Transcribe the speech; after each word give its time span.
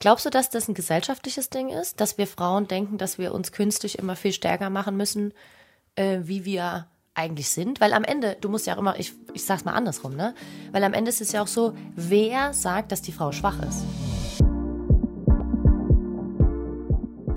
Glaubst 0.00 0.24
du, 0.24 0.30
dass 0.30 0.48
das 0.48 0.68
ein 0.68 0.74
gesellschaftliches 0.74 1.50
Ding 1.50 1.70
ist, 1.70 2.00
dass 2.00 2.18
wir 2.18 2.28
Frauen 2.28 2.68
denken, 2.68 2.98
dass 2.98 3.18
wir 3.18 3.34
uns 3.34 3.50
künstlich 3.50 3.98
immer 3.98 4.14
viel 4.14 4.32
stärker 4.32 4.70
machen 4.70 4.96
müssen, 4.96 5.34
äh, 5.96 6.18
wie 6.22 6.44
wir 6.44 6.86
eigentlich 7.14 7.50
sind? 7.50 7.80
Weil 7.80 7.92
am 7.92 8.04
Ende, 8.04 8.36
du 8.40 8.48
musst 8.48 8.68
ja 8.68 8.74
auch 8.74 8.78
immer, 8.78 8.96
ich, 9.00 9.12
ich 9.34 9.44
sag's 9.44 9.64
mal 9.64 9.72
andersrum, 9.72 10.14
ne? 10.14 10.36
Weil 10.70 10.84
am 10.84 10.94
Ende 10.94 11.08
ist 11.08 11.20
es 11.20 11.32
ja 11.32 11.42
auch 11.42 11.48
so, 11.48 11.74
wer 11.96 12.54
sagt, 12.54 12.92
dass 12.92 13.02
die 13.02 13.10
Frau 13.10 13.32
schwach 13.32 13.60
ist? 13.68 13.82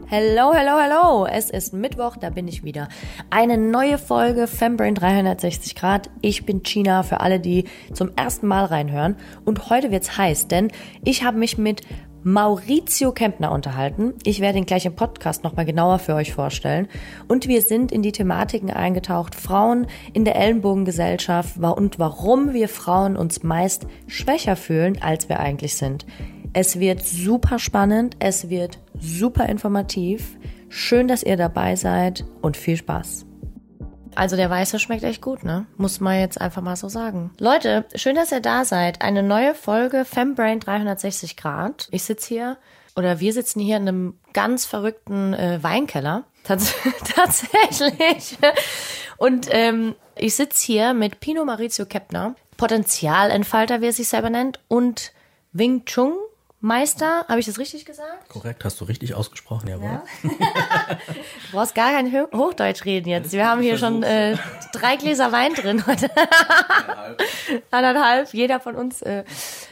Hello, 0.06 0.54
hello, 0.54 0.78
hello. 0.78 1.26
Es 1.26 1.50
ist 1.50 1.74
Mittwoch, 1.74 2.18
da 2.18 2.30
bin 2.30 2.48
ich 2.48 2.64
wieder. 2.64 2.90
Eine 3.32 3.58
neue 3.58 3.98
Folge 3.98 4.46
Fembrain 4.46 4.94
360 4.94 5.74
Grad. 5.74 6.12
Ich 6.22 6.46
bin 6.46 6.62
China 6.62 7.02
für 7.02 7.22
alle, 7.22 7.40
die 7.40 7.64
zum 7.94 8.12
ersten 8.18 8.46
Mal 8.46 8.66
reinhören. 8.66 9.16
Und 9.46 9.70
heute 9.72 9.90
wird's 9.90 10.18
heiß, 10.18 10.48
denn 10.48 10.70
ich 11.04 11.24
habe 11.24 11.40
mich 11.40 11.58
mit 11.58 11.82
Maurizio 12.24 13.12
Kempner 13.12 13.52
unterhalten. 13.52 14.14
Ich 14.24 14.42
werde 14.42 14.60
ihn 14.60 14.66
gleich 14.66 14.86
im 14.86 14.96
Podcast 14.96 15.44
nochmal 15.44 15.66
genauer 15.66 15.98
für 15.98 16.14
euch 16.14 16.34
vorstellen. 16.34 16.88
Und 17.28 17.48
wir 17.48 17.62
sind 17.62 17.92
in 17.92 18.04
die 18.04 18.12
Thematiken 18.12 18.70
eingetaucht, 18.70 19.34
Frauen 19.34 19.88
in 20.14 20.24
der 20.24 20.36
Ellenbogengesellschaft 20.36 21.58
und 21.58 21.98
warum 21.98 22.54
wir 22.54 22.70
Frauen 22.70 23.18
uns 23.18 23.42
meist 23.42 23.88
schwächer 24.08 24.56
fühlen, 24.56 25.02
als 25.02 25.30
wir 25.30 25.40
eigentlich 25.40 25.76
sind. 25.76 26.06
Es 26.54 26.80
wird 26.80 27.04
super 27.04 27.60
spannend, 27.60 28.18
es 28.20 28.50
wird 28.50 28.80
super 29.00 29.48
informativ. 29.50 30.38
Schön, 30.70 31.08
dass 31.08 31.24
ihr 31.24 31.38
dabei 31.38 31.76
seid 31.76 32.26
und 32.42 32.56
viel 32.56 32.78
Spaß. 32.78 33.26
Also 34.16 34.36
der 34.36 34.50
Weiße 34.50 34.80
schmeckt 34.80 35.04
echt 35.04 35.22
gut, 35.22 35.44
ne? 35.44 35.66
Muss 35.78 36.00
man 36.00 36.20
jetzt 36.20 36.40
einfach 36.40 36.62
mal 36.62 36.76
so 36.76 36.90
sagen. 36.90 37.32
Leute, 37.40 37.86
schön, 37.96 38.16
dass 38.16 38.32
ihr 38.32 38.42
da 38.42 38.66
seid. 38.66 39.02
Eine 39.02 39.24
neue 39.24 39.56
Folge 39.56 40.06
Fembrain 40.06 40.60
360 40.60 41.38
Grad. 41.38 41.88
Ich 41.92 42.04
sitze 42.04 42.28
hier 42.28 42.58
oder 42.96 43.20
wir 43.20 43.34
sitzen 43.34 43.60
hier 43.60 43.78
in 43.78 43.88
einem 43.88 44.20
ganz 44.34 44.66
verrückten 44.66 45.34
äh, 45.34 45.60
Weinkeller. 45.62 46.24
Tats 46.44 46.74
tatsächlich. 47.16 48.38
Und 49.18 49.48
ähm, 49.52 49.96
ich 50.16 50.36
sitze 50.36 50.66
hier 50.66 50.94
mit 50.94 51.20
Pino 51.20 51.46
Maurizio 51.46 51.86
Kepner, 51.86 52.36
Potenzialentfalter, 52.58 53.82
wie 53.82 53.88
er 53.88 53.94
sich 53.94 54.08
selber 54.08 54.30
nennt, 54.30 54.60
und 54.68 55.14
Wing 55.54 55.86
Chun 55.86 56.14
Meister, 56.62 57.26
habe 57.28 57.40
ich 57.40 57.48
das 57.48 57.58
richtig 57.58 57.86
gesagt? 57.86 58.30
Korrekt, 58.30 58.64
hast 58.64 58.80
du 58.80 58.86
richtig 58.86 59.16
ausgesprochen, 59.16 59.68
jawohl. 59.68 59.90
Ja. 59.90 60.04
du 60.24 61.52
brauchst 61.52 61.74
gar 61.74 61.92
kein 61.92 62.14
Hochdeutsch 62.14 62.86
reden 62.86 63.10
jetzt. 63.10 63.32
Wir 63.32 63.48
haben 63.48 63.62
hier 63.62 63.80
schon 63.80 64.04
äh, 64.04 64.38
drei 64.72 64.96
Gläser 64.96 65.32
Wein 65.32 65.56
drin 65.56 65.86
heute. 65.88 66.10
Anderthalb. 66.16 67.24
Anderthalb, 67.72 68.30
jeder 68.34 68.60
von 68.60 68.76
uns. 68.76 69.02
Äh. 69.02 69.24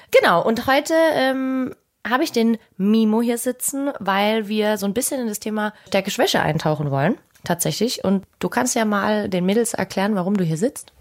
Genau, 0.09 0.43
und 0.43 0.65
heute 0.65 0.95
ähm, 1.13 1.75
habe 2.07 2.23
ich 2.23 2.31
den 2.31 2.57
Mimo 2.77 3.21
hier 3.21 3.37
sitzen, 3.37 3.91
weil 3.99 4.47
wir 4.47 4.77
so 4.77 4.87
ein 4.87 4.95
bisschen 4.95 5.21
in 5.21 5.27
das 5.27 5.39
Thema 5.39 5.73
Stärke-Schwäche 5.89 6.41
eintauchen 6.41 6.89
wollen. 6.89 7.19
Tatsächlich. 7.43 8.03
Und 8.03 8.25
du 8.39 8.49
kannst 8.49 8.75
ja 8.75 8.83
mal 8.85 9.29
den 9.29 9.45
Mädels 9.45 9.75
erklären, 9.75 10.15
warum 10.15 10.37
du 10.37 10.43
hier 10.43 10.57
sitzt. 10.57 10.91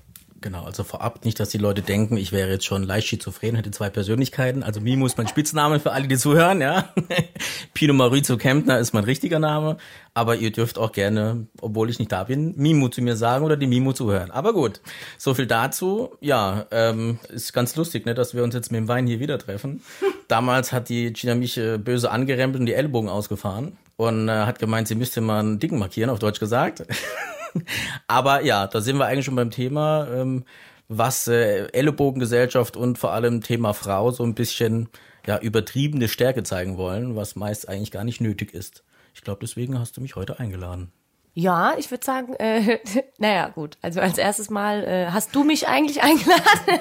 Genau, 0.40 0.62
also 0.62 0.84
vorab 0.84 1.24
nicht, 1.24 1.40
dass 1.40 1.48
die 1.48 1.58
Leute 1.58 1.82
denken, 1.82 2.16
ich 2.16 2.30
wäre 2.30 2.48
jetzt 2.48 2.64
schon 2.64 2.84
leicht 2.84 3.08
schizophren, 3.08 3.56
hätte 3.56 3.72
zwei 3.72 3.90
Persönlichkeiten. 3.90 4.62
Also 4.62 4.80
Mimo 4.80 5.04
ist 5.04 5.18
mein 5.18 5.26
Spitzname 5.26 5.80
für 5.80 5.90
alle, 5.90 6.06
die 6.06 6.16
zuhören, 6.16 6.60
ja. 6.60 6.90
Pino 7.74 7.92
Maurizio 7.92 8.36
Kempner 8.36 8.78
ist 8.78 8.94
mein 8.94 9.02
richtiger 9.02 9.40
Name. 9.40 9.78
Aber 10.14 10.36
ihr 10.36 10.52
dürft 10.52 10.78
auch 10.78 10.92
gerne, 10.92 11.48
obwohl 11.60 11.90
ich 11.90 11.98
nicht 11.98 12.12
da 12.12 12.24
bin, 12.24 12.54
Mimo 12.56 12.88
zu 12.88 13.02
mir 13.02 13.16
sagen 13.16 13.44
oder 13.44 13.56
die 13.56 13.66
Mimo 13.66 13.92
zuhören. 13.92 14.30
Aber 14.30 14.52
gut, 14.52 14.80
so 15.16 15.34
viel 15.34 15.46
dazu. 15.46 16.16
Ja, 16.20 16.66
ähm, 16.70 17.18
ist 17.30 17.52
ganz 17.52 17.74
lustig, 17.74 18.06
ne, 18.06 18.14
dass 18.14 18.32
wir 18.32 18.44
uns 18.44 18.54
jetzt 18.54 18.70
mit 18.70 18.78
dem 18.78 18.86
Wein 18.86 19.08
hier 19.08 19.18
wieder 19.18 19.38
treffen. 19.40 19.82
Damals 20.28 20.70
hat 20.72 20.88
die 20.88 21.12
Gina 21.12 21.34
mich 21.34 21.56
äh, 21.56 21.78
böse 21.78 22.12
angerempelt 22.12 22.60
und 22.60 22.66
die 22.66 22.74
Ellbogen 22.74 23.08
ausgefahren 23.08 23.76
und 23.96 24.28
äh, 24.28 24.32
hat 24.32 24.60
gemeint, 24.60 24.86
sie 24.86 24.94
müsste 24.94 25.20
mal 25.20 25.40
einen 25.40 25.58
Dicken 25.58 25.80
markieren, 25.80 26.10
auf 26.10 26.20
Deutsch 26.20 26.38
gesagt. 26.38 26.84
Aber 28.06 28.42
ja, 28.42 28.66
da 28.66 28.80
sind 28.80 28.98
wir 28.98 29.06
eigentlich 29.06 29.24
schon 29.24 29.36
beim 29.36 29.50
Thema, 29.50 30.08
ähm, 30.12 30.44
was 30.88 31.28
äh, 31.28 31.66
Ellenbogengesellschaft 31.72 32.76
und 32.76 32.98
vor 32.98 33.12
allem 33.12 33.42
Thema 33.42 33.74
Frau 33.74 34.10
so 34.10 34.24
ein 34.24 34.34
bisschen 34.34 34.88
ja 35.26 35.38
übertriebene 35.38 36.08
Stärke 36.08 36.42
zeigen 36.42 36.78
wollen, 36.78 37.14
was 37.16 37.36
meist 37.36 37.68
eigentlich 37.68 37.90
gar 37.90 38.04
nicht 38.04 38.20
nötig 38.20 38.54
ist. 38.54 38.84
Ich 39.14 39.22
glaube, 39.22 39.40
deswegen 39.42 39.78
hast 39.78 39.96
du 39.96 40.00
mich 40.00 40.16
heute 40.16 40.38
eingeladen. 40.38 40.92
Ja, 41.34 41.74
ich 41.78 41.90
würde 41.92 42.04
sagen, 42.04 42.34
äh, 42.34 42.78
naja, 43.18 43.48
gut. 43.48 43.78
Also 43.80 44.00
als 44.00 44.18
erstes 44.18 44.50
Mal 44.50 44.82
äh, 44.82 45.06
hast 45.10 45.34
du 45.36 45.44
mich 45.44 45.68
eigentlich 45.68 46.02
eingeladen, 46.02 46.80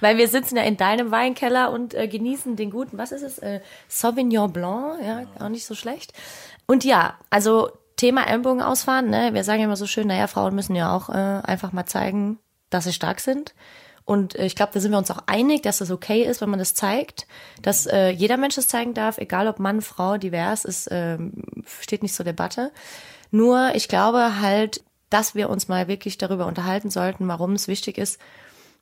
weil 0.00 0.18
wir 0.18 0.28
sitzen 0.28 0.56
ja 0.56 0.62
in 0.64 0.76
deinem 0.76 1.10
Weinkeller 1.10 1.72
und 1.72 1.94
äh, 1.94 2.06
genießen 2.06 2.56
den 2.56 2.70
guten, 2.70 2.98
was 2.98 3.12
ist 3.12 3.22
es? 3.22 3.38
Äh, 3.38 3.60
Sauvignon 3.88 4.52
Blanc, 4.52 5.02
ja, 5.02 5.22
auch 5.38 5.48
nicht 5.48 5.64
so 5.64 5.74
schlecht. 5.74 6.12
Und 6.66 6.84
ja, 6.84 7.16
also 7.30 7.70
Thema 7.98 8.26
Ellenbogen 8.26 8.62
ausfahren, 8.62 9.10
ne? 9.10 9.34
Wir 9.34 9.44
sagen 9.44 9.62
immer 9.62 9.76
so 9.76 9.86
schön, 9.86 10.06
naja, 10.06 10.28
Frauen 10.28 10.54
müssen 10.54 10.74
ja 10.74 10.94
auch 10.94 11.10
äh, 11.10 11.12
einfach 11.12 11.72
mal 11.72 11.84
zeigen, 11.84 12.38
dass 12.70 12.84
sie 12.84 12.92
stark 12.92 13.20
sind. 13.20 13.54
Und 14.04 14.36
äh, 14.36 14.46
ich 14.46 14.56
glaube, 14.56 14.70
da 14.72 14.80
sind 14.80 14.92
wir 14.92 14.98
uns 14.98 15.10
auch 15.10 15.24
einig, 15.26 15.62
dass 15.62 15.78
das 15.78 15.90
okay 15.90 16.22
ist, 16.22 16.40
wenn 16.40 16.48
man 16.48 16.60
das 16.60 16.74
zeigt, 16.74 17.26
dass 17.60 17.86
äh, 17.86 18.08
jeder 18.08 18.36
Mensch 18.38 18.54
das 18.54 18.68
zeigen 18.68 18.94
darf, 18.94 19.18
egal 19.18 19.48
ob 19.48 19.58
Mann, 19.58 19.82
Frau, 19.82 20.16
divers, 20.16 20.64
ist, 20.64 20.86
äh, 20.86 21.18
steht 21.80 22.02
nicht 22.02 22.14
zur 22.14 22.24
Debatte. 22.24 22.72
Nur 23.30 23.74
ich 23.74 23.88
glaube 23.88 24.40
halt, 24.40 24.82
dass 25.10 25.34
wir 25.34 25.50
uns 25.50 25.68
mal 25.68 25.88
wirklich 25.88 26.18
darüber 26.18 26.46
unterhalten 26.46 26.90
sollten, 26.90 27.26
warum 27.26 27.52
es 27.52 27.68
wichtig 27.68 27.98
ist, 27.98 28.18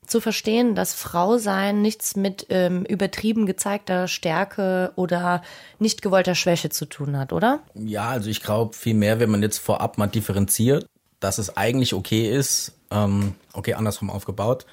zu 0.07 0.21
verstehen, 0.21 0.75
dass 0.75 0.95
Frau 0.95 1.39
sein 1.39 1.83
nichts 1.83 2.17
mit 2.17 2.47
ähm, 2.51 2.85
übertrieben 2.85 3.47
gezeigter 3.47 4.09
Stärke 4.09 4.93
oder 4.97 5.43
nicht 5.79 6.03
gewollter 6.03 6.35
Schwäche 6.35 6.71
zu 6.71 6.87
tun 6.87 7.19
hat, 7.19 7.33
oder? 7.33 7.61
Ja, 7.75 8.09
also 8.09 8.31
ich 8.31 8.43
glaube 8.43 8.75
vielmehr, 8.75 9.21
wenn 9.21 9.31
man 9.31 9.43
jetzt 9.43 9.59
vorab 9.59 9.99
mal 9.99 10.07
differenziert, 10.07 10.87
dass 11.21 11.39
es 11.39 11.57
eigentlich 11.57 11.95
okay 11.95 12.31
ist, 12.31 12.73
ähm, 12.91 13.35
okay, 13.53 13.75
andersrum 13.75 14.11
aufgebaut, 14.11 14.67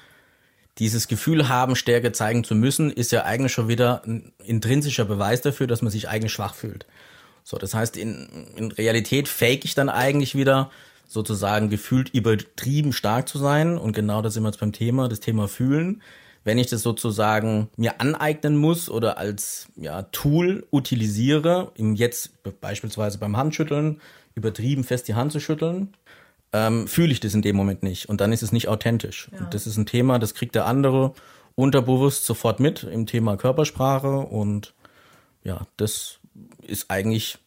dieses 0.78 1.06
Gefühl 1.06 1.48
haben, 1.48 1.76
Stärke 1.76 2.12
zeigen 2.12 2.42
zu 2.42 2.54
müssen, 2.54 2.90
ist 2.90 3.12
ja 3.12 3.24
eigentlich 3.24 3.52
schon 3.52 3.68
wieder 3.68 4.02
ein 4.06 4.32
intrinsischer 4.44 5.04
Beweis 5.04 5.40
dafür, 5.40 5.66
dass 5.66 5.82
man 5.82 5.90
sich 5.90 6.08
eigentlich 6.08 6.32
schwach 6.32 6.54
fühlt. 6.54 6.86
So, 7.44 7.58
das 7.58 7.74
heißt, 7.74 7.96
in, 7.96 8.46
in 8.56 8.72
Realität 8.72 9.28
fake 9.28 9.64
ich 9.64 9.74
dann 9.74 9.88
eigentlich 9.88 10.34
wieder, 10.34 10.70
sozusagen 11.14 11.70
gefühlt 11.70 12.10
übertrieben 12.10 12.92
stark 12.92 13.28
zu 13.28 13.38
sein. 13.38 13.78
Und 13.78 13.94
genau 13.94 14.20
da 14.20 14.28
sind 14.28 14.42
wir 14.42 14.50
jetzt 14.50 14.60
beim 14.60 14.72
Thema, 14.72 15.08
das 15.08 15.20
Thema 15.20 15.48
Fühlen. 15.48 16.02
Wenn 16.42 16.58
ich 16.58 16.66
das 16.66 16.82
sozusagen 16.82 17.70
mir 17.76 18.02
aneignen 18.02 18.56
muss 18.56 18.90
oder 18.90 19.16
als 19.16 19.68
ja, 19.76 20.02
Tool 20.02 20.66
utilisiere, 20.70 21.72
im 21.76 21.94
jetzt 21.94 22.32
beispielsweise 22.60 23.16
beim 23.16 23.38
Handschütteln, 23.38 24.00
übertrieben 24.34 24.84
fest 24.84 25.08
die 25.08 25.14
Hand 25.14 25.32
zu 25.32 25.40
schütteln, 25.40 25.94
ähm, 26.52 26.86
fühle 26.86 27.12
ich 27.12 27.20
das 27.20 27.32
in 27.32 27.40
dem 27.40 27.56
Moment 27.56 27.82
nicht. 27.82 28.08
Und 28.10 28.20
dann 28.20 28.32
ist 28.32 28.42
es 28.42 28.52
nicht 28.52 28.68
authentisch. 28.68 29.30
Ja. 29.32 29.38
Und 29.38 29.54
das 29.54 29.66
ist 29.66 29.78
ein 29.78 29.86
Thema, 29.86 30.18
das 30.18 30.34
kriegt 30.34 30.54
der 30.54 30.66
andere 30.66 31.14
unterbewusst 31.54 32.26
sofort 32.26 32.60
mit 32.60 32.82
im 32.82 33.06
Thema 33.06 33.36
Körpersprache. 33.36 34.18
Und 34.18 34.74
ja, 35.44 35.66
das 35.76 36.18
ist 36.66 36.90
eigentlich 36.90 37.38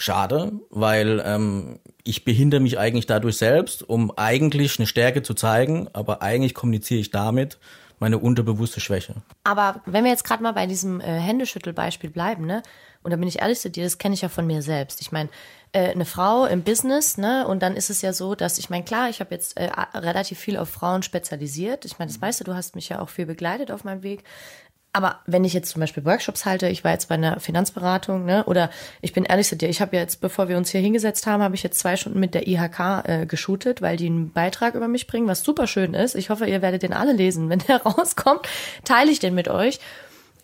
schade, 0.00 0.52
weil 0.70 1.22
ähm, 1.24 1.78
ich 2.04 2.24
behindere 2.24 2.60
mich 2.60 2.78
eigentlich 2.78 3.06
dadurch 3.06 3.36
selbst, 3.36 3.88
um 3.88 4.10
eigentlich 4.16 4.78
eine 4.78 4.86
Stärke 4.86 5.22
zu 5.22 5.34
zeigen, 5.34 5.88
aber 5.92 6.22
eigentlich 6.22 6.54
kommuniziere 6.54 7.00
ich 7.00 7.10
damit 7.10 7.58
meine 8.00 8.18
unterbewusste 8.18 8.80
Schwäche. 8.80 9.16
Aber 9.44 9.82
wenn 9.84 10.04
wir 10.04 10.10
jetzt 10.10 10.24
gerade 10.24 10.42
mal 10.42 10.52
bei 10.52 10.66
diesem 10.66 11.00
äh, 11.00 11.04
Händeschüttelbeispiel 11.04 12.10
bleiben, 12.10 12.46
ne? 12.46 12.62
Und 13.02 13.12
da 13.12 13.16
bin 13.16 13.28
ich 13.28 13.40
ehrlich 13.40 13.60
zu 13.60 13.70
dir, 13.70 13.84
das 13.84 13.96
kenne 13.96 14.14
ich 14.14 14.20
ja 14.20 14.28
von 14.28 14.46
mir 14.46 14.60
selbst. 14.60 15.00
Ich 15.00 15.10
meine, 15.10 15.30
äh, 15.72 15.90
eine 15.90 16.04
Frau 16.04 16.46
im 16.46 16.62
Business, 16.62 17.18
ne? 17.18 17.46
Und 17.46 17.62
dann 17.62 17.76
ist 17.76 17.90
es 17.90 18.00
ja 18.00 18.14
so, 18.14 18.34
dass 18.34 18.58
ich 18.58 18.70
meine, 18.70 18.84
klar, 18.84 19.10
ich 19.10 19.20
habe 19.20 19.34
jetzt 19.34 19.56
äh, 19.58 19.70
relativ 19.94 20.38
viel 20.38 20.56
auf 20.56 20.70
Frauen 20.70 21.02
spezialisiert. 21.02 21.84
Ich 21.84 21.98
meine, 21.98 22.10
das 22.10 22.20
weißt 22.20 22.40
du, 22.40 22.44
du 22.44 22.54
hast 22.54 22.74
mich 22.74 22.88
ja 22.88 23.00
auch 23.00 23.10
viel 23.10 23.26
begleitet 23.26 23.70
auf 23.70 23.84
meinem 23.84 24.02
Weg. 24.02 24.24
Aber 24.92 25.20
wenn 25.26 25.44
ich 25.44 25.52
jetzt 25.52 25.70
zum 25.70 25.80
Beispiel 25.80 26.04
Workshops 26.04 26.44
halte, 26.44 26.66
ich 26.68 26.82
war 26.82 26.90
jetzt 26.90 27.08
bei 27.08 27.14
einer 27.14 27.38
Finanzberatung, 27.38 28.24
ne, 28.24 28.44
oder 28.46 28.70
ich 29.00 29.12
bin 29.12 29.24
ehrlich 29.24 29.46
zu 29.46 29.56
dir, 29.56 29.68
ich 29.68 29.80
habe 29.80 29.96
jetzt, 29.96 30.20
bevor 30.20 30.48
wir 30.48 30.56
uns 30.56 30.70
hier 30.70 30.80
hingesetzt 30.80 31.28
haben, 31.28 31.44
habe 31.44 31.54
ich 31.54 31.62
jetzt 31.62 31.78
zwei 31.78 31.96
Stunden 31.96 32.18
mit 32.18 32.34
der 32.34 32.48
IHK 32.48 33.04
äh, 33.04 33.26
geshootet, 33.26 33.82
weil 33.82 33.96
die 33.96 34.06
einen 34.06 34.32
Beitrag 34.32 34.74
über 34.74 34.88
mich 34.88 35.06
bringen, 35.06 35.28
was 35.28 35.44
super 35.44 35.68
schön 35.68 35.94
ist. 35.94 36.16
Ich 36.16 36.28
hoffe, 36.28 36.46
ihr 36.46 36.60
werdet 36.60 36.82
den 36.82 36.92
alle 36.92 37.12
lesen. 37.12 37.48
Wenn 37.48 37.58
der 37.68 37.82
rauskommt, 37.82 38.48
teile 38.84 39.12
ich 39.12 39.20
den 39.20 39.34
mit 39.34 39.48
euch. 39.48 39.78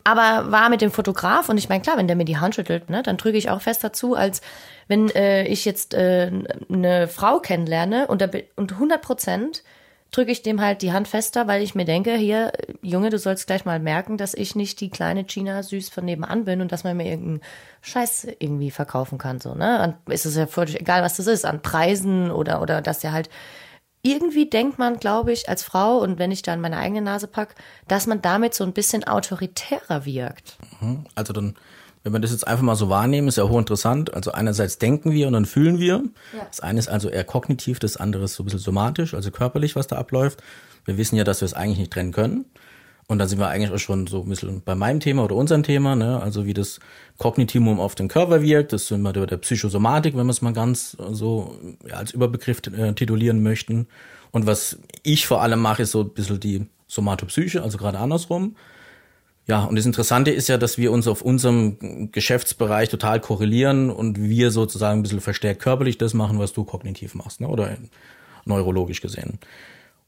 Aber 0.05 0.53
war 0.53 0.69
mit 0.69 0.81
dem 0.81 0.93
Fotograf 0.93 1.49
und 1.49 1.59
ich 1.59 1.69
meine, 1.69 1.83
klar, 1.83 1.97
wenn 1.97 2.07
der 2.07 2.15
mir 2.15 2.25
die 2.25 2.39
Hand 2.39 2.55
schüttelt, 2.55 2.89
ne, 2.89 3.03
dann 3.03 3.17
drücke 3.17 3.39
ich 3.39 3.51
auch 3.51 3.61
fest 3.61 3.83
dazu, 3.83 4.15
als 4.15 4.41
wenn 4.87 5.11
äh, 5.11 5.49
ich 5.49 5.65
jetzt 5.65 5.95
äh, 5.95 6.31
eine 6.73 7.09
Frau 7.09 7.41
kennenlerne 7.41 8.07
und, 8.07 8.23
da, 8.23 8.29
und 8.55 8.75
100 8.75 9.03
Prozent 9.03 9.65
drücke 10.11 10.33
ich 10.33 10.43
dem 10.43 10.61
halt 10.61 10.83
die 10.83 10.93
Hand 10.93 11.09
fester, 11.09 11.47
weil 11.47 11.63
ich 11.63 11.75
mir 11.75 11.85
denke, 11.85 12.15
hier, 12.15 12.53
Junge, 12.83 13.11
du 13.11 13.19
sollst 13.19 13.47
gleich 13.47 13.65
mal 13.65 13.81
merken, 13.81 14.17
dass 14.17 14.35
ich 14.35 14.55
nicht 14.55 14.81
die 14.81 14.91
kleine 14.91 15.25
Gina 15.25 15.63
süß 15.63 15.89
von 15.91 16.05
nebenan 16.05 16.45
bin 16.45 16.61
und 16.61 16.73
dass 16.73 16.85
man 16.85 16.97
mir 16.97 17.07
irgendeinen 17.07 17.41
Scheiß 17.83 18.29
irgendwie 18.39 18.71
verkaufen 18.71 19.19
kann, 19.19 19.41
so, 19.41 19.55
ne? 19.55 19.97
Und 20.07 20.13
ist 20.13 20.27
es 20.27 20.37
ja 20.37 20.47
völlig 20.47 20.81
egal, 20.81 21.03
was 21.03 21.17
das 21.17 21.27
ist, 21.27 21.45
an 21.45 21.63
Preisen 21.63 22.31
oder, 22.31 22.63
oder 22.63 22.81
dass 22.81 23.01
der 23.01 23.13
halt, 23.13 23.29
irgendwie 24.03 24.49
denkt 24.49 24.79
man, 24.79 24.99
glaube 24.99 25.33
ich, 25.33 25.49
als 25.49 25.65
Frau 25.65 25.99
und 25.99 26.19
wenn 26.19 26.31
ich 26.31 26.43
dann 26.43 26.61
meine 26.61 26.79
eigene 26.79 27.03
Nase 27.03 27.27
pack, 27.27 27.57
dass 27.89 28.07
man 28.07 28.23
damit 28.23 28.55
so 28.55 28.63
ein 28.63 28.73
bisschen 28.73 29.05
autoritärer 29.05 30.05
wirkt. 30.05 30.59
Mhm. 30.81 31.07
Also 31.17 31.33
dann 31.33 31.57
wenn 32.07 32.13
wir 32.13 32.21
das 32.21 32.31
jetzt 32.31 32.47
einfach 32.47 32.63
mal 32.63 32.77
so 32.77 32.89
wahrnehmen, 32.89 33.27
ist 33.27 33.37
ja 33.37 33.49
hochinteressant. 33.49 34.15
Also 34.15 34.31
einerseits 34.31 34.79
denken 34.79 35.11
wir 35.11 35.27
und 35.27 35.33
dann 35.33 35.45
fühlen 35.45 35.81
wir. 35.81 36.05
Ja. 36.37 36.47
Das 36.47 36.61
eine 36.61 36.79
ist 36.79 36.89
also 36.89 37.09
eher 37.09 37.25
kognitiv, 37.25 37.81
das 37.81 37.97
andere 37.97 38.25
ist 38.25 38.35
so 38.35 38.45
ein 38.45 38.47
bisschen 38.47 38.61
somatisch, 38.61 39.13
also 39.13 39.33
körperlich, 39.33 39.75
was 39.75 39.89
da 39.89 39.97
abläuft. 39.97 40.41
Wir 40.85 40.99
wissen 40.99 41.17
ja, 41.17 41.25
dass 41.25 41.41
wir 41.41 41.47
es 41.47 41.55
eigentlich 41.55 41.79
nicht 41.79 41.93
trennen 41.93 42.13
können. 42.13 42.45
Und 43.09 43.19
da 43.19 43.27
sind 43.27 43.39
wir 43.39 43.49
eigentlich 43.49 43.73
auch 43.73 43.79
schon 43.79 44.07
so 44.07 44.23
ein 44.23 44.29
bisschen 44.29 44.63
bei 44.63 44.75
meinem 44.75 45.01
Thema 45.01 45.25
oder 45.25 45.37
unserem 45.37 45.63
Thema, 45.63 45.97
ne? 45.97 46.21
also 46.21 46.45
wie 46.45 46.55
das 46.55 46.81
Kognitivum 47.19 47.81
auf 47.81 47.95
den 47.95 48.09
Körper 48.09 48.41
wirkt. 48.41 48.73
Das 48.73 48.87
sind 48.87 49.03
wir 49.03 49.13
der 49.13 49.37
Psychosomatik, 49.37 50.17
wenn 50.17 50.27
wir 50.27 50.33
es 50.33 50.43
mal 50.43 50.53
ganz 50.53 50.97
so 51.13 51.59
ja, 51.89 51.97
als 51.97 52.13
Überbegriff 52.13 52.63
äh, 52.77 52.93
titulieren 52.95 53.43
möchten. 53.43 53.87
Und 54.33 54.47
was 54.47 54.79
ich 55.03 55.27
vor 55.27 55.43
allem 55.43 55.61
mache, 55.61 55.83
ist 55.83 55.93
so 55.93 56.03
ein 56.03 56.11
bisschen 56.11 56.41
die 56.41 56.67
Somatopsyche, 56.89 57.63
also 57.63 57.79
gerade 57.79 57.99
andersrum. 57.99 58.57
Ja, 59.47 59.65
und 59.65 59.77
das 59.77 59.87
Interessante 59.87 60.33
ist 60.33 60.49
ja, 60.49 60.59
dass 60.59 60.77
wir 60.77 60.91
uns 60.91 61.07
auf 61.07 61.23
unserem 61.23 62.11
Geschäftsbereich 62.11 62.89
total 62.89 63.21
korrelieren 63.21 63.91
und 63.91 64.21
wir 64.21 64.51
sozusagen 64.51 65.01
ein 65.01 65.03
bisschen 65.03 65.21
verstärkt 65.21 65.63
körperlich 65.63 65.99
das 65.99 66.15
machen, 66.15 66.41
was 66.41 66.53
du 66.53 66.65
kognitiv 66.65 67.15
machst, 67.15 67.41
ne? 67.41 67.49
oder 67.49 67.77
neurologisch 68.45 69.01
gesehen. 69.01 69.39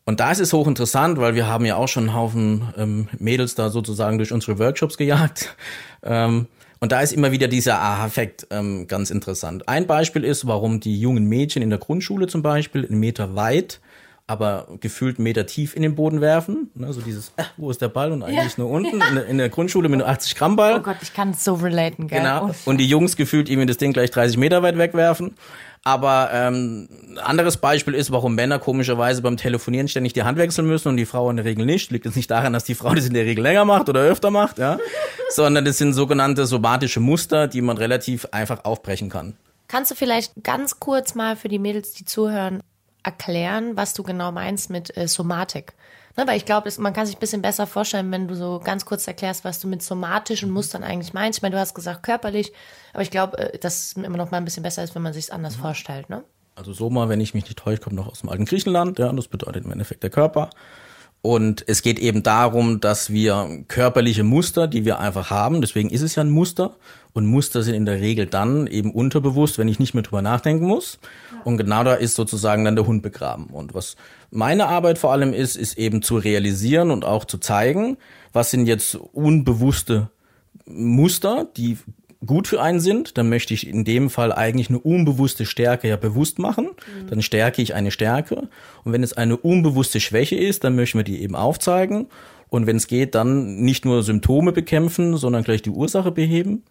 Und 0.05 0.20
da 0.20 0.32
ist 0.32 0.40
es 0.40 0.52
hochinteressant, 0.52 1.19
weil 1.19 1.35
wir 1.35 1.46
haben 1.46 1.67
ja 1.67 1.76
auch 1.76 1.87
schon 1.87 2.05
einen 2.05 2.14
Haufen 2.14 2.73
ähm, 2.76 3.08
Mädels 3.19 3.55
da 3.55 3.70
sozusagen 3.70 4.19
durch 4.19 4.32
unsere 4.32 4.58
Workshops 4.58 4.96
gejagt. 4.96 5.55
Ähm, 6.00 6.46
und 6.79 6.93
da 6.93 7.00
ist 7.00 7.12
immer 7.12 7.32
wieder 7.32 7.49
dieser 7.49 7.81
Aha-Effekt 7.81 8.46
ähm, 8.50 8.87
ganz 8.87 9.11
interessant. 9.11 9.69
Ein 9.69 9.88
Beispiel 9.88 10.23
ist, 10.23 10.46
warum 10.46 10.79
die 10.79 11.00
jungen 11.00 11.25
Mädchen 11.25 11.61
in 11.61 11.70
der 11.70 11.81
Grundschule 11.81 12.29
zum 12.29 12.40
Beispiel 12.43 12.87
einen 12.87 13.00
Meter 13.00 13.35
weit 13.35 13.81
aber 14.28 14.69
gefühlt 14.80 15.19
Meter 15.19 15.46
tief 15.46 15.75
in 15.75 15.80
den 15.80 15.94
Boden 15.94 16.20
werfen. 16.20 16.70
Ne, 16.75 16.92
so 16.92 17.00
dieses, 17.00 17.32
äh, 17.36 17.44
wo 17.56 17.70
ist 17.70 17.80
der 17.80 17.88
Ball? 17.88 18.12
Und 18.12 18.22
eigentlich 18.22 18.56
ja. 18.56 18.62
nur 18.62 18.69
unten 18.69 19.00
in 19.08 19.14
der, 19.14 19.26
in 19.26 19.38
der, 19.38 19.48
Grundschule 19.48 19.88
mit 19.88 20.02
einem 20.02 20.10
80 20.10 20.36
Gramm 20.36 20.54
Ball. 20.54 20.76
Oh 20.76 20.82
Gott, 20.82 20.98
ich 21.00 21.14
kann 21.14 21.30
es 21.30 21.42
so 21.42 21.54
relaten, 21.54 22.08
gell? 22.08 22.20
Genau. 22.20 22.50
Und 22.66 22.76
die 22.76 22.86
Jungs 22.86 23.16
gefühlt 23.16 23.48
irgendwie 23.48 23.66
das 23.66 23.78
Ding 23.78 23.94
gleich 23.94 24.10
30 24.10 24.36
Meter 24.36 24.62
weit 24.62 24.76
wegwerfen. 24.76 25.34
Aber 25.82 26.28
ähm, 26.34 26.88
anderes 27.25 27.56
Beispiel 27.56 27.94
ist, 27.94 28.10
warum 28.10 28.34
Männer 28.34 28.58
komischerweise 28.58 29.22
beim 29.22 29.38
Telefonieren 29.38 29.88
ständig 29.88 30.12
die 30.12 30.25
Hand 30.25 30.36
wechseln 30.36 30.66
müssen 30.66 30.88
und 30.88 30.98
die 30.98 31.06
Frau 31.06 31.30
in 31.30 31.36
der 31.36 31.46
Regel 31.46 31.64
nicht. 31.64 31.90
Liegt 31.90 32.04
es 32.04 32.14
nicht 32.14 32.30
daran, 32.30 32.52
dass 32.52 32.64
die 32.64 32.75
Frau 32.75 32.94
das 32.94 33.06
in 33.06 33.14
der 33.14 33.25
Regel 33.25 33.42
länger 33.42 33.64
macht 33.64 33.88
oder 33.88 34.00
öfter 34.00 34.30
macht, 34.30 34.58
ja, 34.58 34.78
sondern 35.30 35.64
das 35.64 35.78
sind 35.78 35.94
sogenannte 35.94 36.44
somatische 36.44 37.00
Muster, 37.00 37.48
die 37.48 37.62
man 37.62 37.78
relativ 37.78 38.26
einfach 38.32 38.66
aufbrechen 38.66 39.08
kann. 39.08 39.36
Kannst 39.69 39.90
du 39.90 39.94
vielleicht 39.94 40.32
ganz 40.42 40.80
kurz 40.80 41.14
mal 41.14 41.36
für 41.36 41.48
die 41.48 41.58
Mädels, 41.58 41.92
die 41.92 42.04
zuhören, 42.04 42.62
erklären, 43.08 43.76
was 43.76 43.94
du 43.94 44.02
genau 44.02 44.32
meinst 44.32 44.69
mit 44.69 44.94
äh, 44.96 45.08
Somatik. 45.08 45.72
Ne, 46.16 46.26
weil 46.26 46.37
ich 46.37 46.44
glaube, 46.44 46.70
man 46.78 46.93
kann 46.93 47.06
sich 47.06 47.16
ein 47.16 47.20
bisschen 47.20 47.43
besser 47.43 47.66
vorstellen, 47.66 48.10
wenn 48.10 48.28
du 48.28 48.34
so 48.34 48.60
ganz 48.62 48.84
kurz 48.84 49.06
erklärst, 49.06 49.44
was 49.44 49.60
du 49.60 49.69
mit 49.69 49.82
somatischen 49.82 50.50
Mustern 50.50 50.82
eigentlich 50.82 51.14
meinst. 51.14 51.38
Ich 51.38 51.43
meine, 51.43 51.55
du 51.55 51.60
hast 51.60 51.75
gesagt 51.75 52.02
körperlich, 52.02 52.52
aber 52.93 53.02
ich 53.02 53.10
glaube, 53.10 53.38
äh, 53.38 53.58
dass 53.58 53.78
es 53.78 53.93
immer 53.93 54.16
noch 54.16 54.31
mal 54.31 54.38
ein 54.38 54.44
bisschen 54.44 54.62
besser 54.62 54.82
ist, 54.82 54.94
wenn 54.94 55.02
man 55.02 55.12
sich 55.12 55.25
es 55.25 55.31
anders 55.31 55.56
mhm. 55.56 55.62
vorstellt. 55.62 56.10
Ne? 56.10 56.25
Also 56.55 56.72
Soma, 56.72 57.08
wenn 57.08 57.20
ich 57.20 57.34
mich 57.34 57.44
nicht 57.44 57.58
täusche, 57.58 57.81
kommt 57.81 57.96
noch 57.96 58.08
aus 58.08 58.20
dem 58.20 58.28
alten 58.28 58.44
Griechenland. 58.44 58.99
Ja, 58.99 59.12
das 59.12 59.28
bedeutet 59.28 59.64
im 59.64 59.72
Endeffekt 59.72 60.02
der 60.02 60.11
Körper. 60.11 60.50
Und 61.20 61.64
es 61.66 61.82
geht 61.82 61.99
eben 61.99 62.22
darum, 62.22 62.81
dass 62.81 63.11
wir 63.11 63.64
körperliche 63.66 64.22
Muster, 64.22 64.69
die 64.69 64.84
wir 64.84 65.00
einfach 65.00 65.31
haben, 65.31 65.61
deswegen 65.61 65.90
ist 65.90 66.02
es 66.02 66.14
ja 66.14 66.22
ein 66.22 66.31
Muster, 66.31 66.76
und 67.12 67.26
Muster 67.26 67.62
sind 67.62 67.75
in 67.75 67.84
der 67.84 68.00
Regel 68.00 68.26
dann 68.26 68.69
eben 68.69 68.93
unterbewusst, 68.93 69.58
wenn 69.58 69.66
ich 69.66 69.81
nicht 69.81 69.93
mehr 69.93 70.04
drüber 70.04 70.22
nachdenken 70.22 70.66
muss. 70.66 71.00
Und 71.44 71.56
genau 71.56 71.85
da 71.85 71.94
ist 71.94 72.14
sozusagen 72.14 72.64
dann 72.64 72.76
der 72.76 72.87
Hund 72.87 73.02
begraben. 73.02 73.46
Und 73.46 73.75
was 73.75 73.96
meine 74.31 74.67
Arbeit 74.67 74.99
vor 74.99 75.12
allem 75.12 75.32
ist, 75.32 75.56
ist 75.56 75.79
eben 75.79 76.02
zu 76.02 76.17
realisieren 76.17 76.90
und 76.90 77.05
auch 77.05 77.25
zu 77.25 77.38
zeigen, 77.38 77.96
was 78.32 78.50
sind 78.50 78.67
jetzt 78.67 78.94
unbewusste 78.94 80.11
Muster, 80.67 81.46
die 81.56 81.79
gut 82.25 82.49
für 82.49 82.61
einen 82.61 82.81
sind, 82.81 83.17
dann 83.17 83.29
möchte 83.29 83.55
ich 83.55 83.67
in 83.67 83.85
dem 83.85 84.11
Fall 84.11 84.32
eigentlich 84.32 84.69
eine 84.69 84.81
unbewusste 84.81 85.46
Stärke 85.46 85.88
ja 85.88 85.96
bewusst 85.96 86.38
machen. 86.38 86.67
Mhm. 86.67 87.08
Dann 87.08 87.23
stärke 87.23 87.62
ich 87.62 87.75
eine 87.75 87.90
Stärke. 87.90 88.49
Und 88.85 88.93
wenn 88.93 89.02
es 89.02 89.12
eine 89.12 89.37
unbewusste 89.37 90.00
Schwäche 90.00 90.37
ist, 90.37 90.64
dann 90.64 90.75
möchten 90.75 90.99
wir 90.99 91.05
die 91.05 91.23
eben 91.23 91.37
aufzeigen. 91.37 92.06
Und 92.49 92.67
wenn 92.67 92.76
es 92.76 92.87
geht, 92.87 93.14
dann 93.14 93.61
nicht 93.61 93.85
nur 93.85 94.02
Symptome 94.02 94.52
bekämpfen, 94.52 95.17
sondern 95.17 95.44
gleich 95.44 95.62
die 95.62 95.70
Ursache 95.70 96.11
beheben. 96.11 96.64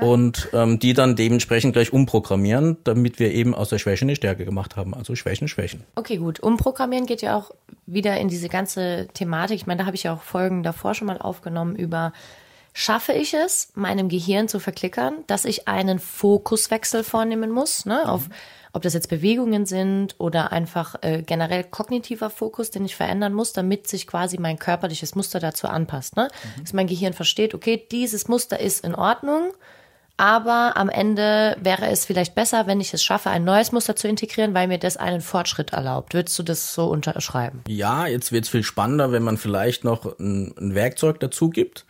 Und 0.00 0.48
ähm, 0.52 0.78
die 0.78 0.92
dann 0.92 1.16
dementsprechend 1.16 1.72
gleich 1.72 1.92
umprogrammieren, 1.92 2.78
damit 2.84 3.18
wir 3.18 3.32
eben 3.32 3.54
aus 3.54 3.68
der 3.68 3.78
Schwäche 3.78 4.04
eine 4.04 4.16
Stärke 4.16 4.44
gemacht 4.44 4.76
haben. 4.76 4.94
Also 4.94 5.14
Schwächen, 5.14 5.48
Schwächen. 5.48 5.84
Okay, 5.94 6.16
gut. 6.16 6.40
Umprogrammieren 6.40 7.06
geht 7.06 7.22
ja 7.22 7.36
auch 7.36 7.52
wieder 7.86 8.16
in 8.18 8.28
diese 8.28 8.48
ganze 8.48 9.08
Thematik. 9.14 9.56
Ich 9.56 9.66
meine, 9.66 9.80
da 9.80 9.86
habe 9.86 9.96
ich 9.96 10.04
ja 10.04 10.14
auch 10.14 10.22
Folgen 10.22 10.62
davor 10.62 10.94
schon 10.94 11.06
mal 11.06 11.18
aufgenommen 11.18 11.76
über 11.76 12.12
schaffe 12.76 13.12
ich 13.12 13.34
es, 13.34 13.68
meinem 13.76 14.08
Gehirn 14.08 14.48
zu 14.48 14.58
verklickern, 14.58 15.14
dass 15.28 15.44
ich 15.44 15.68
einen 15.68 16.00
Fokuswechsel 16.00 17.04
vornehmen 17.04 17.52
muss, 17.52 17.86
ne, 17.86 18.00
mhm. 18.02 18.10
auf 18.10 18.28
ob 18.74 18.82
das 18.82 18.92
jetzt 18.92 19.08
Bewegungen 19.08 19.66
sind 19.66 20.16
oder 20.18 20.50
einfach 20.50 20.96
äh, 21.02 21.22
generell 21.22 21.62
kognitiver 21.62 22.28
Fokus, 22.28 22.72
den 22.72 22.84
ich 22.84 22.96
verändern 22.96 23.32
muss, 23.32 23.52
damit 23.52 23.86
sich 23.86 24.08
quasi 24.08 24.36
mein 24.36 24.58
körperliches 24.58 25.14
Muster 25.14 25.38
dazu 25.38 25.68
anpasst. 25.68 26.16
Ne? 26.16 26.28
Mhm. 26.56 26.60
Dass 26.60 26.72
mein 26.72 26.88
Gehirn 26.88 27.12
versteht, 27.12 27.54
okay, 27.54 27.86
dieses 27.92 28.26
Muster 28.26 28.58
ist 28.58 28.84
in 28.84 28.96
Ordnung, 28.96 29.52
aber 30.16 30.76
am 30.76 30.88
Ende 30.88 31.56
wäre 31.60 31.88
es 31.88 32.04
vielleicht 32.04 32.34
besser, 32.34 32.66
wenn 32.66 32.80
ich 32.80 32.94
es 32.94 33.02
schaffe, 33.02 33.30
ein 33.30 33.44
neues 33.44 33.72
Muster 33.72 33.96
zu 33.96 34.06
integrieren, 34.06 34.54
weil 34.54 34.68
mir 34.68 34.78
das 34.78 34.96
einen 34.96 35.20
Fortschritt 35.20 35.72
erlaubt. 35.72 36.14
Würdest 36.14 36.38
du 36.38 36.42
das 36.42 36.72
so 36.72 36.86
unterschreiben? 36.86 37.62
Ja, 37.66 38.06
jetzt 38.06 38.30
wird 38.30 38.44
es 38.44 38.50
viel 38.50 38.62
spannender, 38.62 39.10
wenn 39.10 39.22
man 39.22 39.36
vielleicht 39.36 39.84
noch 39.84 40.18
ein, 40.18 40.54
ein 40.58 40.74
Werkzeug 40.74 41.18
dazu 41.20 41.50
gibt. 41.50 41.84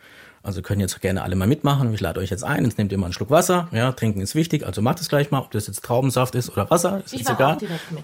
Also 0.45 0.61
können 0.61 0.79
jetzt 0.79 1.01
gerne 1.01 1.23
alle 1.23 1.35
mal 1.35 1.47
mitmachen. 1.47 1.91
Ich 1.91 2.01
lade 2.01 2.19
euch 2.19 2.29
jetzt 2.29 2.43
ein. 2.43 2.65
Jetzt 2.65 2.77
nehmt 2.77 2.91
ihr 2.91 2.99
mal 2.99 3.07
einen 3.07 3.13
Schluck 3.13 3.31
Wasser. 3.31 3.67
Ja, 3.71 3.91
trinken 3.93 4.21
ist 4.21 4.35
wichtig. 4.35 4.63
Also 4.63 4.79
macht 4.83 5.01
es 5.01 5.09
gleich 5.09 5.31
mal, 5.31 5.39
ob 5.39 5.49
das 5.49 5.65
jetzt 5.65 5.83
Traubensaft 5.83 6.35
ist 6.35 6.51
oder 6.51 6.69
Wasser. 6.69 7.01
Ist 7.03 7.13
ich 7.13 7.21
jetzt 7.21 7.31
egal. 7.31 7.57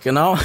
Genau. 0.04 0.38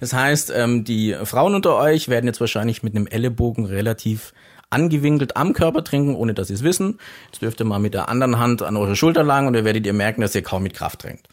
Das 0.00 0.14
heißt, 0.14 0.52
ähm, 0.54 0.84
die 0.84 1.14
Frauen 1.24 1.54
unter 1.54 1.76
euch 1.76 2.08
werden 2.08 2.26
jetzt 2.26 2.40
wahrscheinlich 2.40 2.82
mit 2.82 2.96
einem 2.96 3.06
Ellenbogen 3.06 3.66
relativ 3.66 4.32
angewinkelt 4.70 5.36
am 5.36 5.52
Körper 5.52 5.84
trinken, 5.84 6.14
ohne 6.14 6.34
dass 6.34 6.48
sie 6.48 6.54
es 6.54 6.62
wissen. 6.62 6.98
Jetzt 7.26 7.42
dürft 7.42 7.60
ihr 7.60 7.66
mal 7.66 7.78
mit 7.78 7.94
der 7.94 8.08
anderen 8.08 8.38
Hand 8.38 8.62
an 8.62 8.76
eure 8.76 8.96
Schulter 8.96 9.22
langen 9.22 9.48
und 9.48 9.54
ihr 9.54 9.64
werdet 9.64 9.86
ihr 9.86 9.92
merken, 9.92 10.20
dass 10.20 10.34
ihr 10.34 10.42
kaum 10.42 10.62
mit 10.62 10.74
Kraft 10.74 11.00
trinkt. 11.00 11.28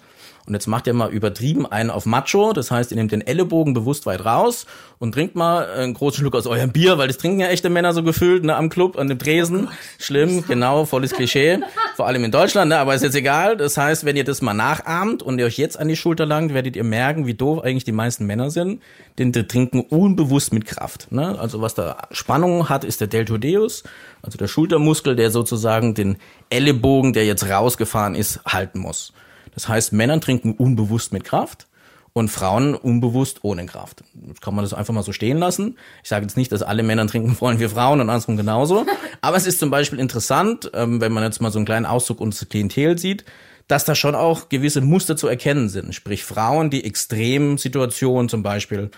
Und 0.45 0.53
jetzt 0.53 0.67
macht 0.67 0.85
ihr 0.85 0.93
mal 0.93 1.09
übertrieben 1.09 1.65
einen 1.65 1.89
auf 1.89 2.05
Macho. 2.05 2.53
Das 2.53 2.69
heißt, 2.69 2.91
ihr 2.91 2.97
nehmt 2.97 3.11
den 3.11 3.21
Ellenbogen 3.21 3.73
bewusst 3.73 4.05
weit 4.05 4.25
raus 4.25 4.67
und 4.99 5.13
trinkt 5.13 5.35
mal 5.35 5.65
einen 5.65 5.93
großen 5.93 6.19
Schluck 6.19 6.35
aus 6.35 6.45
eurem 6.45 6.71
Bier, 6.71 6.97
weil 6.97 7.07
das 7.07 7.17
trinken 7.17 7.39
ja 7.39 7.47
echte 7.47 7.69
Männer 7.69 7.93
so 7.93 8.03
gefühlt, 8.03 8.43
ne, 8.43 8.55
am 8.55 8.69
Club, 8.69 8.97
an 8.97 9.07
dem 9.07 9.17
Tresen. 9.17 9.69
Schlimm, 9.97 10.45
genau, 10.47 10.85
volles 10.85 11.13
Klischee. 11.13 11.59
Vor 11.95 12.05
allem 12.05 12.23
in 12.23 12.31
Deutschland, 12.31 12.69
ne, 12.69 12.77
aber 12.77 12.93
ist 12.93 13.03
jetzt 13.03 13.15
egal. 13.15 13.57
Das 13.57 13.77
heißt, 13.77 14.05
wenn 14.05 14.15
ihr 14.15 14.23
das 14.23 14.41
mal 14.41 14.53
nachahmt 14.53 15.23
und 15.23 15.39
ihr 15.39 15.45
euch 15.45 15.57
jetzt 15.57 15.79
an 15.79 15.87
die 15.87 15.95
Schulter 15.95 16.25
langt, 16.25 16.53
werdet 16.53 16.75
ihr 16.75 16.83
merken, 16.83 17.25
wie 17.25 17.33
doof 17.33 17.63
eigentlich 17.63 17.83
die 17.83 17.91
meisten 17.91 18.25
Männer 18.25 18.51
sind. 18.51 18.81
Denn 19.17 19.31
die 19.31 19.47
trinken 19.47 19.81
unbewusst 19.81 20.53
mit 20.53 20.65
Kraft. 20.65 21.11
Ne? 21.11 21.39
Also 21.39 21.61
was 21.61 21.73
da 21.73 22.07
Spannung 22.11 22.69
hat, 22.69 22.83
ist 22.83 23.01
der 23.01 23.07
Deltodeus, 23.07 23.83
also 24.21 24.37
der 24.37 24.47
Schultermuskel, 24.47 25.15
der 25.15 25.31
sozusagen 25.31 25.95
den 25.95 26.17
Ellenbogen, 26.49 27.13
der 27.13 27.25
jetzt 27.25 27.49
rausgefahren 27.49 28.13
ist, 28.13 28.41
halten 28.45 28.79
muss. 28.79 29.13
Das 29.55 29.67
heißt, 29.67 29.93
Männer 29.93 30.19
trinken 30.19 30.53
unbewusst 30.53 31.11
mit 31.11 31.23
Kraft 31.23 31.67
und 32.13 32.29
Frauen 32.29 32.75
unbewusst 32.75 33.39
ohne 33.41 33.65
Kraft. 33.65 34.03
Jetzt 34.27 34.41
kann 34.41 34.55
man 34.55 34.63
das 34.63 34.73
einfach 34.73 34.93
mal 34.93 35.03
so 35.03 35.11
stehen 35.11 35.37
lassen. 35.37 35.77
Ich 36.03 36.09
sage 36.09 36.23
jetzt 36.23 36.37
nicht, 36.37 36.51
dass 36.51 36.61
alle 36.61 36.83
Männer 36.83 37.07
trinken 37.07 37.35
wollen 37.39 37.59
wie 37.59 37.67
Frauen 37.67 37.99
und 37.99 38.09
andersrum 38.09 38.37
genauso. 38.37 38.85
Aber 39.21 39.35
es 39.35 39.47
ist 39.47 39.59
zum 39.59 39.69
Beispiel 39.69 39.99
interessant, 39.99 40.71
ähm, 40.73 41.01
wenn 41.01 41.11
man 41.11 41.23
jetzt 41.23 41.41
mal 41.41 41.51
so 41.51 41.59
einen 41.59 41.65
kleinen 41.65 41.85
Auszug 41.85 42.21
unseres 42.21 42.47
Klientel 42.47 42.97
sieht, 42.97 43.25
dass 43.67 43.83
da 43.83 43.95
schon 43.95 44.15
auch 44.15 44.49
gewisse 44.49 44.81
Muster 44.81 45.17
zu 45.17 45.27
erkennen 45.27 45.69
sind. 45.69 45.95
Sprich 45.95 46.23
Frauen, 46.23 46.69
die 46.69 46.83
Extremsituationen 46.83 48.29
zum 48.29 48.43
Beispiel 48.43 48.91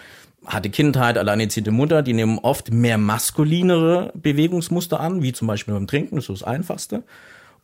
hatte 0.46 0.70
Kindheit, 0.70 1.18
alleinerziehende 1.18 1.72
Mutter, 1.72 2.04
die 2.04 2.14
nehmen 2.14 2.40
oft 2.40 2.72
mehr 2.72 2.98
maskulinere 2.98 4.12
Bewegungsmuster 4.14 5.00
an, 5.00 5.24
wie 5.24 5.34
zum 5.34 5.48
Beispiel 5.48 5.74
beim 5.74 5.88
Trinken, 5.88 6.18
das 6.18 6.30
ist 6.30 6.42
das 6.42 6.48
Einfachste. 6.48 7.04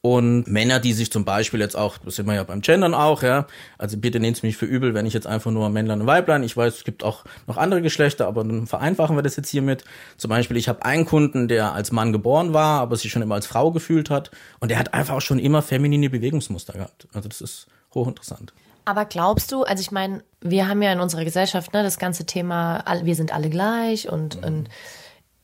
Und 0.05 0.48
Männer, 0.48 0.81
die 0.81 0.91
sich 0.91 1.13
zum 1.13 1.24
Beispiel 1.24 1.62
jetzt 1.62 1.77
auch, 1.77 1.98
das 1.98 2.17
sind 2.17 2.25
wir 2.25 2.36
ja 2.36 2.43
beim 2.43 2.60
Gendern 2.60 2.93
auch, 2.93 3.24
ja, 3.24 3.48
also 3.77 3.95
bitte 3.95 4.19
nehmt 4.19 4.36
es 4.36 4.43
mich 4.43 4.57
für 4.57 4.65
übel, 4.65 4.93
wenn 4.93 5.05
ich 5.05 5.13
jetzt 5.13 5.25
einfach 5.25 5.50
nur 5.50 5.69
Männlein 5.69 6.01
und 6.01 6.07
Weiblein, 6.07 6.43
ich 6.43 6.57
weiß, 6.57 6.75
es 6.75 6.83
gibt 6.83 7.05
auch 7.05 7.24
noch 7.48 7.55
andere 7.55 7.81
Geschlechter, 7.81 8.27
aber 8.27 8.43
dann 8.43 8.67
vereinfachen 8.67 9.15
wir 9.15 9.24
das 9.24 9.38
jetzt 9.38 9.48
hiermit. 9.48 9.86
Zum 10.17 10.27
Beispiel, 10.27 10.57
ich 10.57 10.67
habe 10.67 10.83
einen 10.83 11.05
Kunden, 11.05 11.48
der 11.48 11.72
als 11.72 11.93
Mann 11.93 12.12
geboren 12.12 12.51
war, 12.51 12.81
aber 12.81 12.98
sich 12.98 13.13
schon 13.13 13.22
immer 13.22 13.36
als 13.36 13.48
Frau 13.48 13.72
gefühlt 13.72 14.10
hat 14.10 14.29
und 14.60 14.72
der 14.72 14.77
hat 14.77 14.93
einfach 14.93 15.15
auch 15.15 15.22
schon 15.22 15.39
immer 15.39 15.62
feminine 15.62 16.10
Bewegungsmuster 16.10 16.74
gehabt. 16.74 17.07
Also 17.13 17.29
das 17.29 17.39
ist 17.39 17.67
hochinteressant. 17.93 18.51
Aber 18.83 19.05
glaubst 19.05 19.53
du, 19.53 19.63
also 19.63 19.79
ich 19.79 19.91
meine, 19.91 20.22
wir 20.41 20.67
haben 20.67 20.81
ja 20.81 20.91
in 20.91 21.00
unserer 21.00 21.24
Gesellschaft 21.24 21.72
ne, 21.72 21.81
das 21.81 21.98
ganze 21.98 22.25
Thema, 22.25 22.83
wir 23.03 23.15
sind 23.15 23.33
alle 23.33 23.50
gleich 23.50 24.12
und, 24.12 24.36
mhm. 24.41 24.43
und 24.43 24.69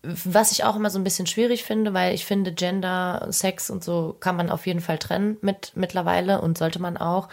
was 0.01 0.51
ich 0.51 0.63
auch 0.63 0.75
immer 0.75 0.89
so 0.89 0.97
ein 0.97 1.03
bisschen 1.03 1.27
schwierig 1.27 1.63
finde, 1.63 1.93
weil 1.93 2.13
ich 2.13 2.25
finde, 2.25 2.53
Gender, 2.53 3.27
Sex 3.29 3.69
und 3.69 3.83
so 3.83 4.15
kann 4.19 4.37
man 4.37 4.49
auf 4.49 4.65
jeden 4.65 4.81
Fall 4.81 4.97
trennen 4.97 5.37
mit 5.41 5.73
mittlerweile 5.75 6.41
und 6.41 6.57
sollte 6.57 6.79
man 6.79 6.97
auch. 6.97 7.27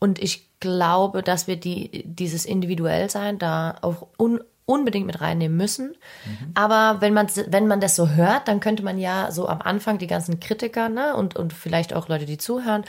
Und 0.00 0.18
ich 0.18 0.48
glaube, 0.60 1.22
dass 1.22 1.46
wir 1.46 1.56
die, 1.56 2.04
dieses 2.04 2.44
Individuellsein 2.44 3.38
da 3.38 3.76
auch 3.82 4.08
un, 4.18 4.40
unbedingt 4.66 5.06
mit 5.06 5.20
reinnehmen 5.20 5.56
müssen. 5.56 5.96
Mhm. 6.24 6.52
Aber 6.54 7.00
wenn 7.00 7.14
man, 7.14 7.28
wenn 7.48 7.66
man 7.66 7.80
das 7.80 7.96
so 7.96 8.08
hört, 8.08 8.48
dann 8.48 8.60
könnte 8.60 8.82
man 8.82 8.98
ja 8.98 9.30
so 9.30 9.48
am 9.48 9.60
Anfang 9.62 9.98
die 9.98 10.06
ganzen 10.06 10.40
Kritiker 10.40 10.88
ne, 10.88 11.14
und, 11.16 11.36
und 11.36 11.52
vielleicht 11.52 11.94
auch 11.94 12.08
Leute, 12.08 12.26
die 12.26 12.38
zuhören, 12.38 12.84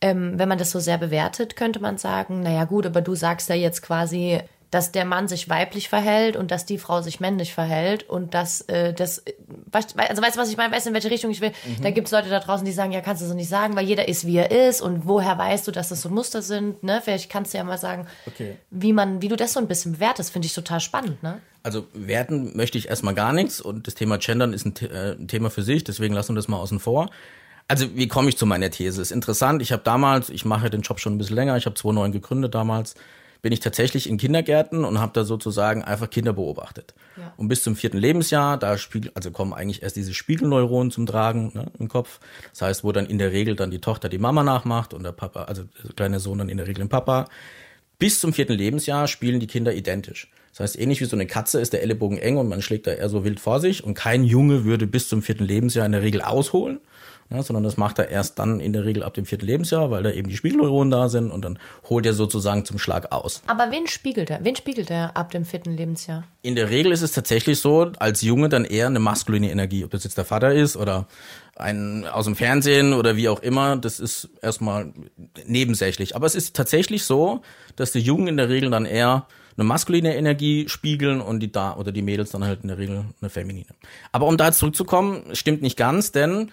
ähm, 0.00 0.38
wenn 0.38 0.48
man 0.48 0.58
das 0.58 0.70
so 0.70 0.80
sehr 0.80 0.98
bewertet, 0.98 1.56
könnte 1.56 1.80
man 1.80 1.96
sagen, 1.98 2.42
naja 2.42 2.64
gut, 2.64 2.86
aber 2.86 3.00
du 3.00 3.14
sagst 3.14 3.48
ja 3.48 3.54
jetzt 3.54 3.82
quasi, 3.82 4.40
dass 4.72 4.90
der 4.90 5.04
Mann 5.04 5.28
sich 5.28 5.50
weiblich 5.50 5.90
verhält 5.90 6.34
und 6.34 6.50
dass 6.50 6.64
die 6.64 6.78
Frau 6.78 7.02
sich 7.02 7.20
männlich 7.20 7.52
verhält 7.52 8.08
und 8.08 8.32
dass 8.32 8.62
äh, 8.62 8.94
das, 8.94 9.22
also 9.70 10.22
weißt 10.22 10.36
du, 10.36 10.40
was 10.40 10.50
ich 10.50 10.56
meine, 10.56 10.72
weißt 10.74 10.86
du, 10.86 10.90
in 10.90 10.94
welche 10.94 11.10
Richtung 11.10 11.30
ich 11.30 11.42
will? 11.42 11.50
Mhm. 11.50 11.82
Da 11.82 11.90
gibt 11.90 12.08
es 12.08 12.12
Leute 12.12 12.30
da 12.30 12.40
draußen, 12.40 12.64
die 12.64 12.72
sagen, 12.72 12.90
ja, 12.90 13.02
kannst 13.02 13.20
du 13.20 13.26
so 13.26 13.34
nicht 13.34 13.50
sagen, 13.50 13.76
weil 13.76 13.84
jeder 13.84 14.08
ist, 14.08 14.26
wie 14.26 14.38
er 14.38 14.50
ist 14.50 14.80
und 14.80 15.06
woher 15.06 15.36
weißt 15.36 15.68
du, 15.68 15.72
dass 15.72 15.90
das 15.90 16.00
so 16.00 16.08
Muster 16.08 16.40
sind, 16.40 16.82
ne? 16.82 17.02
Vielleicht 17.04 17.28
kannst 17.28 17.52
du 17.52 17.58
ja 17.58 17.64
mal 17.64 17.76
sagen, 17.76 18.06
okay. 18.26 18.56
wie 18.70 18.94
man, 18.94 19.20
wie 19.20 19.28
du 19.28 19.36
das 19.36 19.52
so 19.52 19.60
ein 19.60 19.68
bisschen 19.68 19.92
bewertest, 19.92 20.32
finde 20.32 20.46
ich 20.46 20.54
total 20.54 20.80
spannend, 20.80 21.22
ne? 21.22 21.42
Also 21.62 21.86
werten 21.92 22.56
möchte 22.56 22.78
ich 22.78 22.88
erstmal 22.88 23.14
gar 23.14 23.34
nichts 23.34 23.60
und 23.60 23.86
das 23.86 23.94
Thema 23.94 24.16
Gendern 24.16 24.54
ist 24.54 24.64
ein, 24.64 24.74
äh, 24.90 25.12
ein 25.12 25.28
Thema 25.28 25.50
für 25.50 25.62
sich, 25.62 25.84
deswegen 25.84 26.14
lassen 26.14 26.32
wir 26.32 26.36
das 26.36 26.48
mal 26.48 26.56
außen 26.56 26.80
vor. 26.80 27.10
Also 27.68 27.94
wie 27.94 28.08
komme 28.08 28.30
ich 28.30 28.38
zu 28.38 28.46
meiner 28.46 28.70
These? 28.70 29.02
Ist 29.02 29.12
interessant. 29.12 29.60
Ich 29.60 29.70
habe 29.70 29.82
damals, 29.82 30.30
ich 30.30 30.46
mache 30.46 30.70
den 30.70 30.80
Job 30.80 30.98
schon 30.98 31.14
ein 31.14 31.18
bisschen 31.18 31.36
länger, 31.36 31.58
ich 31.58 31.66
habe 31.66 31.74
2009 31.74 32.12
gegründet 32.12 32.54
damals, 32.54 32.94
bin 33.42 33.52
ich 33.52 33.58
tatsächlich 33.60 34.08
in 34.08 34.18
Kindergärten 34.18 34.84
und 34.84 35.00
habe 35.00 35.12
da 35.12 35.24
sozusagen 35.24 35.82
einfach 35.82 36.08
Kinder 36.08 36.32
beobachtet. 36.32 36.94
Ja. 37.16 37.34
Und 37.36 37.48
bis 37.48 37.64
zum 37.64 37.74
vierten 37.74 37.98
Lebensjahr, 37.98 38.56
da 38.56 38.78
spiegel, 38.78 39.10
also 39.14 39.32
kommen 39.32 39.52
eigentlich 39.52 39.82
erst 39.82 39.96
diese 39.96 40.14
Spiegelneuronen 40.14 40.92
zum 40.92 41.06
Tragen 41.06 41.50
ne, 41.52 41.66
im 41.78 41.88
Kopf. 41.88 42.20
Das 42.50 42.62
heißt, 42.62 42.84
wo 42.84 42.92
dann 42.92 43.06
in 43.06 43.18
der 43.18 43.32
Regel 43.32 43.56
dann 43.56 43.72
die 43.72 43.80
Tochter 43.80 44.08
die 44.08 44.18
Mama 44.18 44.44
nachmacht 44.44 44.94
und 44.94 45.02
der 45.02 45.12
Papa, 45.12 45.44
also 45.44 45.64
der 45.84 45.92
kleine 45.92 46.20
Sohn 46.20 46.38
dann 46.38 46.48
in 46.48 46.56
der 46.56 46.68
Regel 46.68 46.84
den 46.84 46.88
Papa. 46.88 47.26
Bis 47.98 48.20
zum 48.20 48.32
vierten 48.32 48.54
Lebensjahr 48.54 49.08
spielen 49.08 49.40
die 49.40 49.48
Kinder 49.48 49.74
identisch. 49.74 50.30
Das 50.52 50.60
heißt, 50.60 50.78
ähnlich 50.78 51.00
wie 51.00 51.06
so 51.06 51.16
eine 51.16 51.26
Katze 51.26 51.60
ist 51.60 51.72
der 51.72 51.82
Ellenbogen 51.82 52.18
eng 52.18 52.36
und 52.36 52.48
man 52.48 52.62
schlägt 52.62 52.86
da 52.86 52.92
eher 52.92 53.08
so 53.08 53.24
wild 53.24 53.40
vor 53.40 53.58
sich 53.58 53.82
und 53.82 53.94
kein 53.94 54.22
Junge 54.22 54.64
würde 54.64 54.86
bis 54.86 55.08
zum 55.08 55.22
vierten 55.22 55.44
Lebensjahr 55.44 55.86
in 55.86 55.92
der 55.92 56.02
Regel 56.02 56.20
ausholen, 56.20 56.80
ja, 57.32 57.42
sondern 57.42 57.64
das 57.64 57.76
macht 57.76 57.98
er 57.98 58.08
erst 58.08 58.38
dann 58.38 58.60
in 58.60 58.72
der 58.72 58.84
Regel 58.84 59.02
ab 59.02 59.14
dem 59.14 59.24
vierten 59.24 59.46
Lebensjahr, 59.46 59.90
weil 59.90 60.02
da 60.02 60.10
eben 60.10 60.28
die 60.28 60.36
Spiegelneuronen 60.36 60.90
da 60.90 61.08
sind 61.08 61.30
und 61.30 61.44
dann 61.44 61.58
holt 61.88 62.04
er 62.04 62.12
sozusagen 62.12 62.64
zum 62.64 62.78
Schlag 62.78 63.10
aus. 63.12 63.42
Aber 63.46 63.70
wen 63.70 63.86
spiegelt 63.86 64.30
er? 64.30 64.44
Wen 64.44 64.54
spiegelt 64.56 64.90
er 64.90 65.16
ab 65.16 65.30
dem 65.30 65.44
vierten 65.44 65.76
Lebensjahr? 65.76 66.24
In 66.42 66.56
der 66.56 66.70
Regel 66.70 66.92
ist 66.92 67.02
es 67.02 67.12
tatsächlich 67.12 67.58
so, 67.58 67.90
als 67.98 68.22
Junge 68.22 68.48
dann 68.48 68.64
eher 68.64 68.86
eine 68.86 68.98
maskuline 68.98 69.50
Energie, 69.50 69.84
ob 69.84 69.90
das 69.90 70.04
jetzt 70.04 70.18
der 70.18 70.24
Vater 70.24 70.52
ist 70.52 70.76
oder 70.76 71.06
ein 71.56 72.06
aus 72.06 72.24
dem 72.24 72.36
Fernsehen 72.36 72.92
oder 72.92 73.16
wie 73.16 73.28
auch 73.28 73.40
immer, 73.40 73.76
das 73.76 74.00
ist 74.00 74.30
erstmal 74.42 74.92
nebensächlich. 75.46 76.16
Aber 76.16 76.26
es 76.26 76.34
ist 76.34 76.56
tatsächlich 76.56 77.04
so, 77.04 77.42
dass 77.76 77.92
die 77.92 78.00
Jungen 78.00 78.28
in 78.28 78.36
der 78.36 78.48
Regel 78.48 78.70
dann 78.70 78.84
eher 78.84 79.26
eine 79.56 79.64
maskuline 79.64 80.16
Energie 80.16 80.68
spiegeln 80.68 81.20
und 81.20 81.40
die 81.40 81.52
da 81.52 81.76
oder 81.76 81.92
die 81.92 82.02
Mädels 82.02 82.30
dann 82.30 82.44
halt 82.44 82.62
in 82.62 82.68
der 82.68 82.78
Regel 82.78 83.04
eine 83.20 83.30
feminine. 83.30 83.66
Aber 84.10 84.26
um 84.26 84.36
da 84.36 84.50
zurückzukommen, 84.52 85.24
stimmt 85.34 85.62
nicht 85.62 85.76
ganz, 85.76 86.12
denn 86.12 86.50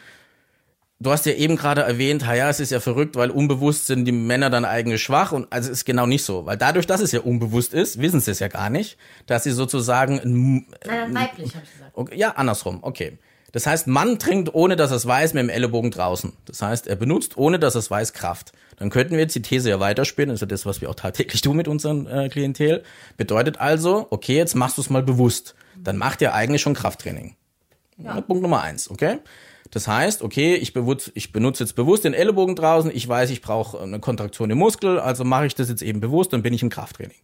Du 1.01 1.11
hast 1.11 1.25
ja 1.25 1.31
eben 1.31 1.55
gerade 1.55 1.81
erwähnt, 1.81 2.23
ja, 2.23 2.49
es 2.49 2.59
ist 2.59 2.71
ja 2.71 2.81
verrückt, 2.81 3.15
weil 3.15 3.29
unbewusst 3.29 3.87
sind 3.87 4.03
die 4.03 4.11
Männer 4.11 4.49
dann 4.49 4.65
eigentlich 4.65 5.01
schwach 5.01 5.31
und 5.31 5.47
also 5.49 5.71
ist 5.71 5.85
genau 5.85 6.05
nicht 6.05 6.25
so, 6.25 6.45
weil 6.45 6.57
dadurch, 6.57 6.87
dass 6.87 6.99
es 6.99 7.13
ja 7.13 7.21
unbewusst 7.21 7.73
ist, 7.73 8.01
wissen 8.01 8.19
sie 8.19 8.31
es 8.31 8.39
ja 8.39 8.49
gar 8.49 8.69
nicht, 8.69 8.97
dass 9.25 9.45
sie 9.45 9.51
sozusagen 9.51 10.65
Nein, 10.85 11.15
weiblich 11.15 11.55
habe 11.55 11.63
ich 11.63 11.71
gesagt. 11.71 11.91
Okay, 11.93 12.17
ja, 12.17 12.31
andersrum, 12.31 12.79
okay. 12.81 13.17
Das 13.53 13.65
heißt, 13.65 13.87
Mann 13.87 14.19
trinkt, 14.19 14.53
ohne 14.53 14.75
dass 14.75 14.91
er 14.91 14.97
es 14.97 15.05
weiß, 15.05 15.33
mit 15.33 15.41
dem 15.41 15.49
Ellenbogen 15.49 15.89
draußen. 15.89 16.33
Das 16.45 16.61
heißt, 16.61 16.85
er 16.87 16.97
benutzt, 16.97 17.37
ohne 17.37 17.59
dass 17.59 17.75
er 17.75 17.79
es 17.79 17.89
weiß, 17.89 18.11
Kraft. 18.11 18.51
Dann 18.75 18.89
könnten 18.89 19.13
wir 19.13 19.19
jetzt 19.19 19.35
die 19.35 19.41
These 19.41 19.69
ja 19.69 19.79
weiterspinnen, 19.79 20.29
das 20.29 20.37
ist 20.37 20.41
ja 20.41 20.47
das, 20.47 20.65
was 20.65 20.81
wir 20.81 20.89
auch 20.89 20.95
tagtäglich 20.95 21.41
tun 21.41 21.55
mit 21.55 21.69
unserem 21.69 22.07
äh, 22.07 22.27
Klientel. 22.27 22.83
Bedeutet 23.15 23.59
also, 23.59 24.07
okay, 24.09 24.35
jetzt 24.35 24.53
machst 24.53 24.77
du 24.77 24.81
es 24.81 24.89
mal 24.89 25.01
bewusst. 25.01 25.55
Dann 25.77 25.95
macht 25.95 26.21
ihr 26.21 26.33
eigentlich 26.33 26.61
schon 26.61 26.73
Krafttraining. 26.73 27.35
Ja. 27.97 28.19
Punkt 28.21 28.41
Nummer 28.41 28.61
eins, 28.61 28.89
okay? 28.89 29.19
Das 29.71 29.87
heißt, 29.87 30.23
okay, 30.23 30.55
ich, 30.55 30.73
ich 31.13 31.31
benutze 31.31 31.63
jetzt 31.63 31.75
bewusst 31.75 32.03
den 32.03 32.13
Ellenbogen 32.13 32.55
draußen, 32.55 32.91
ich 32.93 33.07
weiß, 33.07 33.29
ich 33.29 33.41
brauche 33.41 33.79
eine 33.79 33.99
Kontraktion 33.99 34.49
im 34.49 34.57
Muskel, 34.57 34.99
also 34.99 35.23
mache 35.23 35.45
ich 35.45 35.55
das 35.55 35.69
jetzt 35.69 35.83
eben 35.83 35.99
bewusst 35.99 36.33
und 36.33 36.41
bin 36.41 36.53
ich 36.53 36.63
im 36.63 36.69
Krafttraining. 36.69 37.17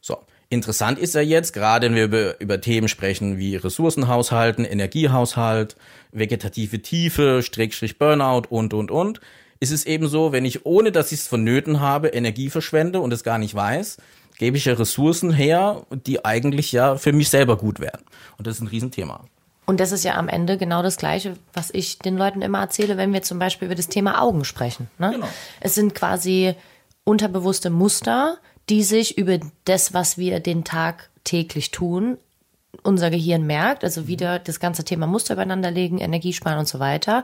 So, 0.00 0.18
interessant 0.50 0.98
ist 0.98 1.14
ja 1.14 1.20
jetzt, 1.20 1.52
gerade 1.52 1.86
wenn 1.86 1.96
wir 1.96 2.04
über, 2.04 2.40
über 2.40 2.60
Themen 2.60 2.88
sprechen 2.88 3.38
wie 3.38 3.56
Ressourcenhaushalten, 3.56 4.64
Energiehaushalt, 4.64 5.76
vegetative 6.12 6.80
Tiefe, 6.80 7.42
Strickstrich 7.42 7.98
Burnout 7.98 8.48
und, 8.48 8.72
und, 8.72 8.90
und, 8.90 9.20
ist 9.58 9.72
es 9.72 9.84
eben 9.84 10.08
so, 10.08 10.32
wenn 10.32 10.44
ich 10.44 10.64
ohne, 10.64 10.92
dass 10.92 11.12
ich 11.12 11.20
es 11.20 11.28
vonnöten 11.28 11.80
habe, 11.80 12.08
Energie 12.08 12.50
verschwende 12.50 13.00
und 13.00 13.12
es 13.12 13.24
gar 13.24 13.38
nicht 13.38 13.54
weiß, 13.54 13.98
gebe 14.38 14.56
ich 14.56 14.64
ja 14.64 14.72
Ressourcen 14.72 15.32
her, 15.32 15.86
die 15.90 16.24
eigentlich 16.24 16.72
ja 16.72 16.96
für 16.96 17.12
mich 17.12 17.28
selber 17.28 17.58
gut 17.58 17.78
wären. 17.78 18.00
Und 18.38 18.46
das 18.46 18.56
ist 18.56 18.62
ein 18.62 18.68
Riesenthema. 18.68 19.24
Und 19.70 19.78
das 19.78 19.92
ist 19.92 20.02
ja 20.02 20.16
am 20.16 20.26
Ende 20.26 20.58
genau 20.58 20.82
das 20.82 20.96
Gleiche, 20.96 21.36
was 21.52 21.70
ich 21.72 22.00
den 22.00 22.16
Leuten 22.18 22.42
immer 22.42 22.58
erzähle, 22.58 22.96
wenn 22.96 23.12
wir 23.12 23.22
zum 23.22 23.38
Beispiel 23.38 23.66
über 23.66 23.76
das 23.76 23.86
Thema 23.86 24.20
Augen 24.20 24.44
sprechen. 24.44 24.90
Ne? 24.98 25.12
Genau. 25.12 25.28
Es 25.60 25.76
sind 25.76 25.94
quasi 25.94 26.56
unterbewusste 27.04 27.70
Muster, 27.70 28.38
die 28.68 28.82
sich 28.82 29.16
über 29.16 29.38
das, 29.66 29.94
was 29.94 30.18
wir 30.18 30.40
den 30.40 30.64
Tag 30.64 31.08
täglich 31.22 31.70
tun, 31.70 32.18
unser 32.82 33.10
Gehirn 33.10 33.46
merkt, 33.46 33.84
also 33.84 34.08
wieder 34.08 34.40
das 34.40 34.58
ganze 34.58 34.82
Thema 34.82 35.06
Muster 35.06 35.34
übereinander 35.34 35.70
legen, 35.70 35.98
Energiesparen 35.98 36.58
und 36.58 36.66
so 36.66 36.80
weiter, 36.80 37.22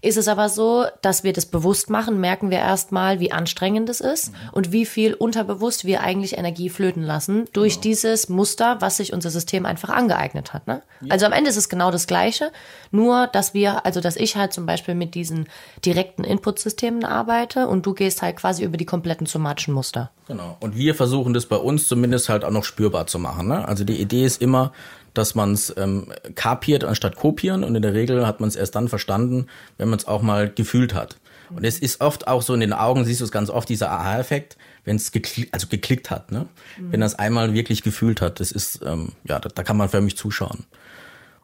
ist 0.00 0.16
es 0.16 0.28
aber 0.28 0.48
so, 0.48 0.86
dass 1.02 1.24
wir 1.24 1.32
das 1.32 1.46
bewusst 1.46 1.90
machen, 1.90 2.20
merken 2.20 2.50
wir 2.50 2.58
erstmal, 2.58 3.20
wie 3.20 3.32
anstrengend 3.32 3.88
es 3.88 4.00
ist 4.00 4.32
mhm. 4.32 4.38
und 4.52 4.72
wie 4.72 4.86
viel 4.86 5.14
unterbewusst 5.14 5.84
wir 5.84 6.02
eigentlich 6.02 6.38
Energie 6.38 6.68
flöten 6.68 7.02
lassen 7.02 7.46
durch 7.52 7.74
genau. 7.74 7.82
dieses 7.82 8.28
Muster, 8.28 8.80
was 8.80 8.98
sich 8.98 9.12
unser 9.12 9.30
System 9.30 9.66
einfach 9.66 9.90
angeeignet 9.90 10.54
hat. 10.54 10.66
Ne? 10.66 10.82
Ja. 11.00 11.12
Also 11.12 11.26
am 11.26 11.32
Ende 11.32 11.50
ist 11.50 11.56
es 11.56 11.68
genau 11.68 11.90
das 11.90 12.06
Gleiche, 12.06 12.52
nur 12.90 13.26
dass 13.26 13.54
wir, 13.54 13.84
also 13.84 14.00
dass 14.00 14.16
ich 14.16 14.36
halt 14.36 14.52
zum 14.52 14.66
Beispiel 14.66 14.94
mit 14.94 15.14
diesen 15.14 15.48
direkten 15.84 16.24
Inputsystemen 16.24 17.04
arbeite 17.04 17.66
und 17.68 17.84
du 17.84 17.94
gehst 17.94 18.22
halt 18.22 18.36
quasi 18.36 18.64
über 18.64 18.76
die 18.76 18.86
kompletten 18.86 19.26
somatischen 19.26 19.74
Muster. 19.74 20.10
Genau. 20.28 20.56
Und 20.60 20.76
wir 20.76 20.94
versuchen 20.94 21.34
das 21.34 21.46
bei 21.46 21.56
uns 21.56 21.88
zumindest 21.88 22.28
halt 22.28 22.44
auch 22.44 22.50
noch 22.50 22.64
spürbar 22.64 23.06
zu 23.06 23.18
machen. 23.18 23.48
Ne? 23.48 23.66
Also 23.66 23.84
die 23.84 24.00
Idee 24.00 24.24
ist 24.24 24.40
immer, 24.42 24.72
dass 25.18 25.34
man 25.34 25.52
es 25.52 25.74
ähm, 25.76 26.12
kapiert 26.34 26.84
anstatt 26.84 27.16
kopieren 27.16 27.64
und 27.64 27.74
in 27.74 27.82
der 27.82 27.92
Regel 27.92 28.26
hat 28.26 28.40
man 28.40 28.48
es 28.48 28.56
erst 28.56 28.74
dann 28.76 28.88
verstanden, 28.88 29.46
wenn 29.76 29.88
man 29.88 29.98
es 29.98 30.06
auch 30.06 30.22
mal 30.22 30.48
gefühlt 30.48 30.94
hat. 30.94 31.16
Und 31.50 31.64
es 31.64 31.78
ist 31.78 32.00
oft 32.00 32.28
auch 32.28 32.42
so 32.42 32.54
in 32.54 32.60
den 32.60 32.72
Augen, 32.72 33.04
siehst 33.04 33.20
du 33.20 33.24
es 33.24 33.32
ganz 33.32 33.50
oft, 33.50 33.68
dieser 33.68 33.90
Aha-Effekt, 33.90 34.56
wenn 34.84 34.96
es 34.96 35.12
gekli 35.12 35.48
also 35.50 35.66
geklickt 35.66 36.10
hat, 36.10 36.30
ne? 36.30 36.46
Mhm. 36.78 36.92
Wenn 36.92 37.02
er 37.02 37.06
es 37.06 37.14
einmal 37.14 37.54
wirklich 37.54 37.82
gefühlt 37.82 38.20
hat, 38.20 38.40
das 38.40 38.52
ist, 38.52 38.80
ähm, 38.84 39.12
ja, 39.24 39.38
da, 39.38 39.48
da 39.48 39.62
kann 39.62 39.76
man 39.76 39.88
für 39.88 40.00
mich 40.00 40.16
zuschauen. 40.16 40.66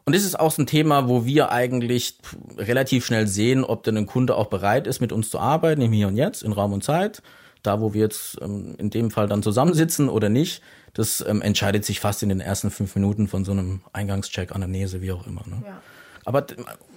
Und 0.05 0.15
das 0.15 0.23
ist 0.23 0.39
auch 0.39 0.51
so 0.51 0.61
ein 0.61 0.67
Thema, 0.67 1.07
wo 1.09 1.25
wir 1.25 1.51
eigentlich 1.51 2.19
relativ 2.57 3.05
schnell 3.05 3.27
sehen, 3.27 3.63
ob 3.63 3.83
denn 3.83 3.97
ein 3.97 4.05
Kunde 4.05 4.35
auch 4.35 4.47
bereit 4.47 4.85
ist, 4.85 5.01
mit 5.01 5.11
uns 5.11 5.31
zu 5.31 5.39
arbeiten, 5.39 5.81
im 5.81 5.91
Hier 5.91 6.07
und 6.07 6.15
Jetzt, 6.15 6.43
in 6.43 6.51
Raum 6.51 6.73
und 6.73 6.83
Zeit, 6.83 7.23
da 7.63 7.81
wo 7.81 7.95
wir 7.95 8.01
jetzt 8.01 8.37
ähm, 8.41 8.75
in 8.77 8.91
dem 8.91 9.09
Fall 9.09 9.27
dann 9.27 9.41
zusammensitzen 9.41 10.07
oder 10.07 10.29
nicht 10.29 10.61
das 10.95 11.23
ähm, 11.27 11.41
entscheidet 11.41 11.85
sich 11.85 11.99
fast 11.99 12.23
in 12.23 12.29
den 12.29 12.39
ersten 12.39 12.71
fünf 12.71 12.95
Minuten 12.95 13.27
von 13.27 13.45
so 13.45 13.51
einem 13.51 13.81
Eingangscheck, 13.93 14.55
Anamnese, 14.55 15.01
wie 15.01 15.11
auch 15.11 15.27
immer. 15.27 15.43
Ne? 15.45 15.61
Ja. 15.65 15.81
Aber 16.23 16.47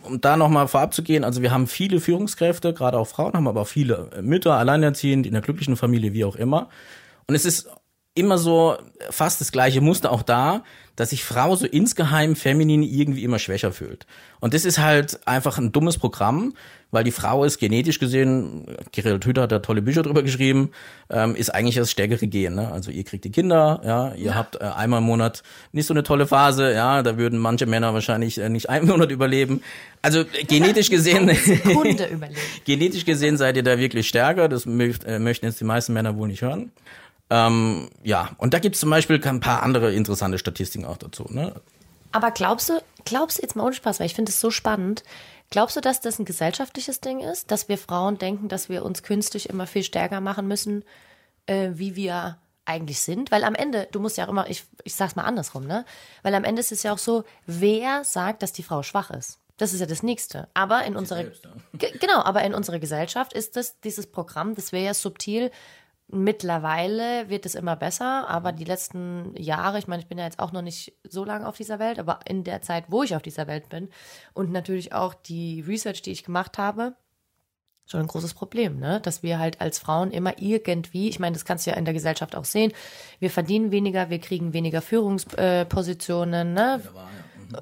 um 0.04 0.20
da 0.20 0.36
nochmal 0.36 0.68
vorab 0.68 0.94
zu 0.94 1.02
gehen, 1.02 1.24
also 1.24 1.42
wir 1.42 1.50
haben 1.50 1.66
viele 1.66 2.00
Führungskräfte, 2.00 2.72
gerade 2.72 2.96
auch 2.96 3.08
Frauen, 3.08 3.34
haben 3.34 3.48
aber 3.48 3.62
auch 3.62 3.68
viele 3.68 4.10
äh, 4.16 4.22
Mütter, 4.22 4.54
alleinerziehend, 4.54 5.26
in 5.26 5.32
der 5.32 5.42
glücklichen 5.42 5.76
Familie, 5.76 6.14
wie 6.14 6.24
auch 6.24 6.36
immer. 6.36 6.70
Und 7.26 7.34
es 7.34 7.44
ist 7.44 7.68
immer 8.14 8.38
so 8.38 8.76
fast 9.10 9.40
das 9.40 9.52
gleiche 9.52 9.80
Muster 9.80 10.12
auch 10.12 10.22
da, 10.22 10.62
dass 10.98 11.10
sich 11.10 11.22
Frau 11.22 11.54
so 11.54 11.64
insgeheim 11.64 12.34
feminin 12.34 12.82
irgendwie 12.82 13.22
immer 13.22 13.38
schwächer 13.38 13.70
fühlt. 13.70 14.04
Und 14.40 14.52
das 14.52 14.64
ist 14.64 14.80
halt 14.80 15.20
einfach 15.28 15.56
ein 15.56 15.70
dummes 15.70 15.96
Programm, 15.96 16.54
weil 16.90 17.04
die 17.04 17.12
Frau 17.12 17.44
ist 17.44 17.58
genetisch 17.58 18.00
gesehen, 18.00 18.66
Gerald 18.90 19.24
Hüther 19.24 19.42
hat 19.42 19.52
da 19.52 19.60
tolle 19.60 19.80
Bücher 19.80 20.02
drüber 20.02 20.24
geschrieben, 20.24 20.70
ähm, 21.08 21.36
ist 21.36 21.54
eigentlich 21.54 21.76
das 21.76 21.92
stärkere 21.92 22.26
Gen. 22.26 22.56
Ne? 22.56 22.72
Also 22.72 22.90
ihr 22.90 23.04
kriegt 23.04 23.24
die 23.24 23.30
Kinder, 23.30 23.80
ja, 23.84 24.12
ihr 24.14 24.26
ja. 24.26 24.34
habt 24.34 24.56
äh, 24.56 24.64
einmal 24.64 24.98
im 24.98 25.06
Monat 25.06 25.44
nicht 25.70 25.86
so 25.86 25.94
eine 25.94 26.02
tolle 26.02 26.26
Phase, 26.26 26.72
ja, 26.72 27.04
da 27.04 27.16
würden 27.16 27.38
manche 27.38 27.66
Männer 27.66 27.94
wahrscheinlich 27.94 28.38
äh, 28.38 28.48
nicht 28.48 28.68
einen 28.68 28.86
Monat 28.88 29.12
überleben. 29.12 29.62
Also 30.02 30.22
äh, 30.22 30.44
genetisch 30.48 30.90
gesehen, 30.90 31.30
genetisch 32.64 33.04
gesehen 33.04 33.36
seid 33.36 33.56
ihr 33.56 33.62
da 33.62 33.78
wirklich 33.78 34.08
stärker. 34.08 34.48
Das 34.48 34.66
möcht, 34.66 35.04
äh, 35.04 35.20
möchten 35.20 35.46
jetzt 35.46 35.60
die 35.60 35.64
meisten 35.64 35.92
Männer 35.92 36.16
wohl 36.16 36.26
nicht 36.26 36.42
hören. 36.42 36.72
Ähm, 37.30 37.90
ja, 38.02 38.30
und 38.38 38.54
da 38.54 38.58
gibt's 38.58 38.80
zum 38.80 38.90
Beispiel 38.90 39.20
ein 39.26 39.40
paar 39.40 39.62
andere 39.62 39.92
interessante 39.92 40.38
Statistiken 40.38 40.86
auch 40.86 40.96
dazu. 40.96 41.26
Ne? 41.28 41.54
Aber 42.12 42.30
glaubst 42.30 42.70
du, 42.70 42.82
glaubst 43.04 43.38
du 43.38 43.42
jetzt 43.42 43.54
mal 43.54 43.64
ohne 43.64 43.74
Spaß, 43.74 44.00
weil 44.00 44.06
ich 44.06 44.14
finde 44.14 44.30
es 44.30 44.40
so 44.40 44.50
spannend, 44.50 45.02
glaubst 45.50 45.76
du, 45.76 45.80
dass 45.80 46.00
das 46.00 46.18
ein 46.18 46.24
gesellschaftliches 46.24 47.00
Ding 47.00 47.20
ist, 47.20 47.50
dass 47.50 47.68
wir 47.68 47.78
Frauen 47.78 48.18
denken, 48.18 48.48
dass 48.48 48.68
wir 48.68 48.84
uns 48.84 49.02
künstlich 49.02 49.48
immer 49.48 49.66
viel 49.66 49.82
stärker 49.82 50.20
machen 50.20 50.48
müssen, 50.48 50.84
äh, 51.46 51.70
wie 51.74 51.96
wir 51.96 52.38
eigentlich 52.64 53.00
sind? 53.00 53.30
Weil 53.30 53.44
am 53.44 53.54
Ende, 53.54 53.88
du 53.92 54.00
musst 54.00 54.16
ja 54.16 54.24
auch 54.24 54.30
immer, 54.30 54.48
ich, 54.48 54.64
ich 54.84 54.94
sag's 54.94 55.16
mal 55.16 55.24
andersrum, 55.24 55.66
ne? 55.66 55.84
Weil 56.22 56.34
am 56.34 56.44
Ende 56.44 56.60
ist 56.60 56.72
es 56.72 56.82
ja 56.82 56.92
auch 56.92 56.98
so, 56.98 57.24
wer 57.46 58.04
sagt, 58.04 58.42
dass 58.42 58.52
die 58.52 58.62
Frau 58.62 58.82
schwach 58.82 59.10
ist? 59.10 59.38
Das 59.58 59.72
ist 59.72 59.80
ja 59.80 59.86
das 59.86 60.04
Nächste. 60.04 60.48
Aber 60.54 60.84
in 60.84 60.96
unserer, 60.96 61.24
genau, 61.72 62.22
aber 62.22 62.42
in 62.44 62.54
unserer 62.54 62.78
Gesellschaft 62.78 63.32
ist 63.32 63.56
das 63.56 63.80
dieses 63.80 64.06
Programm, 64.06 64.54
das 64.54 64.72
wäre 64.72 64.84
ja 64.84 64.94
subtil 64.94 65.50
Mittlerweile 66.10 67.28
wird 67.28 67.44
es 67.44 67.54
immer 67.54 67.76
besser, 67.76 68.28
aber 68.28 68.52
die 68.52 68.64
letzten 68.64 69.36
Jahre, 69.36 69.78
ich 69.78 69.88
meine, 69.88 70.00
ich 70.00 70.08
bin 70.08 70.16
ja 70.16 70.24
jetzt 70.24 70.38
auch 70.38 70.52
noch 70.52 70.62
nicht 70.62 70.94
so 71.04 71.22
lange 71.22 71.46
auf 71.46 71.58
dieser 71.58 71.78
Welt, 71.78 71.98
aber 71.98 72.20
in 72.26 72.44
der 72.44 72.62
Zeit, 72.62 72.84
wo 72.88 73.02
ich 73.02 73.14
auf 73.14 73.20
dieser 73.20 73.46
Welt 73.46 73.68
bin 73.68 73.90
und 74.32 74.50
natürlich 74.50 74.94
auch 74.94 75.12
die 75.12 75.60
Research, 75.60 76.00
die 76.00 76.12
ich 76.12 76.24
gemacht 76.24 76.56
habe, 76.56 76.94
schon 77.84 78.00
ein 78.00 78.06
großes 78.06 78.34
Problem, 78.34 78.78
ne? 78.78 79.00
Dass 79.00 79.22
wir 79.22 79.38
halt 79.38 79.60
als 79.60 79.78
Frauen 79.78 80.10
immer 80.10 80.40
irgendwie, 80.40 81.08
ich 81.08 81.18
meine, 81.18 81.34
das 81.34 81.44
kannst 81.44 81.66
du 81.66 81.70
ja 81.70 81.76
in 81.76 81.84
der 81.84 81.94
Gesellschaft 81.94 82.36
auch 82.36 82.44
sehen, 82.44 82.72
wir 83.18 83.30
verdienen 83.30 83.70
weniger, 83.70 84.08
wir 84.08 84.18
kriegen 84.18 84.52
weniger 84.52 84.82
Führungspositionen, 84.82 86.54
ne? 86.54 86.82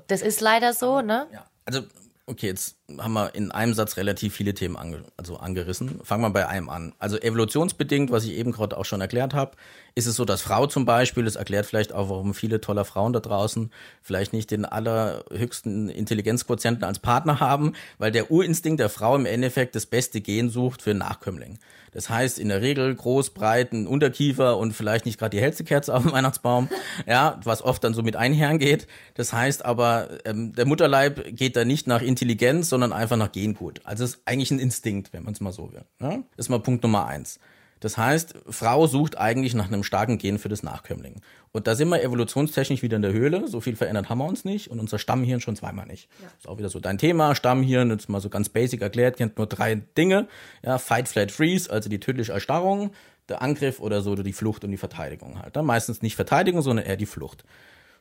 Das 0.08 0.22
ist 0.22 0.40
leider 0.40 0.72
so, 0.72 1.00
ne? 1.00 1.26
Ja. 1.32 1.46
Also 1.64 1.82
Okay, 2.28 2.46
jetzt 2.46 2.76
haben 2.98 3.12
wir 3.12 3.36
in 3.36 3.52
einem 3.52 3.72
Satz 3.72 3.96
relativ 3.96 4.34
viele 4.34 4.52
Themen 4.52 4.76
ange 4.76 5.04
also 5.16 5.36
angerissen. 5.36 6.00
Fangen 6.02 6.22
wir 6.22 6.30
bei 6.30 6.48
einem 6.48 6.68
an. 6.68 6.92
Also 6.98 7.18
evolutionsbedingt, 7.18 8.10
was 8.10 8.24
ich 8.24 8.32
eben 8.32 8.50
gerade 8.50 8.76
auch 8.76 8.84
schon 8.84 9.00
erklärt 9.00 9.32
habe, 9.32 9.56
ist 9.96 10.06
es 10.06 10.16
so, 10.16 10.26
dass 10.26 10.42
Frau 10.42 10.66
zum 10.66 10.84
Beispiel, 10.84 11.24
das 11.24 11.36
erklärt 11.36 11.64
vielleicht 11.64 11.94
auch, 11.94 12.10
warum 12.10 12.34
viele 12.34 12.60
toller 12.60 12.84
Frauen 12.84 13.14
da 13.14 13.20
draußen 13.20 13.70
vielleicht 14.02 14.34
nicht 14.34 14.50
den 14.50 14.66
allerhöchsten 14.66 15.88
Intelligenzquotienten 15.88 16.84
als 16.84 16.98
Partner 16.98 17.40
haben, 17.40 17.72
weil 17.96 18.12
der 18.12 18.30
Urinstinkt 18.30 18.78
der 18.78 18.90
Frau 18.90 19.16
im 19.16 19.24
Endeffekt 19.24 19.74
das 19.74 19.86
beste 19.86 20.20
Gen 20.20 20.50
sucht 20.50 20.82
für 20.82 20.90
einen 20.90 20.98
Nachkömmling. 20.98 21.58
Das 21.92 22.10
heißt 22.10 22.38
in 22.38 22.50
der 22.50 22.60
Regel 22.60 22.94
groß, 22.94 23.30
breit, 23.30 23.72
ein 23.72 23.86
Unterkiefer 23.86 24.58
und 24.58 24.74
vielleicht 24.74 25.06
nicht 25.06 25.18
gerade 25.18 25.34
die 25.34 25.40
hellste 25.40 25.64
Kerze 25.64 25.94
auf 25.94 26.02
dem 26.02 26.12
Weihnachtsbaum, 26.12 26.68
ja, 27.06 27.40
was 27.44 27.62
oft 27.62 27.82
dann 27.82 27.94
so 27.94 28.02
mit 28.02 28.16
einhergeht. 28.16 28.86
Das 29.14 29.32
heißt 29.32 29.64
aber, 29.64 30.10
ähm, 30.26 30.52
der 30.52 30.66
Mutterleib 30.66 31.34
geht 31.34 31.56
da 31.56 31.64
nicht 31.64 31.86
nach 31.86 32.02
Intelligenz, 32.02 32.68
sondern 32.68 32.92
einfach 32.92 33.16
nach 33.16 33.32
Gengut. 33.32 33.80
Also 33.84 34.04
es 34.04 34.16
ist 34.16 34.22
eigentlich 34.26 34.50
ein 34.50 34.58
Instinkt, 34.58 35.14
wenn 35.14 35.24
man 35.24 35.32
es 35.32 35.40
mal 35.40 35.52
so 35.52 35.72
will. 35.72 35.86
Ja? 36.00 36.18
Das 36.36 36.46
ist 36.46 36.48
mal 36.50 36.60
Punkt 36.60 36.82
Nummer 36.82 37.06
eins. 37.06 37.40
Das 37.80 37.98
heißt, 37.98 38.34
Frau 38.48 38.86
sucht 38.86 39.18
eigentlich 39.18 39.54
nach 39.54 39.66
einem 39.66 39.82
starken 39.82 40.18
Gen 40.18 40.38
für 40.38 40.48
das 40.48 40.62
Nachkömmling. 40.62 41.20
Und 41.52 41.66
da 41.66 41.74
sind 41.74 41.88
wir 41.88 42.02
evolutionstechnisch 42.02 42.82
wieder 42.82 42.96
in 42.96 43.02
der 43.02 43.12
Höhle. 43.12 43.48
So 43.48 43.60
viel 43.60 43.76
verändert 43.76 44.08
haben 44.08 44.18
wir 44.18 44.26
uns 44.26 44.44
nicht 44.44 44.70
und 44.70 44.80
unser 44.80 44.98
Stammhirn 44.98 45.40
schon 45.40 45.56
zweimal 45.56 45.86
nicht. 45.86 46.08
Ja. 46.20 46.28
Ist 46.38 46.48
auch 46.48 46.58
wieder 46.58 46.68
so 46.68 46.80
dein 46.80 46.98
Thema. 46.98 47.34
Stammhirn, 47.34 47.90
jetzt 47.90 48.08
mal 48.08 48.20
so 48.20 48.28
ganz 48.28 48.48
basic 48.48 48.80
erklärt, 48.80 49.18
kennt 49.18 49.36
nur 49.36 49.46
drei 49.46 49.74
Dinge. 49.74 50.28
Ja, 50.62 50.78
Fight, 50.78 51.08
Flight, 51.08 51.32
Freeze, 51.32 51.70
also 51.70 51.88
die 51.88 52.00
tödliche 52.00 52.32
Erstarrung, 52.32 52.92
der 53.28 53.42
Angriff 53.42 53.80
oder 53.80 54.00
so, 54.00 54.14
die 54.14 54.32
Flucht 54.32 54.64
und 54.64 54.70
die 54.70 54.76
Verteidigung 54.76 55.40
halt. 55.40 55.56
Dann 55.56 55.66
meistens 55.66 56.02
nicht 56.02 56.16
Verteidigung, 56.16 56.62
sondern 56.62 56.86
eher 56.86 56.96
die 56.96 57.06
Flucht. 57.06 57.44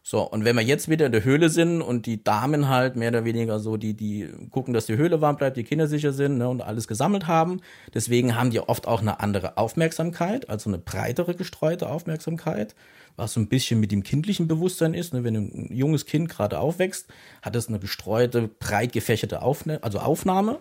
So, 0.07 0.21
und 0.21 0.45
wenn 0.45 0.55
wir 0.55 0.61
jetzt 0.61 0.87
wieder 0.87 1.07
in 1.07 1.11
der 1.11 1.23
Höhle 1.23 1.49
sind 1.49 1.81
und 1.81 2.05
die 2.05 2.23
Damen 2.23 2.69
halt 2.69 2.95
mehr 2.95 3.09
oder 3.09 3.25
weniger 3.25 3.59
so, 3.59 3.75
die, 3.75 3.95
die 3.95 4.29
gucken, 4.51 4.71
dass 4.71 4.85
die 4.85 4.97
Höhle 4.97 5.19
warm 5.19 5.35
bleibt, 5.35 5.57
die 5.57 5.63
Kinder 5.63 5.87
sicher 5.87 6.13
sind 6.13 6.37
ne, 6.37 6.47
und 6.47 6.61
alles 6.61 6.87
gesammelt 6.87 7.25
haben, 7.25 7.59
deswegen 7.91 8.35
haben 8.35 8.51
die 8.51 8.59
oft 8.59 8.87
auch 8.87 9.01
eine 9.01 9.19
andere 9.19 9.57
Aufmerksamkeit, 9.57 10.47
also 10.47 10.69
eine 10.69 10.77
breitere 10.77 11.33
gestreute 11.33 11.89
Aufmerksamkeit, 11.89 12.75
was 13.15 13.33
so 13.33 13.39
ein 13.39 13.47
bisschen 13.47 13.79
mit 13.79 13.91
dem 13.91 14.03
kindlichen 14.03 14.47
Bewusstsein 14.47 14.93
ist. 14.93 15.11
Ne, 15.15 15.23
wenn 15.23 15.35
ein 15.35 15.69
junges 15.73 16.05
Kind 16.05 16.29
gerade 16.29 16.59
aufwächst, 16.59 17.07
hat 17.41 17.55
es 17.55 17.67
eine 17.67 17.79
gestreute, 17.79 18.47
breit 18.47 18.93
gefächerte 18.93 19.41
Aufne 19.41 19.79
also 19.81 19.97
Aufnahme. 19.97 20.59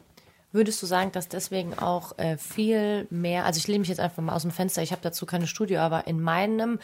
Würdest 0.52 0.80
du 0.82 0.86
sagen, 0.86 1.12
dass 1.12 1.28
deswegen 1.28 1.74
auch 1.74 2.16
äh, 2.16 2.38
viel 2.38 3.06
mehr, 3.10 3.44
also 3.44 3.58
ich 3.58 3.68
lehne 3.68 3.80
mich 3.80 3.90
jetzt 3.90 4.00
einfach 4.00 4.22
mal 4.22 4.34
aus 4.34 4.42
dem 4.42 4.52
Fenster, 4.52 4.80
ich 4.82 4.92
habe 4.92 5.02
dazu 5.02 5.26
keine 5.26 5.46
Studie, 5.46 5.76
aber 5.76 6.06
in 6.06 6.22
meinem 6.22 6.78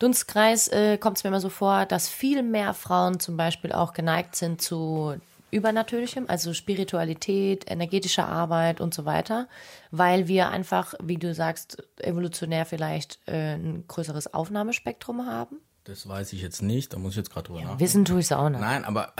Dunstkreis 0.00 0.66
äh, 0.68 0.98
kommt 0.98 1.18
es 1.18 1.24
mir 1.24 1.28
immer 1.28 1.40
so 1.40 1.50
vor, 1.50 1.86
dass 1.86 2.08
viel 2.08 2.42
mehr 2.42 2.74
Frauen 2.74 3.20
zum 3.20 3.36
Beispiel 3.36 3.70
auch 3.70 3.92
geneigt 3.92 4.34
sind 4.34 4.60
zu 4.60 5.14
Übernatürlichem, 5.50 6.24
also 6.26 6.54
Spiritualität, 6.54 7.70
energetische 7.70 8.24
Arbeit 8.24 8.80
und 8.80 8.94
so 8.94 9.04
weiter, 9.04 9.46
weil 9.90 10.26
wir 10.26 10.48
einfach, 10.48 10.94
wie 11.02 11.18
du 11.18 11.34
sagst, 11.34 11.82
evolutionär 11.98 12.64
vielleicht 12.64 13.18
äh, 13.26 13.54
ein 13.54 13.84
größeres 13.88 14.32
Aufnahmespektrum 14.32 15.26
haben? 15.26 15.60
Das 15.84 16.08
weiß 16.08 16.32
ich 16.32 16.40
jetzt 16.40 16.62
nicht, 16.62 16.94
da 16.94 16.98
muss 16.98 17.12
ich 17.12 17.18
jetzt 17.18 17.30
gerade 17.30 17.48
drüber 17.48 17.58
ja, 17.58 17.64
nachdenken. 17.64 17.84
Wissen 17.84 18.04
tue 18.06 18.20
ich 18.20 18.26
es 18.26 18.32
auch 18.32 18.48
nicht. 18.48 18.60
Nein, 18.60 18.84
aber 18.84 19.12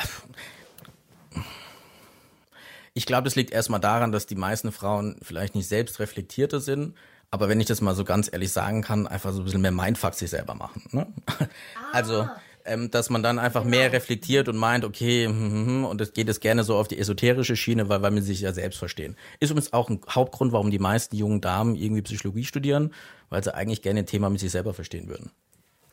ich 2.94 3.04
glaube, 3.04 3.25
das 3.25 3.37
liegt 3.37 3.50
erstmal 3.50 3.80
daran, 3.80 4.12
dass 4.12 4.26
die 4.26 4.34
meisten 4.34 4.72
Frauen 4.72 5.18
vielleicht 5.20 5.54
nicht 5.54 5.68
selbst 5.68 6.00
reflektierter 6.00 6.60
sind 6.60 6.94
aber 7.30 7.49
wenn 7.49 7.60
ich 7.60 7.66
das 7.66 7.80
mal 7.80 7.94
so 7.94 8.04
ganz 8.04 8.28
ehrlich 8.32 8.52
sagen 8.52 8.82
kann, 8.82 9.06
einfach 9.06 9.32
so 9.32 9.40
ein 9.40 9.44
bisschen 9.44 9.61
mehr 9.61 9.70
Mindfuck 9.70 10.14
sich 10.14 10.31
selber 10.31 10.55
machen. 10.55 10.83
Ne? 10.90 11.07
Ah. 11.26 11.46
Also, 11.92 12.28
ähm, 12.64 12.90
dass 12.90 13.11
man 13.11 13.22
dann 13.22 13.38
einfach 13.38 13.62
genau. 13.62 13.76
mehr 13.76 13.92
reflektiert 13.92 14.48
und 14.48 14.57
meint, 14.57 14.85
okay, 14.85 15.26
hm, 15.26 15.35
hm, 15.35 15.66
hm, 15.66 15.85
und 15.85 16.00
es 16.00 16.12
geht 16.12 16.28
es 16.28 16.40
gerne 16.40 16.62
so 16.64 16.76
auf 16.76 16.88
die 16.88 16.98
esoterische 16.98 17.57
Schiene, 17.57 17.88
weil, 17.88 18.02
weil 18.02 18.14
wir 18.14 18.22
sich 18.22 18.40
ja 18.40 18.52
selbst 18.52 18.78
verstehen. 18.78 19.16
Ist 19.38 19.50
übrigens 19.50 19.72
auch 19.72 19.88
ein 19.88 20.00
Hauptgrund, 20.09 20.52
warum 20.52 20.70
die 20.70 20.78
meisten 20.78 21.16
jungen 21.16 21.40
Damen 21.40 21.74
irgendwie 21.74 22.02
Psychologie 22.02 22.44
studieren, 22.44 22.92
weil 23.28 23.42
sie 23.42 23.55
eigentlich 23.55 23.83
gerne 23.83 24.00
ein 24.00 24.07
Thema 24.07 24.28
mit 24.31 24.40
sich 24.40 24.50
selber 24.50 24.74
verstehen 24.74 25.09
würden. 25.09 25.31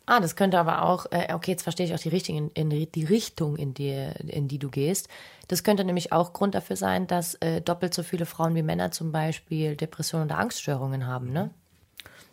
Ah, 0.09 0.21
das 0.21 0.37
könnte 0.37 0.57
aber 0.57 0.83
auch, 0.83 1.05
äh, 1.11 1.33
okay, 1.33 1.51
jetzt 1.51 1.63
verstehe 1.63 1.85
ich 1.85 1.93
auch 1.93 1.99
die, 1.99 2.07
Richtung, 2.07 2.37
in, 2.53 2.69
in, 2.69 2.91
die 2.93 3.03
Richtung, 3.03 3.57
in 3.57 3.73
die, 3.73 4.09
in 4.25 4.47
die 4.47 4.57
du 4.57 4.69
gehst. 4.69 5.09
Das 5.49 5.65
könnte 5.65 5.83
nämlich 5.83 6.13
auch 6.13 6.31
Grund 6.31 6.55
dafür 6.55 6.77
sein, 6.77 7.07
dass 7.07 7.35
äh, 7.35 7.59
doppelt 7.59 7.93
so 7.93 8.03
viele 8.03 8.25
Frauen 8.25 8.55
wie 8.55 8.63
Männer 8.63 8.91
zum 8.91 9.11
Beispiel 9.11 9.75
Depressionen 9.75 10.27
oder 10.27 10.39
Angststörungen 10.39 11.05
haben, 11.07 11.33
ne? 11.33 11.51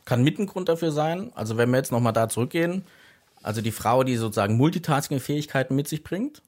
Kann 0.04 0.22
mit 0.22 0.38
ein 0.38 0.46
Grund 0.46 0.68
dafür 0.68 0.92
sein. 0.92 1.32
Also 1.34 1.56
wenn 1.56 1.68
wir 1.70 1.78
jetzt 1.78 1.90
nochmal 1.90 2.12
da 2.12 2.28
zurückgehen, 2.28 2.84
also 3.42 3.60
die 3.60 3.72
Frau, 3.72 4.04
die 4.04 4.16
sozusagen 4.16 4.56
Multitasking-Fähigkeiten 4.56 5.74
mit 5.74 5.88
sich 5.88 6.04
bringt, 6.04 6.42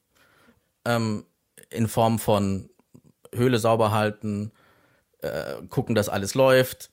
ähm, 0.85 1.25
in 1.69 1.89
Form 1.89 2.19
von 2.19 2.69
Höhle 3.35 3.59
sauber 3.59 3.91
halten, 3.91 4.53
äh, 5.19 5.61
gucken, 5.69 5.93
dass 5.93 6.07
alles 6.07 6.35
läuft, 6.35 6.89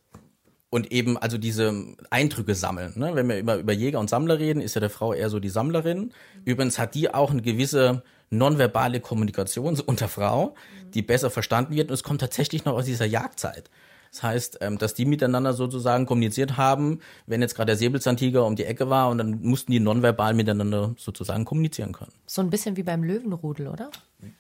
und 0.74 0.90
eben 0.90 1.16
also 1.16 1.38
diese 1.38 1.84
Eindrücke 2.10 2.56
sammeln. 2.56 2.94
Ne? 2.96 3.14
Wenn 3.14 3.28
wir 3.28 3.38
über, 3.38 3.58
über 3.58 3.72
Jäger 3.72 4.00
und 4.00 4.10
Sammler 4.10 4.40
reden, 4.40 4.60
ist 4.60 4.74
ja 4.74 4.80
der 4.80 4.90
Frau 4.90 5.12
eher 5.12 5.30
so 5.30 5.38
die 5.38 5.48
Sammlerin. 5.48 6.10
Übrigens 6.44 6.80
hat 6.80 6.96
die 6.96 7.14
auch 7.14 7.30
eine 7.30 7.42
gewisse 7.42 8.02
nonverbale 8.30 8.98
Kommunikation 8.98 9.78
unter 9.87 10.08
Frau, 10.08 10.56
die 10.92 11.02
besser 11.02 11.30
verstanden 11.30 11.76
wird. 11.76 11.90
Und 11.90 11.94
es 11.94 12.02
kommt 12.02 12.20
tatsächlich 12.20 12.64
noch 12.64 12.74
aus 12.74 12.87
dieser 12.87 13.04
Jagdzeit. 13.04 13.70
Das 14.10 14.24
heißt, 14.24 14.58
ähm, 14.62 14.78
dass 14.78 14.94
die 14.94 15.04
miteinander 15.04 15.52
sozusagen 15.52 16.06
kommuniziert 16.06 16.56
haben, 16.56 16.98
wenn 17.26 17.40
jetzt 17.40 17.54
gerade 17.54 17.66
der 17.66 17.76
Säbelzahntiger 17.76 18.44
um 18.44 18.56
die 18.56 18.64
Ecke 18.64 18.90
war 18.90 19.10
und 19.10 19.18
dann 19.18 19.42
mussten 19.42 19.70
die 19.70 19.78
nonverbal 19.78 20.34
miteinander 20.34 20.96
sozusagen 20.98 21.44
kommunizieren 21.44 21.92
können. 21.92 22.12
So 22.26 22.42
ein 22.42 22.50
bisschen 22.50 22.76
wie 22.76 22.82
beim 22.82 23.04
Löwenrudel, 23.04 23.68
oder? 23.68 23.90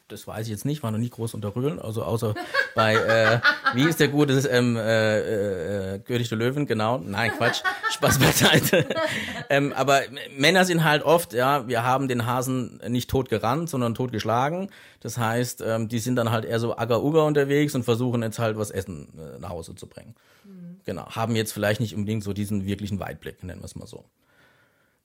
Das 0.08 0.26
weiß 0.26 0.46
ich 0.46 0.50
jetzt 0.50 0.64
nicht, 0.64 0.82
war 0.82 0.90
noch 0.90 0.98
nie 0.98 1.08
groß 1.08 1.34
unter 1.34 1.54
Rüdeln, 1.56 1.78
also 1.78 2.02
außer 2.02 2.34
bei, 2.74 2.94
äh, 2.94 3.40
wie 3.74 3.88
ist 3.88 4.00
der 4.00 4.08
gute, 4.08 4.34
ähm, 4.48 4.76
äh, 4.76 5.94
äh, 5.94 5.98
König 6.00 6.28
der 6.28 6.38
Löwen, 6.38 6.66
genau. 6.66 6.98
Nein, 6.98 7.32
Quatsch, 7.36 7.62
Spaß 7.90 8.18
beiseite. 8.18 8.86
ähm, 9.50 9.72
aber 9.74 10.02
Männer 10.36 10.64
sind 10.64 10.84
halt 10.84 11.02
oft, 11.02 11.32
ja, 11.32 11.66
wir 11.68 11.84
haben 11.84 12.08
den 12.08 12.26
Hasen 12.26 12.80
nicht 12.88 13.10
tot 13.10 13.28
gerannt, 13.28 13.70
sondern 13.70 13.94
tot 13.94 14.12
geschlagen. 14.12 14.70
Das 15.00 15.18
heißt, 15.18 15.62
ähm, 15.66 15.88
die 15.88 15.98
sind 15.98 16.16
dann 16.16 16.30
halt 16.30 16.44
eher 16.44 16.60
so 16.60 16.76
Agger-Uga 16.76 17.22
unterwegs 17.22 17.74
und 17.74 17.84
versuchen 17.84 18.22
jetzt 18.22 18.38
halt 18.38 18.56
was 18.56 18.70
Essen 18.70 19.08
äh, 19.18 19.38
nach 19.38 19.50
Hause 19.50 19.74
zu 19.74 19.86
bringen. 19.86 20.14
Mhm. 20.44 20.80
Genau, 20.84 21.06
haben 21.06 21.36
jetzt 21.36 21.52
vielleicht 21.52 21.80
nicht 21.80 21.94
unbedingt 21.94 22.24
so 22.24 22.32
diesen 22.32 22.66
wirklichen 22.66 23.00
Weitblick, 23.00 23.42
nennen 23.42 23.60
wir 23.60 23.66
es 23.66 23.76
mal 23.76 23.86
so. 23.86 24.04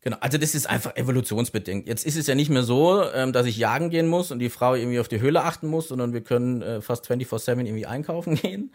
Genau, 0.02 0.16
also 0.22 0.38
das 0.38 0.56
ist 0.56 0.70
einfach 0.70 0.96
evolutionsbedingt. 0.96 1.86
Jetzt 1.86 2.06
ist 2.06 2.16
es 2.16 2.26
ja 2.26 2.34
nicht 2.34 2.50
mehr 2.50 2.64
so, 2.64 3.04
ähm, 3.14 3.34
dass 3.34 3.46
ich 3.46 3.58
jagen 3.58 3.90
gehen 3.90 4.08
muss 4.08 4.32
und 4.32 4.40
die 4.40 4.50
Frau 4.50 4.74
irgendwie 4.74 5.00
auf 5.00 5.10
die 5.10 5.20
Höhle 5.20 5.44
achten 5.44 5.68
muss, 5.68 5.90
sondern 5.90 6.14
wir 6.14 6.22
können 6.22 6.62
äh, 6.62 6.80
fast 6.80 7.12
24-7 7.12 7.66
irgendwie 7.66 7.86
einkaufen 7.86 8.36
gehen. 8.42 8.72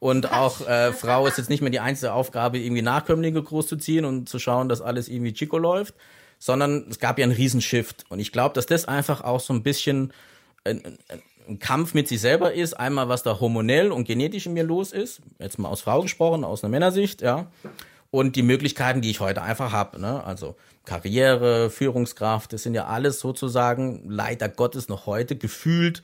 Und 0.00 0.32
auch 0.32 0.66
äh, 0.66 0.92
Frau 0.92 1.28
ist 1.28 1.38
jetzt 1.38 1.48
nicht 1.48 1.60
mehr 1.60 1.70
die 1.70 1.78
einzige 1.78 2.12
Aufgabe, 2.12 2.58
irgendwie 2.58 2.82
Nachkömmlinge 2.82 3.40
großzuziehen 3.40 4.04
und 4.04 4.28
zu 4.28 4.40
schauen, 4.40 4.68
dass 4.68 4.80
alles 4.80 5.08
irgendwie 5.08 5.32
chico 5.32 5.58
läuft, 5.58 5.94
sondern 6.40 6.86
es 6.90 6.98
gab 6.98 7.20
ja 7.20 7.22
einen 7.22 7.34
Riesenshift. 7.34 8.04
Und 8.08 8.18
ich 8.18 8.32
glaube, 8.32 8.54
dass 8.54 8.66
das 8.66 8.86
einfach 8.86 9.20
auch 9.20 9.40
so 9.40 9.54
ein 9.54 9.62
bisschen 9.62 10.12
ein, 10.64 10.84
ein, 10.84 10.98
ein 11.48 11.58
Kampf 11.60 11.94
mit 11.94 12.08
sich 12.08 12.20
selber 12.20 12.52
ist. 12.52 12.74
Einmal, 12.74 13.08
was 13.08 13.22
da 13.22 13.38
hormonell 13.38 13.92
und 13.92 14.08
genetisch 14.08 14.46
in 14.46 14.54
mir 14.54 14.64
los 14.64 14.90
ist. 14.90 15.20
Jetzt 15.38 15.60
mal 15.60 15.68
aus 15.68 15.82
Frau 15.82 16.02
gesprochen, 16.02 16.42
aus 16.42 16.64
einer 16.64 16.72
Männersicht, 16.72 17.22
ja 17.22 17.46
und 18.14 18.36
die 18.36 18.42
Möglichkeiten, 18.42 19.00
die 19.00 19.10
ich 19.10 19.18
heute 19.18 19.42
einfach 19.42 19.72
habe. 19.72 20.00
Ne? 20.00 20.22
Also 20.22 20.54
Karriere, 20.84 21.68
Führungskraft, 21.68 22.52
das 22.52 22.62
sind 22.62 22.74
ja 22.74 22.86
alles 22.86 23.18
sozusagen 23.18 24.04
leider 24.08 24.48
Gottes 24.48 24.88
noch 24.88 25.06
heute 25.06 25.34
gefühlt 25.34 26.00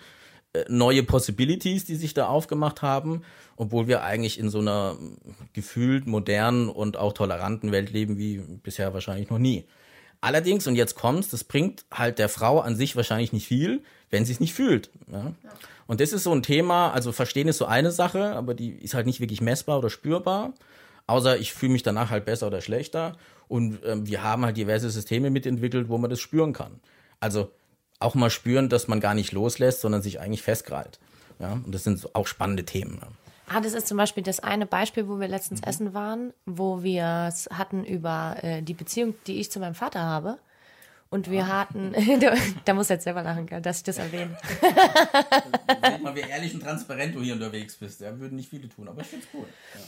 äh, 0.53 0.65
neue 0.69 1.05
Possibilities, 1.05 1.85
die 1.85 1.95
sich 1.95 2.13
da 2.13 2.27
aufgemacht 2.27 2.83
haben, 2.83 3.23
obwohl 3.55 3.87
wir 3.87 4.03
eigentlich 4.03 4.41
in 4.41 4.51
so 4.51 4.59
einer 4.59 4.97
gefühlt 5.53 6.09
modernen 6.09 6.69
und 6.69 6.97
auch 6.97 7.13
toleranten 7.13 7.71
Welt 7.71 7.93
leben 7.93 8.19
wie 8.19 8.39
bisher 8.39 8.93
wahrscheinlich 8.93 9.31
noch 9.31 9.39
nie. 9.39 9.69
Allerdings, 10.21 10.67
und 10.67 10.75
jetzt 10.75 10.97
kommt's, 10.97 11.29
das 11.29 11.45
bringt 11.45 11.85
halt 11.93 12.19
der 12.19 12.29
Frau 12.29 12.59
an 12.59 12.75
sich 12.75 12.97
wahrscheinlich 12.97 13.33
nicht 13.33 13.47
viel, 13.47 13.85
wenn 14.11 14.25
sie 14.25 14.33
es 14.33 14.41
nicht 14.41 14.53
fühlt. 14.53 14.91
Ja? 15.13 15.33
Und 15.87 16.01
das 16.01 16.13
ist 16.13 16.25
so 16.25 16.33
ein 16.33 16.43
Thema, 16.43 16.91
also 16.91 17.13
verstehen 17.13 17.47
ist 17.47 17.59
so 17.59 17.67
eine 17.67 17.93
Sache, 17.93 18.35
aber 18.35 18.55
die 18.55 18.71
ist 18.71 18.95
halt 18.95 19.07
nicht 19.07 19.21
wirklich 19.21 19.41
messbar 19.41 19.79
oder 19.79 19.91
spürbar. 19.91 20.53
Außer 21.11 21.39
ich 21.39 21.53
fühle 21.53 21.73
mich 21.73 21.83
danach 21.83 22.11
halt 22.11 22.25
besser 22.25 22.47
oder 22.47 22.61
schlechter. 22.61 23.17
Und 23.49 23.81
ähm, 23.85 24.07
wir 24.07 24.23
haben 24.23 24.45
halt 24.45 24.57
diverse 24.57 24.91
Systeme 24.91 25.31
mitentwickelt, 25.31 25.89
wo 25.89 25.99
man 25.99 26.09
das 26.09 26.21
spüren 26.21 26.53
kann. 26.53 26.79
Also 27.19 27.51
auch 27.99 28.15
mal 28.15 28.31
spüren, 28.31 28.69
dass 28.69 28.87
man 28.87 29.01
gar 29.01 29.15
nicht 29.15 29.33
loslässt, 29.33 29.81
sondern 29.81 30.03
sich 30.03 30.21
eigentlich 30.21 30.43
festkrallt. 30.43 31.01
Ja, 31.41 31.55
und 31.55 31.75
das 31.75 31.83
sind 31.83 32.15
auch 32.15 32.29
spannende 32.29 32.65
Themen. 32.65 33.01
Ja. 33.03 33.09
Ah, 33.49 33.61
das 33.61 33.73
ist 33.73 33.89
zum 33.89 33.97
Beispiel 33.97 34.23
das 34.23 34.39
eine 34.39 34.67
Beispiel, 34.67 35.09
wo 35.09 35.19
wir 35.19 35.27
letztens 35.27 35.63
mhm. 35.63 35.69
essen 35.69 35.95
waren, 35.95 36.33
wo 36.47 36.85
wir 36.85 37.27
es 37.29 37.49
hatten 37.53 37.85
über 37.85 38.37
äh, 38.43 38.63
die 38.63 38.75
Beziehung, 38.75 39.17
die 39.27 39.41
ich 39.41 39.51
zu 39.51 39.59
meinem 39.59 39.75
Vater 39.75 40.03
habe. 40.03 40.39
Und 41.09 41.29
wir 41.29 41.43
ah. 41.43 41.63
hatten, 41.63 41.93
da 42.65 42.73
muss 42.73 42.89
jetzt 42.89 43.03
selber 43.03 43.25
lachen, 43.25 43.49
dass 43.63 43.79
ich 43.79 43.83
das 43.83 43.99
erwähne. 43.99 44.39
Sag 45.83 46.03
mal, 46.03 46.15
wie 46.15 46.21
ehrlich 46.21 46.55
und 46.55 46.63
transparent 46.63 47.17
du 47.17 47.21
hier 47.21 47.35
unterwegs 47.35 47.75
bist. 47.75 48.01
Ja, 48.01 48.17
würden 48.21 48.37
nicht 48.37 48.49
viele 48.49 48.69
tun, 48.69 48.87
aber 48.87 49.01
ich 49.01 49.09
finde 49.09 49.27
es 49.27 49.35
cool. 49.35 49.47
Ja. 49.75 49.81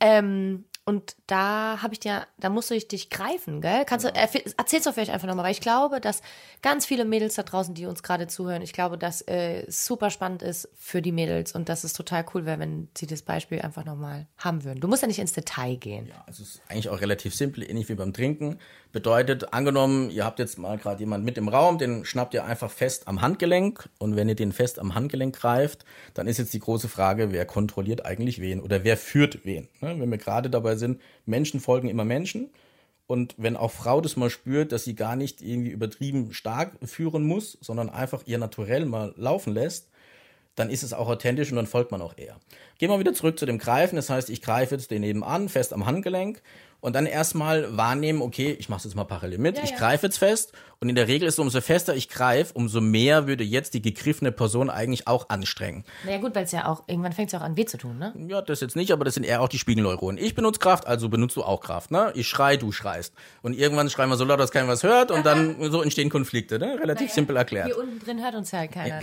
Ähm, 0.00 0.64
und 0.88 1.16
da 1.26 1.82
habe 1.82 1.92
ich 1.92 2.00
dir, 2.00 2.26
da 2.38 2.48
musste 2.48 2.74
ich 2.74 2.88
dich 2.88 3.10
greifen, 3.10 3.60
gell? 3.60 3.84
Kannst 3.84 4.06
ja. 4.06 4.10
du, 4.10 4.18
erzähl's 4.18 4.84
doch 4.84 4.94
vielleicht 4.94 5.10
einfach 5.10 5.28
nochmal, 5.28 5.44
weil 5.44 5.52
ich 5.52 5.60
glaube, 5.60 6.00
dass 6.00 6.22
ganz 6.62 6.86
viele 6.86 7.04
Mädels 7.04 7.34
da 7.34 7.42
draußen, 7.42 7.74
die 7.74 7.84
uns 7.84 8.02
gerade 8.02 8.26
zuhören, 8.26 8.62
ich 8.62 8.72
glaube, 8.72 8.96
dass 8.96 9.20
äh, 9.28 9.66
super 9.68 10.08
spannend 10.08 10.40
ist 10.40 10.66
für 10.76 11.02
die 11.02 11.12
Mädels 11.12 11.54
und 11.54 11.68
dass 11.68 11.84
es 11.84 11.92
total 11.92 12.24
cool 12.32 12.46
wäre, 12.46 12.58
wenn 12.58 12.88
sie 12.96 13.06
das 13.06 13.20
Beispiel 13.20 13.60
einfach 13.60 13.84
nochmal 13.84 14.28
haben 14.38 14.64
würden. 14.64 14.80
Du 14.80 14.88
musst 14.88 15.02
ja 15.02 15.08
nicht 15.08 15.18
ins 15.18 15.34
Detail 15.34 15.76
gehen. 15.76 16.06
Ja, 16.06 16.24
also 16.26 16.42
es 16.42 16.54
ist 16.54 16.62
eigentlich 16.68 16.88
auch 16.88 17.02
relativ 17.02 17.34
simpel, 17.34 17.68
ähnlich 17.68 17.90
wie 17.90 17.94
beim 17.94 18.14
Trinken. 18.14 18.58
Bedeutet, 18.90 19.52
angenommen, 19.52 20.10
ihr 20.10 20.24
habt 20.24 20.38
jetzt 20.38 20.58
mal 20.58 20.78
gerade 20.78 21.00
jemanden 21.00 21.26
mit 21.26 21.36
im 21.36 21.48
Raum, 21.48 21.76
den 21.76 22.06
schnappt 22.06 22.32
ihr 22.32 22.46
einfach 22.46 22.70
fest 22.70 23.06
am 23.06 23.20
Handgelenk 23.20 23.88
und 23.98 24.16
wenn 24.16 24.30
ihr 24.30 24.34
den 24.34 24.52
fest 24.52 24.78
am 24.78 24.94
Handgelenk 24.94 25.36
greift, 25.36 25.84
dann 26.14 26.26
ist 26.26 26.38
jetzt 26.38 26.54
die 26.54 26.58
große 26.58 26.88
Frage, 26.88 27.30
wer 27.30 27.44
kontrolliert 27.44 28.06
eigentlich 28.06 28.40
wen 28.40 28.60
oder 28.60 28.84
wer 28.84 28.96
führt 28.96 29.44
wen. 29.44 29.68
Ne? 29.80 29.94
Wenn 29.98 30.10
wir 30.10 30.16
gerade 30.16 30.48
dabei 30.48 30.76
sind, 30.76 31.02
Menschen 31.26 31.60
folgen 31.60 31.88
immer 31.88 32.06
Menschen 32.06 32.48
und 33.06 33.34
wenn 33.36 33.56
auch 33.56 33.72
Frau 33.72 34.00
das 34.00 34.16
mal 34.16 34.30
spürt, 34.30 34.72
dass 34.72 34.84
sie 34.84 34.94
gar 34.94 35.16
nicht 35.16 35.42
irgendwie 35.42 35.70
übertrieben 35.70 36.32
stark 36.32 36.72
führen 36.82 37.24
muss, 37.24 37.58
sondern 37.60 37.90
einfach 37.90 38.22
ihr 38.24 38.38
naturell 38.38 38.86
mal 38.86 39.12
laufen 39.16 39.52
lässt, 39.52 39.88
dann 40.54 40.70
ist 40.70 40.82
es 40.82 40.92
auch 40.92 41.08
authentisch 41.08 41.50
und 41.50 41.56
dann 41.56 41.66
folgt 41.66 41.90
man 41.90 42.02
auch 42.02 42.16
eher. 42.16 42.36
Gehen 42.78 42.90
wir 42.90 42.98
wieder 42.98 43.14
zurück 43.14 43.38
zu 43.38 43.46
dem 43.46 43.58
Greifen. 43.58 43.96
Das 43.96 44.10
heißt, 44.10 44.28
ich 44.28 44.42
greife 44.42 44.74
jetzt 44.74 44.90
den 44.90 45.02
nebenan, 45.02 45.48
fest 45.48 45.72
am 45.72 45.86
Handgelenk 45.86 46.42
und 46.80 46.94
dann 46.94 47.06
erstmal 47.06 47.76
wahrnehmen, 47.76 48.22
okay, 48.22 48.56
ich 48.58 48.68
mache 48.68 48.78
es 48.78 48.84
jetzt 48.84 48.94
mal 48.94 49.04
parallel 49.04 49.38
mit, 49.38 49.56
ja, 49.56 49.64
ich 49.64 49.70
ja. 49.70 49.76
greife 49.76 50.06
jetzt 50.06 50.18
fest 50.18 50.52
und 50.80 50.88
in 50.88 50.94
der 50.94 51.08
Regel 51.08 51.26
ist 51.26 51.34
es, 51.34 51.38
umso 51.40 51.60
fester 51.60 51.96
ich 51.96 52.08
greife, 52.08 52.52
umso 52.54 52.80
mehr 52.80 53.26
würde 53.26 53.42
jetzt 53.42 53.74
die 53.74 53.82
gegriffene 53.82 54.30
Person 54.30 54.70
eigentlich 54.70 55.08
auch 55.08 55.28
anstrengen. 55.28 55.84
Naja 56.04 56.18
gut, 56.18 56.36
weil 56.36 56.44
es 56.44 56.52
ja 56.52 56.66
auch, 56.66 56.84
irgendwann 56.86 57.12
fängt 57.12 57.28
es 57.28 57.32
ja 57.32 57.40
auch 57.40 57.44
an 57.44 57.56
weh 57.56 57.64
zu 57.64 57.78
tun, 57.78 57.98
ne? 57.98 58.14
Ja, 58.28 58.42
das 58.42 58.60
jetzt 58.60 58.76
nicht, 58.76 58.92
aber 58.92 59.04
das 59.04 59.14
sind 59.14 59.24
eher 59.24 59.40
auch 59.40 59.48
die 59.48 59.58
Spiegelneuronen. 59.58 60.22
Ich 60.22 60.36
benutze 60.36 60.60
Kraft, 60.60 60.86
also 60.86 61.08
benutzt 61.08 61.34
du 61.34 61.42
auch 61.42 61.60
Kraft, 61.60 61.90
ne? 61.90 62.12
Ich 62.14 62.28
schrei, 62.28 62.56
du 62.56 62.70
schreist. 62.70 63.12
Und 63.42 63.54
irgendwann 63.54 63.90
schreien 63.90 64.08
wir 64.08 64.16
so 64.16 64.24
laut, 64.24 64.38
dass 64.38 64.52
keiner 64.52 64.68
was 64.68 64.84
hört 64.84 65.10
und 65.10 65.26
dann 65.26 65.56
so 65.72 65.82
entstehen 65.82 66.10
Konflikte, 66.10 66.60
ne? 66.60 66.78
Relativ 66.80 67.06
naja, 67.06 67.14
simpel 67.14 67.36
erklärt. 67.36 67.66
Hier 67.66 67.78
unten 67.78 67.98
drin 67.98 68.22
hört 68.22 68.36
uns 68.36 68.52
ja 68.52 68.68
keiner. 68.68 69.00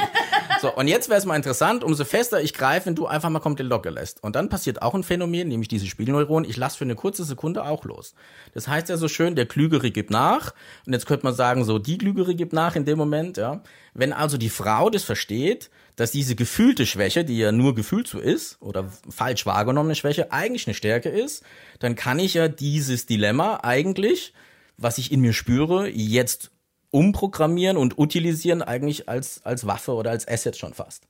so, 0.60 0.74
und 0.74 0.86
jetzt 0.86 1.08
wäre 1.08 1.18
es 1.18 1.24
mal 1.24 1.36
interessant, 1.36 1.82
umso 1.82 2.04
fester 2.04 2.42
ich 2.42 2.52
greife, 2.52 2.86
wenn 2.86 2.94
du 2.94 3.06
einfach 3.06 3.30
mal 3.30 3.40
komplett 3.40 3.68
locker 3.68 3.90
lässt. 3.90 4.22
Und 4.22 4.36
dann 4.36 4.50
passiert 4.50 4.82
auch 4.82 4.94
ein 4.94 5.02
Phänomen, 5.02 5.48
nämlich 5.48 5.68
diese 5.68 5.86
Spiegelneuronen. 5.86 6.48
Ich 6.48 6.58
lasse 6.58 6.76
für 6.76 6.84
eine 6.84 6.94
kurze 7.06 7.22
Sekunde 7.22 7.64
auch 7.64 7.84
los. 7.84 8.14
Das 8.52 8.66
heißt 8.66 8.88
ja 8.88 8.96
so 8.96 9.06
schön, 9.06 9.36
der 9.36 9.46
Klügere 9.46 9.92
gibt 9.92 10.10
nach. 10.10 10.52
Und 10.86 10.92
jetzt 10.92 11.06
könnte 11.06 11.24
man 11.24 11.36
sagen, 11.36 11.64
so 11.64 11.78
die 11.78 11.98
Klügere 11.98 12.34
gibt 12.34 12.52
nach 12.52 12.74
in 12.74 12.84
dem 12.84 12.98
Moment, 12.98 13.36
ja. 13.36 13.62
Wenn 13.94 14.12
also 14.12 14.36
die 14.36 14.50
Frau 14.50 14.90
das 14.90 15.04
versteht, 15.04 15.70
dass 15.94 16.10
diese 16.10 16.34
gefühlte 16.34 16.84
Schwäche, 16.84 17.24
die 17.24 17.38
ja 17.38 17.52
nur 17.52 17.76
gefühlt 17.76 18.08
so 18.08 18.18
ist, 18.18 18.60
oder 18.60 18.90
falsch 19.08 19.46
wahrgenommene 19.46 19.94
Schwäche, 19.94 20.32
eigentlich 20.32 20.66
eine 20.66 20.74
Stärke 20.74 21.10
ist, 21.10 21.44
dann 21.78 21.94
kann 21.94 22.18
ich 22.18 22.34
ja 22.34 22.48
dieses 22.48 23.06
Dilemma 23.06 23.60
eigentlich, 23.62 24.34
was 24.76 24.98
ich 24.98 25.12
in 25.12 25.20
mir 25.20 25.32
spüre, 25.32 25.88
jetzt 25.88 26.50
umprogrammieren 26.90 27.76
und 27.76 27.98
utilisieren 27.98 28.62
eigentlich 28.62 29.08
als, 29.08 29.44
als 29.44 29.64
Waffe 29.64 29.92
oder 29.92 30.10
als 30.10 30.26
Asset 30.26 30.56
schon 30.56 30.74
fast. 30.74 31.04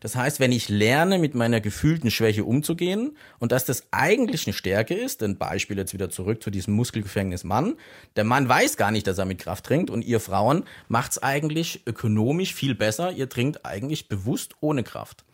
Das 0.00 0.16
heißt, 0.16 0.40
wenn 0.40 0.50
ich 0.50 0.68
lerne, 0.68 1.18
mit 1.18 1.34
meiner 1.34 1.60
gefühlten 1.60 2.10
Schwäche 2.10 2.44
umzugehen 2.44 3.16
und 3.38 3.52
dass 3.52 3.66
das 3.66 3.84
eigentlich 3.90 4.46
eine 4.46 4.54
Stärke 4.54 4.94
ist, 4.94 5.20
denn 5.20 5.36
Beispiel 5.36 5.76
jetzt 5.76 5.92
wieder 5.92 6.10
zurück 6.10 6.42
zu 6.42 6.50
diesem 6.50 6.74
Muskelgefängnis 6.74 7.44
Mann. 7.44 7.74
Der 8.16 8.24
Mann 8.24 8.48
weiß 8.48 8.78
gar 8.78 8.90
nicht, 8.90 9.06
dass 9.06 9.18
er 9.18 9.26
mit 9.26 9.38
Kraft 9.38 9.66
trinkt 9.66 9.90
und 9.90 10.02
ihr 10.02 10.18
Frauen 10.20 10.64
macht's 10.88 11.22
eigentlich 11.22 11.82
ökonomisch 11.86 12.54
viel 12.54 12.74
besser. 12.74 13.12
Ihr 13.12 13.28
trinkt 13.28 13.64
eigentlich 13.66 14.08
bewusst 14.08 14.54
ohne 14.60 14.82
Kraft. 14.82 15.24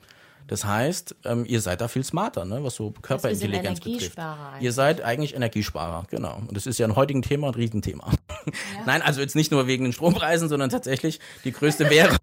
Das 0.47 0.65
heißt, 0.65 1.17
ähm, 1.25 1.45
ihr 1.47 1.61
seid 1.61 1.81
da 1.81 1.89
viel 1.89 2.05
smarter, 2.05 2.45
ne, 2.45 2.63
was 2.63 2.77
so 2.77 2.93
Körperintelligenz 3.03 3.81
betrifft. 3.81 4.19
Eigentlich. 4.19 4.63
Ihr 4.63 4.73
seid 4.73 5.03
eigentlich 5.03 5.35
Energiesparer, 5.35 6.07
genau. 6.09 6.37
Und 6.47 6.57
das 6.57 6.67
ist 6.67 6.79
ja 6.79 6.87
ein 6.87 6.95
heutigen 6.95 7.23
Thema 7.23 7.49
ein 7.49 7.55
Riesenthema. 7.55 8.13
Ja. 8.47 8.53
Nein, 8.87 9.03
also 9.03 9.21
jetzt 9.21 9.35
nicht 9.35 9.51
nur 9.51 9.67
wegen 9.67 9.85
den 9.85 9.93
Strompreisen, 9.93 10.49
sondern 10.49 10.71
tatsächlich 10.71 11.19
die 11.45 11.53
größte 11.53 11.91
Währung, 11.91 12.17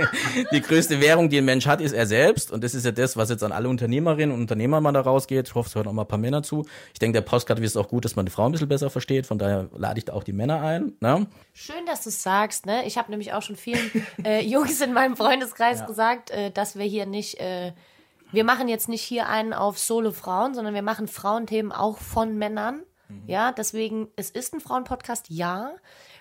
die 0.52 0.60
größte 0.60 1.00
Währung, 1.00 1.30
die 1.30 1.38
ein 1.38 1.44
Mensch 1.44 1.66
hat, 1.66 1.80
ist 1.80 1.92
er 1.92 2.06
selbst. 2.06 2.52
Und 2.52 2.64
das 2.64 2.74
ist 2.74 2.84
ja 2.84 2.92
das, 2.92 3.16
was 3.16 3.30
jetzt 3.30 3.42
an 3.42 3.52
alle 3.52 3.68
Unternehmerinnen 3.68 4.34
und 4.34 4.42
Unternehmer 4.42 4.80
mal 4.80 4.92
da 4.92 5.00
rausgeht. 5.00 5.48
Ich 5.48 5.54
hoffe, 5.54 5.68
es 5.68 5.74
hören 5.74 5.88
auch 5.88 5.92
mal 5.92 6.02
ein 6.02 6.08
paar 6.08 6.18
Männer 6.18 6.42
zu. 6.42 6.66
Ich 6.92 6.98
denke, 6.98 7.14
der 7.14 7.22
Postcard 7.22 7.60
ist 7.60 7.76
auch 7.76 7.88
gut, 7.88 8.04
dass 8.04 8.14
man 8.14 8.26
die 8.26 8.32
Frau 8.32 8.44
ein 8.44 8.52
bisschen 8.52 8.68
besser 8.68 8.90
versteht. 8.90 9.26
Von 9.26 9.38
daher 9.38 9.68
lade 9.76 9.98
ich 9.98 10.04
da 10.04 10.12
auch 10.12 10.24
die 10.24 10.32
Männer 10.32 10.60
ein. 10.60 10.92
Ne? 11.00 11.26
Schön, 11.54 11.86
dass 11.86 12.02
du 12.02 12.10
es 12.10 12.22
sagst. 12.22 12.66
Ne? 12.66 12.86
Ich 12.86 12.98
habe 12.98 13.10
nämlich 13.10 13.32
auch 13.32 13.42
schon 13.42 13.56
vielen 13.56 13.90
äh, 14.24 14.44
Jungs 14.44 14.80
in 14.82 14.92
meinem 14.92 15.16
Freundeskreis 15.16 15.80
ja. 15.80 15.86
gesagt, 15.86 16.30
äh, 16.30 16.50
dass 16.50 16.76
wir 16.76 16.84
hier 16.84 17.06
nicht 17.06 17.40
äh, 17.40 17.69
wir 18.32 18.44
machen 18.44 18.68
jetzt 18.68 18.88
nicht 18.88 19.02
hier 19.02 19.28
einen 19.28 19.52
auf 19.52 19.78
Solo-Frauen, 19.78 20.54
sondern 20.54 20.74
wir 20.74 20.82
machen 20.82 21.08
Frauenthemen 21.08 21.72
auch 21.72 21.98
von 21.98 22.36
Männern. 22.36 22.82
Mhm. 23.08 23.22
Ja, 23.26 23.52
deswegen, 23.52 24.08
es 24.16 24.30
ist 24.30 24.54
ein 24.54 24.60
Frauenpodcast, 24.60 25.30
ja 25.30 25.72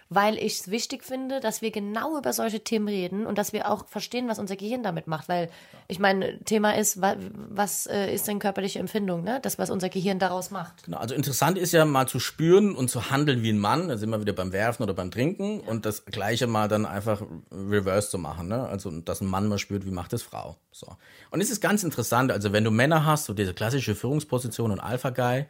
weil 0.10 0.38
ich 0.38 0.60
es 0.60 0.72
wichtig 0.72 1.04
finde, 1.04 1.40
dass 1.40 1.62
wir 1.62 1.70
genau 1.70 2.18
über 2.18 2.34
solche 2.34 2.62
Themen 2.62 2.88
reden 2.88 3.28
und 3.28 3.38
dass 3.38 3.54
wir 3.54 3.70
auch 3.70 3.88
verstehen, 3.88 4.28
was 4.28 4.40
unser 4.40 4.56
Gehirn 4.56 4.82
damit 4.82 5.06
macht. 5.06 5.30
Weil 5.30 5.50
ich 5.88 6.00
meine, 6.00 6.40
Thema 6.44 6.76
ist, 6.76 7.00
was, 7.00 7.18
was 7.34 7.86
äh, 7.86 8.14
ist 8.14 8.28
denn 8.28 8.40
körperliche 8.40 8.80
Empfindung, 8.80 9.24
ne? 9.24 9.40
Das, 9.44 9.60
was 9.60 9.70
unser 9.70 9.90
Gehirn 9.90 10.18
daraus 10.18 10.50
macht. 10.50 10.84
Genau, 10.84 10.98
also 10.98 11.14
interessant 11.14 11.60
ist 11.60 11.74
ja 11.74 11.86
mal 11.86 12.08
zu 12.08 12.20
spüren 12.20 12.76
und 12.76 12.90
zu 12.90 13.12
handeln 13.12 13.44
wie 13.44 13.52
ein 13.52 13.60
Mann. 13.60 13.88
Da 13.88 13.98
sind 13.98 14.10
wir 14.10 14.20
wieder 14.20 14.34
beim 14.34 14.52
Werfen 14.52 14.82
oder 14.82 14.96
beim 14.96 15.12
Trinken 15.12 15.62
ja. 15.62 15.68
und 15.68 15.86
das 15.86 16.06
Gleiche 16.06 16.48
mal 16.48 16.68
dann 16.68 16.88
einfach 16.88 17.22
reverse 17.52 18.10
zu 18.10 18.18
machen, 18.18 18.48
ne? 18.48 18.68
Also, 18.68 18.90
dass 19.02 19.22
ein 19.22 19.28
Mann 19.28 19.48
mal 19.48 19.60
spürt, 19.60 19.86
wie 19.86 19.92
macht 19.92 20.14
es 20.14 20.24
Frau. 20.24 20.58
So. 20.72 20.88
Und 21.30 21.42
es 21.42 21.52
ist 21.52 21.62
ganz 21.62 21.84
interessant, 21.84 22.32
also 22.32 22.52
wenn 22.52 22.64
du 22.64 22.72
Männer 22.72 23.06
hast, 23.06 23.26
so 23.26 23.34
diese 23.34 23.54
klassische 23.54 23.94
Führungsposition 23.94 24.72
und 24.72 24.80
Alpha-Guy, 24.80 25.46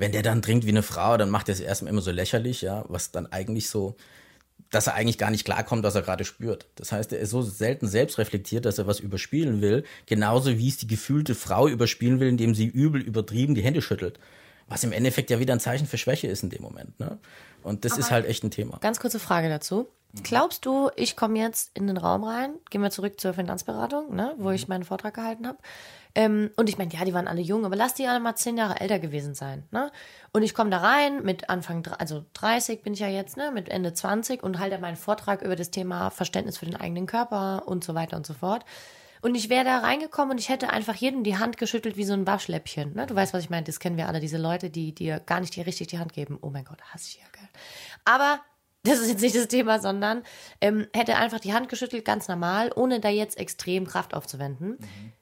wenn 0.00 0.12
der 0.12 0.22
dann 0.22 0.40
trinkt 0.40 0.64
wie 0.64 0.70
eine 0.70 0.82
Frau, 0.82 1.18
dann 1.18 1.28
macht 1.28 1.50
er 1.50 1.52
es 1.52 1.60
erstmal 1.60 1.92
immer 1.92 2.00
so 2.00 2.10
lächerlich, 2.10 2.62
ja, 2.62 2.84
was 2.88 3.10
dann 3.10 3.26
eigentlich 3.26 3.68
so, 3.68 3.96
dass 4.70 4.86
er 4.86 4.94
eigentlich 4.94 5.18
gar 5.18 5.30
nicht 5.30 5.44
klarkommt, 5.44 5.84
was 5.84 5.94
er 5.94 6.00
gerade 6.00 6.24
spürt. 6.24 6.66
Das 6.76 6.90
heißt, 6.90 7.12
er 7.12 7.18
ist 7.18 7.30
so 7.30 7.42
selten 7.42 7.86
selbst 7.86 8.16
reflektiert, 8.16 8.64
dass 8.64 8.78
er 8.78 8.86
was 8.86 8.98
überspielen 8.98 9.60
will, 9.60 9.84
genauso 10.06 10.56
wie 10.56 10.68
es 10.68 10.78
die 10.78 10.86
gefühlte 10.86 11.34
Frau 11.34 11.68
überspielen 11.68 12.18
will, 12.18 12.28
indem 12.28 12.54
sie 12.54 12.64
übel 12.64 13.02
übertrieben 13.02 13.54
die 13.54 13.62
Hände 13.62 13.82
schüttelt. 13.82 14.18
Was 14.68 14.84
im 14.84 14.92
Endeffekt 14.92 15.28
ja 15.28 15.38
wieder 15.38 15.52
ein 15.52 15.60
Zeichen 15.60 15.86
für 15.86 15.98
Schwäche 15.98 16.28
ist 16.28 16.42
in 16.42 16.48
dem 16.48 16.62
Moment. 16.62 16.98
Ne? 16.98 17.18
Und 17.62 17.84
das 17.84 17.92
Aber 17.92 18.00
ist 18.00 18.10
halt 18.10 18.26
echt 18.26 18.42
ein 18.42 18.50
Thema. 18.50 18.78
Ganz 18.78 19.00
kurze 19.00 19.18
Frage 19.18 19.50
dazu. 19.50 19.86
Glaubst 20.24 20.66
du, 20.66 20.90
ich 20.96 21.14
komme 21.14 21.38
jetzt 21.38 21.76
in 21.76 21.86
den 21.86 21.96
Raum 21.96 22.24
rein, 22.24 22.54
gehen 22.70 22.82
wir 22.82 22.90
zurück 22.90 23.20
zur 23.20 23.32
Finanzberatung, 23.32 24.14
ne, 24.14 24.34
wo 24.38 24.50
ich 24.50 24.66
meinen 24.66 24.82
Vortrag 24.82 25.14
gehalten 25.14 25.46
habe. 25.46 25.58
Ähm, 26.16 26.50
und 26.56 26.68
ich 26.68 26.78
meine, 26.78 26.92
ja, 26.92 27.04
die 27.04 27.14
waren 27.14 27.28
alle 27.28 27.40
jung, 27.40 27.64
aber 27.64 27.76
lass 27.76 27.94
die 27.94 28.08
alle 28.08 28.18
mal 28.18 28.34
zehn 28.34 28.56
Jahre 28.56 28.80
älter 28.80 28.98
gewesen 28.98 29.34
sein. 29.34 29.62
Ne? 29.70 29.92
Und 30.32 30.42
ich 30.42 30.54
komme 30.54 30.70
da 30.70 30.78
rein 30.78 31.22
mit 31.22 31.48
Anfang, 31.48 31.86
also 31.98 32.24
30 32.32 32.82
bin 32.82 32.94
ich 32.94 32.98
ja 33.00 33.08
jetzt, 33.08 33.36
ne, 33.36 33.52
mit 33.52 33.68
Ende 33.68 33.94
20 33.94 34.42
und 34.42 34.58
halte 34.58 34.78
meinen 34.78 34.96
Vortrag 34.96 35.42
über 35.42 35.54
das 35.54 35.70
Thema 35.70 36.10
Verständnis 36.10 36.58
für 36.58 36.66
den 36.66 36.76
eigenen 36.76 37.06
Körper 37.06 37.62
und 37.66 37.84
so 37.84 37.94
weiter 37.94 38.16
und 38.16 38.26
so 38.26 38.34
fort. 38.34 38.64
Und 39.22 39.34
ich 39.34 39.50
wäre 39.50 39.64
da 39.64 39.78
reingekommen 39.78 40.32
und 40.32 40.38
ich 40.38 40.48
hätte 40.48 40.70
einfach 40.70 40.94
jedem 40.94 41.22
die 41.22 41.36
Hand 41.36 41.58
geschüttelt 41.58 41.96
wie 41.96 42.04
so 42.04 42.14
ein 42.14 42.26
Waschläppchen. 42.26 42.94
Ne? 42.94 43.06
Du 43.06 43.14
weißt, 43.14 43.34
was 43.34 43.44
ich 43.44 43.50
meine, 43.50 43.64
das 43.64 43.78
kennen 43.78 43.98
wir 43.98 44.08
alle, 44.08 44.18
diese 44.18 44.38
Leute, 44.38 44.70
die 44.70 44.94
dir 44.94 45.20
gar 45.20 45.40
nicht 45.40 45.54
die, 45.54 45.60
richtig 45.60 45.88
die 45.88 45.98
Hand 45.98 46.14
geben. 46.14 46.38
Oh 46.40 46.50
mein 46.50 46.64
Gott, 46.64 46.80
hasse 46.92 47.08
ich 47.08 47.16
ja, 47.16 47.26
gell. 47.32 47.48
Aber 48.04 48.40
das 48.82 48.98
ist 48.98 49.08
jetzt 49.08 49.22
nicht 49.22 49.36
das 49.36 49.48
Thema, 49.48 49.80
sondern 49.80 50.22
ähm, 50.60 50.86
hätte 50.94 51.16
einfach 51.16 51.40
die 51.40 51.52
Hand 51.52 51.68
geschüttelt, 51.68 52.04
ganz 52.04 52.28
normal, 52.28 52.72
ohne 52.74 53.00
da 53.00 53.08
jetzt 53.08 53.38
extrem 53.38 53.86
Kraft 53.86 54.14
aufzuwenden. 54.14 54.78
Mhm. 54.78 55.12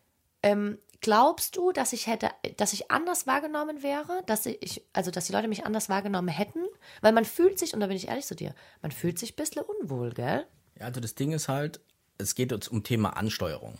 Ähm, 0.42 0.78
glaubst 1.00 1.56
du, 1.56 1.72
dass 1.72 1.92
ich 1.92 2.06
hätte, 2.06 2.30
dass 2.56 2.72
ich 2.72 2.90
anders 2.90 3.26
wahrgenommen 3.26 3.82
wäre, 3.82 4.22
dass 4.26 4.46
ich, 4.46 4.84
also 4.92 5.10
dass 5.10 5.26
die 5.26 5.32
Leute 5.32 5.48
mich 5.48 5.64
anders 5.66 5.88
wahrgenommen 5.88 6.28
hätten? 6.28 6.64
Weil 7.00 7.12
man 7.12 7.24
fühlt 7.24 7.58
sich, 7.58 7.74
und 7.74 7.80
da 7.80 7.88
bin 7.88 7.96
ich 7.96 8.08
ehrlich 8.08 8.26
zu 8.26 8.36
dir, 8.36 8.54
man 8.82 8.92
fühlt 8.92 9.18
sich 9.18 9.32
ein 9.32 9.36
bisschen 9.36 9.62
unwohl, 9.62 10.12
gell? 10.12 10.46
Ja, 10.78 10.86
also 10.86 11.00
das 11.00 11.14
Ding 11.14 11.32
ist 11.32 11.48
halt, 11.48 11.80
es 12.18 12.34
geht 12.34 12.52
jetzt 12.52 12.68
um 12.68 12.84
Thema 12.84 13.10
Ansteuerung. 13.16 13.78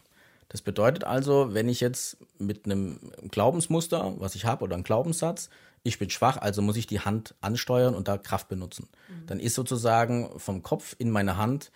Das 0.49 0.63
bedeutet 0.63 1.05
also, 1.05 1.53
wenn 1.53 1.69
ich 1.69 1.81
jetzt 1.81 2.17
mit 2.39 2.65
einem 2.65 3.13
Glaubensmuster, 3.31 4.15
was 4.19 4.35
ich 4.35 4.47
habe, 4.47 4.65
oder 4.65 4.75
einem 4.75 4.85
Glaubenssatz, 4.85 5.51
ich 5.83 5.99
bin 5.99 6.11
schwach, 6.11 6.37
also 6.37 6.63
muss 6.63 6.77
ich 6.77 6.87
die 6.87 7.01
Hand 7.01 7.35
ansteuern 7.41 7.95
und 7.95 8.09
da 8.09 8.19
Kraft 8.19 8.49
benutzen. 8.49 8.89
Mhm. 9.09 9.27
Dann 9.27 9.41
ist 9.41 9.55
sozusagen 9.55 10.39
vom 10.39 10.63
Kopf 10.63 10.95
in 10.99 11.11
meine 11.11 11.37
Hand, 11.37 11.71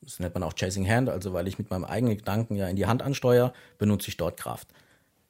das 0.00 0.18
nennt 0.18 0.34
man 0.34 0.42
auch 0.42 0.54
Chasing 0.54 0.88
Hand, 0.88 1.08
also 1.08 1.32
weil 1.32 1.46
ich 1.46 1.58
mit 1.58 1.70
meinem 1.70 1.84
eigenen 1.84 2.16
Gedanken 2.16 2.56
ja 2.56 2.68
in 2.68 2.76
die 2.76 2.86
Hand 2.86 3.02
ansteuere, 3.02 3.52
benutze 3.78 4.08
ich 4.08 4.16
dort 4.16 4.36
Kraft. 4.36 4.68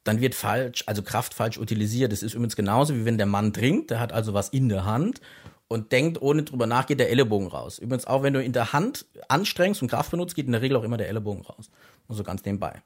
Dann 0.04 0.20
wird 0.20 0.34
falsch, 0.34 0.84
also 0.86 1.02
Kraft 1.02 1.34
falsch 1.34 1.58
utilisiert. 1.58 2.10
Das 2.10 2.22
ist 2.22 2.34
übrigens 2.34 2.56
genauso, 2.56 2.94
wie 2.96 3.04
wenn 3.04 3.18
der 3.18 3.26
Mann 3.26 3.52
trinkt, 3.52 3.90
der 3.90 4.00
hat 4.00 4.12
also 4.12 4.34
was 4.34 4.48
in 4.48 4.68
der 4.68 4.84
Hand 4.84 5.20
und 5.68 5.92
denkt, 5.92 6.20
ohne 6.20 6.42
drüber 6.42 6.66
nach, 6.66 6.86
geht 6.86 7.00
der 7.00 7.10
Ellenbogen 7.10 7.48
raus. 7.48 7.78
Übrigens 7.78 8.06
auch, 8.06 8.22
wenn 8.22 8.34
du 8.34 8.42
in 8.42 8.52
der 8.52 8.72
Hand 8.72 9.06
anstrengst 9.28 9.80
und 9.82 9.88
Kraft 9.88 10.10
benutzt, 10.10 10.34
geht 10.34 10.46
in 10.46 10.52
der 10.52 10.60
Regel 10.60 10.76
auch 10.76 10.82
immer 10.82 10.96
der 10.96 11.08
Ellenbogen 11.08 11.42
raus. 11.42 11.70
Also 12.08 12.24
ganz 12.24 12.44
nebenbei. 12.44 12.82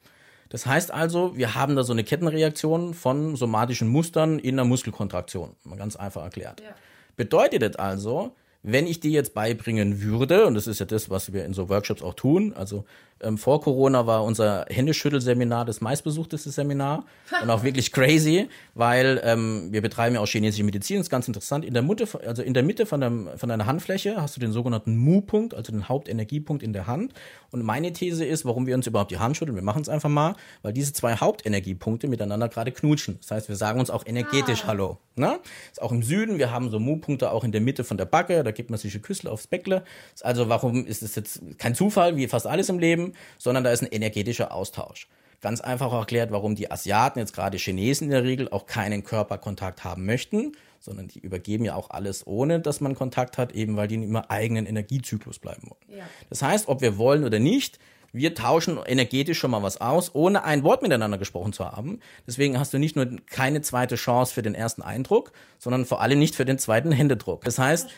Das 0.48 0.66
heißt 0.66 0.92
also, 0.92 1.37
wir 1.37 1.54
haben 1.54 1.76
da 1.76 1.82
so 1.82 1.92
eine 1.92 2.04
Kettenreaktion 2.04 2.94
von 2.94 3.37
somatischen 3.37 3.88
Mustern 3.88 4.38
in 4.38 4.56
der 4.56 4.64
Muskelkontraktion. 4.64 5.56
Mal 5.64 5.76
ganz 5.76 5.96
einfach 5.96 6.22
erklärt. 6.22 6.61
Ja. 6.61 6.74
Bedeutet 7.16 7.62
das 7.62 7.76
also, 7.76 8.32
wenn 8.66 8.88
ich 8.88 8.98
dir 8.98 9.12
jetzt 9.12 9.33
beibringen 9.33 10.02
würde, 10.02 10.46
und 10.46 10.55
das 10.55 10.66
ist 10.66 10.81
ja 10.81 10.87
das, 10.87 11.09
was 11.09 11.33
wir 11.33 11.44
in 11.44 11.55
so 11.55 11.68
Workshops 11.68 12.02
auch 12.02 12.14
tun, 12.14 12.52
also 12.52 12.85
ähm, 13.22 13.38
vor 13.38 13.62
Corona 13.62 14.07
war 14.07 14.24
unser 14.24 14.66
Händeschüttelseminar 14.68 15.64
das 15.64 15.81
meistbesuchteste 15.81 16.50
Seminar 16.50 17.05
und 17.42 17.48
auch 17.48 17.62
wirklich 17.62 17.92
crazy, 17.92 18.48
weil 18.74 19.20
ähm, 19.24 19.68
wir 19.70 19.81
betreiben 19.81 20.16
ja 20.16 20.20
auch 20.20 20.26
chinesische 20.26 20.64
Medizin, 20.64 20.98
das 20.98 21.07
ist 21.07 21.11
ganz 21.11 21.29
interessant. 21.29 21.64
In 21.64 21.74
der 21.74 21.83
Mitte, 21.83 22.07
also 22.26 22.42
in 22.42 22.55
der 22.55 22.62
Mitte 22.62 22.87
von, 22.87 23.00
dem, 23.00 23.29
von 23.37 23.48
deiner 23.48 23.66
Handfläche 23.66 24.20
hast 24.20 24.37
du 24.37 24.40
den 24.40 24.52
sogenannten 24.52 24.96
Mu-Punkt, 24.96 25.55
also 25.55 25.72
den 25.72 25.88
Hauptenergiepunkt 25.88 26.62
in 26.62 26.72
der 26.72 26.87
Hand. 26.87 27.14
Und 27.52 27.62
meine 27.62 27.92
These 27.92 28.24
ist, 28.24 28.44
warum 28.44 28.66
wir 28.66 28.74
uns 28.74 28.87
überhaupt 28.87 29.12
die 29.12 29.18
Hand 29.18 29.37
schütteln, 29.37 29.55
wir 29.55 29.62
machen 29.62 29.83
es 29.83 29.88
einfach 29.88 30.11
mal, 30.11 30.35
weil 30.62 30.72
diese 30.72 30.92
zwei 30.92 31.16
Hauptenergiepunkte 31.16 32.09
miteinander 32.09 32.48
gerade 32.48 32.72
knutschen. 32.72 33.18
Das 33.22 33.31
heißt, 33.31 33.48
wir 33.48 33.57
sagen 33.57 33.81
uns 33.81 33.90
auch 33.90 34.05
energetisch 34.05 34.64
ah. 34.64 34.68
Hallo. 34.68 34.98
Ne? 35.14 35.38
Ist 35.70 35.81
auch 35.81 35.92
im 35.92 36.02
Süden, 36.02 36.37
wir 36.38 36.50
haben 36.50 36.68
so 36.68 36.79
Mu-Punkte 36.79 37.31
auch 37.31 37.44
in 37.44 37.52
der 37.52 37.62
Mitte 37.62 37.85
von 37.85 37.96
der 37.96 38.05
Backe, 38.05 38.44
da 38.44 38.52
gibt 38.57 38.71
man 38.71 38.79
sich 38.81 38.95
ein 38.95 39.03
Küssel 39.03 39.29
aufs 39.29 39.47
Bäckle. 39.47 39.85
Also 40.23 40.49
warum 40.49 40.85
ist 40.85 41.03
es 41.03 41.14
jetzt 41.14 41.40
kein 41.59 41.77
Zufall, 41.77 42.16
wie 42.16 42.27
fast 42.27 42.49
alles 42.49 42.69
im 42.69 42.81
Leben? 42.81 43.12
sondern 43.38 43.64
da 43.64 43.71
ist 43.71 43.83
ein 43.83 43.88
energetischer 43.92 44.53
Austausch. 44.53 45.09
Ganz 45.40 45.61
einfach 45.61 45.92
erklärt, 45.92 46.31
warum 46.31 46.55
die 46.55 46.71
Asiaten, 46.71 47.19
jetzt 47.19 47.35
gerade 47.35 47.59
Chinesen 47.59 48.07
in 48.07 48.11
der 48.11 48.25
Regel, 48.25 48.49
auch 48.49 48.66
keinen 48.66 49.05
Körperkontakt 49.05 49.85
haben 49.85 50.07
möchten, 50.07 50.53
sondern 50.81 51.09
die 51.09 51.19
übergeben 51.19 51.64
ja 51.64 51.75
auch 51.75 51.90
alles 51.90 52.27
ohne, 52.27 52.59
dass 52.59 52.81
man 52.81 52.95
Kontakt 52.95 53.37
hat, 53.37 53.53
eben 53.53 53.77
weil 53.77 53.87
die 53.87 53.97
in 53.97 54.03
immer 54.03 54.31
eigenen 54.31 54.66
Energiezyklus 54.66 55.38
bleiben 55.38 55.71
wollen. 55.71 55.99
Ja. 55.99 56.05
Das 56.31 56.42
heißt, 56.42 56.69
ob 56.69 56.81
wir 56.81 56.97
wollen 56.97 57.25
oder 57.25 57.38
nicht, 57.38 57.79
wir 58.16 58.35
tauschen 58.35 58.79
energetisch 58.85 59.38
schon 59.38 59.50
mal 59.50 59.62
was 59.62 59.81
aus, 59.81 60.14
ohne 60.14 60.44
ein 60.44 60.62
Wort 60.62 60.83
miteinander 60.83 61.18
gesprochen 61.18 61.52
zu 61.52 61.64
haben. 61.70 62.00
Deswegen 62.26 62.59
hast 62.59 62.72
du 62.72 62.79
nicht 62.79 62.96
nur 62.96 63.07
keine 63.31 63.61
zweite 63.61 63.96
Chance 63.96 64.35
für 64.35 64.42
den 64.42 64.55
ersten 64.55 64.83
Eindruck, 64.83 65.33
sondern 65.59 65.85
vor 65.85 66.00
allem 66.00 66.18
nicht 66.18 66.35
für 66.35 66.44
den 66.44 66.59
zweiten 66.59 66.92
Händedruck. 66.92 67.44
Das 67.44 67.59
heißt, 67.59 67.88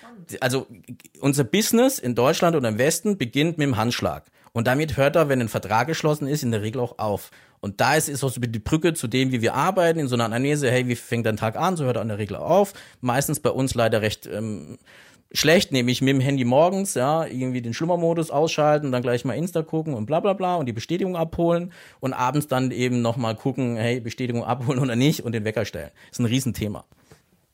also 0.41 0.67
unser 1.21 1.45
Business 1.45 1.99
in 1.99 2.15
Deutschland 2.15 2.57
oder 2.57 2.69
im 2.69 2.79
Westen 2.79 3.17
beginnt 3.17 3.59
mit 3.59 3.67
dem 3.67 3.77
Handschlag. 3.77 4.25
Und 4.53 4.67
damit 4.67 4.97
hört 4.97 5.17
er, 5.17 5.29
wenn 5.29 5.41
ein 5.41 5.49
Vertrag 5.49 5.87
geschlossen 5.87 6.27
ist, 6.27 6.43
in 6.43 6.51
der 6.51 6.63
Regel 6.63 6.81
auch 6.81 6.99
auf. 6.99 7.31
Und 7.61 7.81
da 7.81 7.95
ist, 7.95 8.09
ist 8.09 8.23
auch 8.25 8.31
so 8.31 8.41
die 8.41 8.59
Brücke 8.59 8.95
zu 8.95 9.09
dem, 9.09 9.33
wie 9.33 9.43
wir 9.43 9.55
arbeiten, 9.55 9.99
in 9.99 10.09
so 10.09 10.15
einer 10.15 10.25
Anamnese, 10.25 10.71
hey, 10.71 10.87
wie 10.89 10.97
fängt 10.97 11.27
dein 11.27 11.37
Tag 11.37 11.57
an? 11.57 11.77
So 11.77 11.85
hört 11.85 11.97
er 11.97 12.03
in 12.03 12.09
der 12.09 12.19
Regel 12.19 12.37
auf. 12.37 12.73
Meistens 13.01 13.41
bei 13.41 13.51
uns 13.51 13.75
leider 13.75 14.01
recht 14.01 14.27
ähm, 14.27 14.79
schlecht, 15.33 15.73
nämlich 15.73 16.01
mit 16.01 16.15
dem 16.15 16.21
Handy 16.21 16.45
morgens, 16.45 16.95
ja, 16.95 17.27
irgendwie 17.27 17.61
den 17.61 17.75
Schlummermodus 17.75 18.31
ausschalten, 18.31 18.93
dann 18.93 19.03
gleich 19.03 19.25
mal 19.25 19.35
Insta 19.35 19.63
gucken 19.63 19.95
und 19.95 20.07
bla 20.07 20.21
bla 20.21 20.33
bla 20.33 20.57
und 20.57 20.67
die 20.67 20.73
Bestätigung 20.73 21.17
abholen 21.17 21.73
und 22.01 22.15
abends 22.15 22.47
dann 22.49 22.71
eben 22.71 23.03
nochmal 23.03 23.35
gucken, 23.35 23.77
hey, 23.77 24.01
Bestätigung 24.01 24.45
abholen 24.45 24.79
oder 24.79 24.97
nicht 24.97 25.25
und 25.25 25.33
den 25.33 25.45
Wecker 25.45 25.65
stellen. 25.65 25.91
ist 26.11 26.19
ein 26.19 26.27
Riesenthema. 26.27 26.85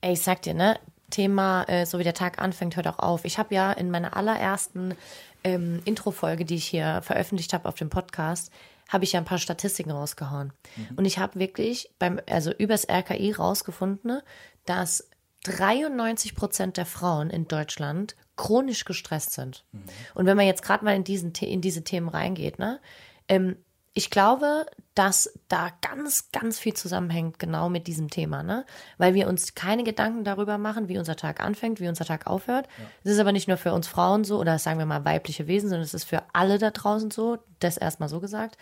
Ey, 0.01 0.13
ich 0.13 0.21
sag 0.21 0.43
dir, 0.43 0.55
ne, 0.55 0.79
Thema, 1.11 1.65
äh, 1.65 1.87
so 1.87 1.99
wie 1.99 2.05
der 2.05 2.15
Tag 2.15 2.41
anfängt, 2.41 2.77
hört 2.77 2.87
auch 2.87 2.99
auf. 2.99 3.25
Ich 3.25 3.39
habe 3.39 3.55
ja 3.55 3.73
in 3.73 3.91
meiner 3.91 4.17
allerersten 4.17 4.95
ähm, 5.43 5.81
Intro-Folge, 5.85 6.45
die 6.45 6.57
ich 6.57 6.67
hier 6.67 7.01
veröffentlicht 7.03 7.53
habe 7.53 7.69
auf 7.69 7.75
dem 7.75 7.91
Podcast, 7.91 8.51
habe 8.89 9.05
ich 9.05 9.13
ja 9.13 9.21
ein 9.21 9.25
paar 9.25 9.39
Statistiken 9.39 9.91
rausgehauen. 9.91 10.53
Mhm. 10.77 10.89
Und 10.97 11.05
ich 11.05 11.19
habe 11.19 11.39
wirklich 11.39 11.91
beim, 11.99 12.21
also 12.29 12.53
übers 12.53 12.89
RKI 12.89 13.33
rausgefunden, 13.33 14.21
dass 14.67 15.09
93 15.45 16.35
Prozent 16.35 16.77
der 16.77 16.87
Frauen 16.87 17.31
in 17.31 17.47
Deutschland 17.47 18.17
chronisch 18.37 18.85
gestresst 18.85 19.33
sind. 19.33 19.65
Mhm. 19.73 19.85
Und 20.15 20.27
wenn 20.27 20.37
man 20.37 20.47
jetzt 20.47 20.63
gerade 20.63 20.85
mal 20.85 20.97
in, 20.97 21.05
diesen, 21.05 21.33
in 21.33 21.61
diese 21.61 21.85
Themen 21.85 22.09
reingeht, 22.09 22.59
ne, 22.59 22.81
ähm, 23.29 23.57
ich 23.97 24.11
glaube, 24.11 24.67
dass 24.97 25.33
da 25.47 25.71
ganz, 25.81 26.33
ganz 26.33 26.59
viel 26.59 26.75
zusammenhängt 26.75 27.39
genau 27.39 27.69
mit 27.69 27.87
diesem 27.87 28.11
Thema, 28.11 28.43
ne? 28.43 28.67
Weil 28.99 29.15
wir 29.15 29.29
uns 29.29 29.55
keine 29.55 29.85
Gedanken 29.85 30.25
darüber 30.25 30.59
machen, 30.59 30.89
wie 30.89 30.99
unser 30.99 31.15
Tag 31.15 31.41
anfängt, 31.41 31.79
wie 31.79 31.87
unser 31.87 32.05
Tag 32.05 32.27
aufhört. 32.27 32.67
Es 32.99 33.05
ja. 33.05 33.13
ist 33.13 33.19
aber 33.21 33.31
nicht 33.31 33.47
nur 33.47 33.57
für 33.57 33.73
uns 33.73 33.87
Frauen 33.87 34.25
so 34.25 34.41
oder 34.41 34.59
sagen 34.59 34.81
wir 34.81 34.87
mal 34.87 35.05
weibliche 35.05 35.47
Wesen, 35.47 35.69
sondern 35.69 35.85
es 35.85 35.95
ist 35.95 36.05
für 36.05 36.25
alle 36.33 36.59
da 36.59 36.73
draußen 36.73 37.13
so. 37.13 37.39
Das 37.61 37.77
erstmal 37.77 38.09
so 38.09 38.19
gesagt. 38.19 38.59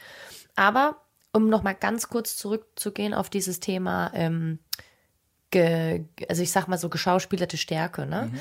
Aber 0.55 0.97
um 1.33 1.49
nochmal 1.49 1.75
ganz 1.75 2.11
kurz 2.11 2.37
zurückzugehen 2.37 3.15
auf 3.15 3.31
dieses 3.31 3.59
Thema, 3.59 4.11
ähm, 4.15 4.59
ge, 5.53 6.05
also 6.29 6.43
ich 6.43 6.51
sag 6.51 6.67
mal 6.67 6.79
so 6.79 6.89
geschauspielerte 6.89 7.57
Stärke, 7.57 8.07
ne? 8.07 8.31
Mhm 8.33 8.39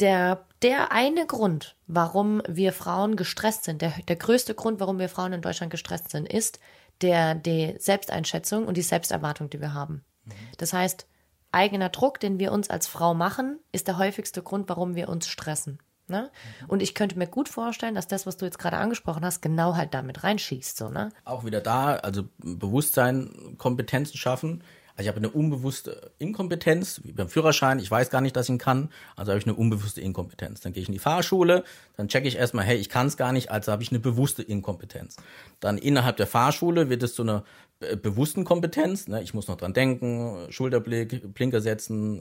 der, 0.00 0.44
der 0.62 0.92
eine 0.92 1.26
Grund, 1.26 1.76
warum 1.86 2.42
wir 2.48 2.72
Frauen 2.72 3.16
gestresst 3.16 3.64
sind, 3.64 3.82
der, 3.82 3.92
der 4.06 4.16
größte 4.16 4.54
Grund, 4.54 4.80
warum 4.80 4.98
wir 4.98 5.08
Frauen 5.08 5.32
in 5.32 5.42
Deutschland 5.42 5.70
gestresst 5.70 6.10
sind, 6.10 6.32
ist 6.32 6.60
der, 7.00 7.34
die 7.34 7.74
Selbsteinschätzung 7.78 8.66
und 8.66 8.76
die 8.76 8.82
Selbsterwartung, 8.82 9.50
die 9.50 9.60
wir 9.60 9.74
haben. 9.74 10.04
Mhm. 10.24 10.32
Das 10.58 10.72
heißt, 10.72 11.06
eigener 11.52 11.88
Druck, 11.88 12.20
den 12.20 12.38
wir 12.38 12.52
uns 12.52 12.70
als 12.70 12.86
Frau 12.86 13.14
machen, 13.14 13.58
ist 13.72 13.88
der 13.88 13.98
häufigste 13.98 14.42
Grund, 14.42 14.68
warum 14.68 14.94
wir 14.94 15.08
uns 15.08 15.28
stressen. 15.28 15.78
Ne? 16.06 16.30
Mhm. 16.62 16.70
Und 16.70 16.82
ich 16.82 16.94
könnte 16.94 17.18
mir 17.18 17.26
gut 17.26 17.48
vorstellen, 17.48 17.94
dass 17.94 18.08
das, 18.08 18.26
was 18.26 18.36
du 18.36 18.44
jetzt 18.44 18.58
gerade 18.58 18.78
angesprochen 18.78 19.24
hast, 19.24 19.42
genau 19.42 19.76
halt 19.76 19.94
damit 19.94 20.24
reinschießt. 20.24 20.76
So, 20.76 20.88
ne? 20.88 21.10
Auch 21.24 21.44
wieder 21.44 21.60
da, 21.60 21.96
also 21.96 22.24
Bewusstsein, 22.38 23.56
Kompetenzen 23.58 24.16
schaffen. 24.16 24.62
Also 24.98 25.10
ich 25.10 25.14
habe 25.14 25.18
eine 25.18 25.30
unbewusste 25.30 26.10
Inkompetenz, 26.18 27.02
wie 27.04 27.12
beim 27.12 27.28
Führerschein, 27.28 27.78
ich 27.78 27.88
weiß 27.88 28.10
gar 28.10 28.20
nicht, 28.20 28.34
dass 28.34 28.46
ich 28.46 28.54
ihn 28.54 28.58
kann, 28.58 28.88
also 29.14 29.30
habe 29.30 29.38
ich 29.38 29.46
eine 29.46 29.54
unbewusste 29.54 30.00
Inkompetenz. 30.00 30.60
Dann 30.60 30.72
gehe 30.72 30.82
ich 30.82 30.88
in 30.88 30.92
die 30.92 30.98
Fahrschule, 30.98 31.62
dann 31.96 32.08
checke 32.08 32.26
ich 32.26 32.34
erstmal, 32.34 32.64
hey, 32.64 32.78
ich 32.78 32.88
kann 32.88 33.06
es 33.06 33.16
gar 33.16 33.32
nicht, 33.32 33.48
also 33.48 33.70
habe 33.70 33.80
ich 33.84 33.92
eine 33.92 34.00
bewusste 34.00 34.42
Inkompetenz. 34.42 35.14
Dann 35.60 35.78
innerhalb 35.78 36.16
der 36.16 36.26
Fahrschule 36.26 36.90
wird 36.90 37.04
es 37.04 37.14
zu 37.14 37.22
einer 37.22 37.44
äh, 37.78 37.94
bewussten 37.94 38.42
Kompetenz, 38.42 39.06
ne? 39.06 39.22
ich 39.22 39.34
muss 39.34 39.46
noch 39.46 39.56
dran 39.56 39.72
denken, 39.72 40.48
Schulterblick, 40.50 41.32
Blinker 41.32 41.60
setzen, 41.60 42.20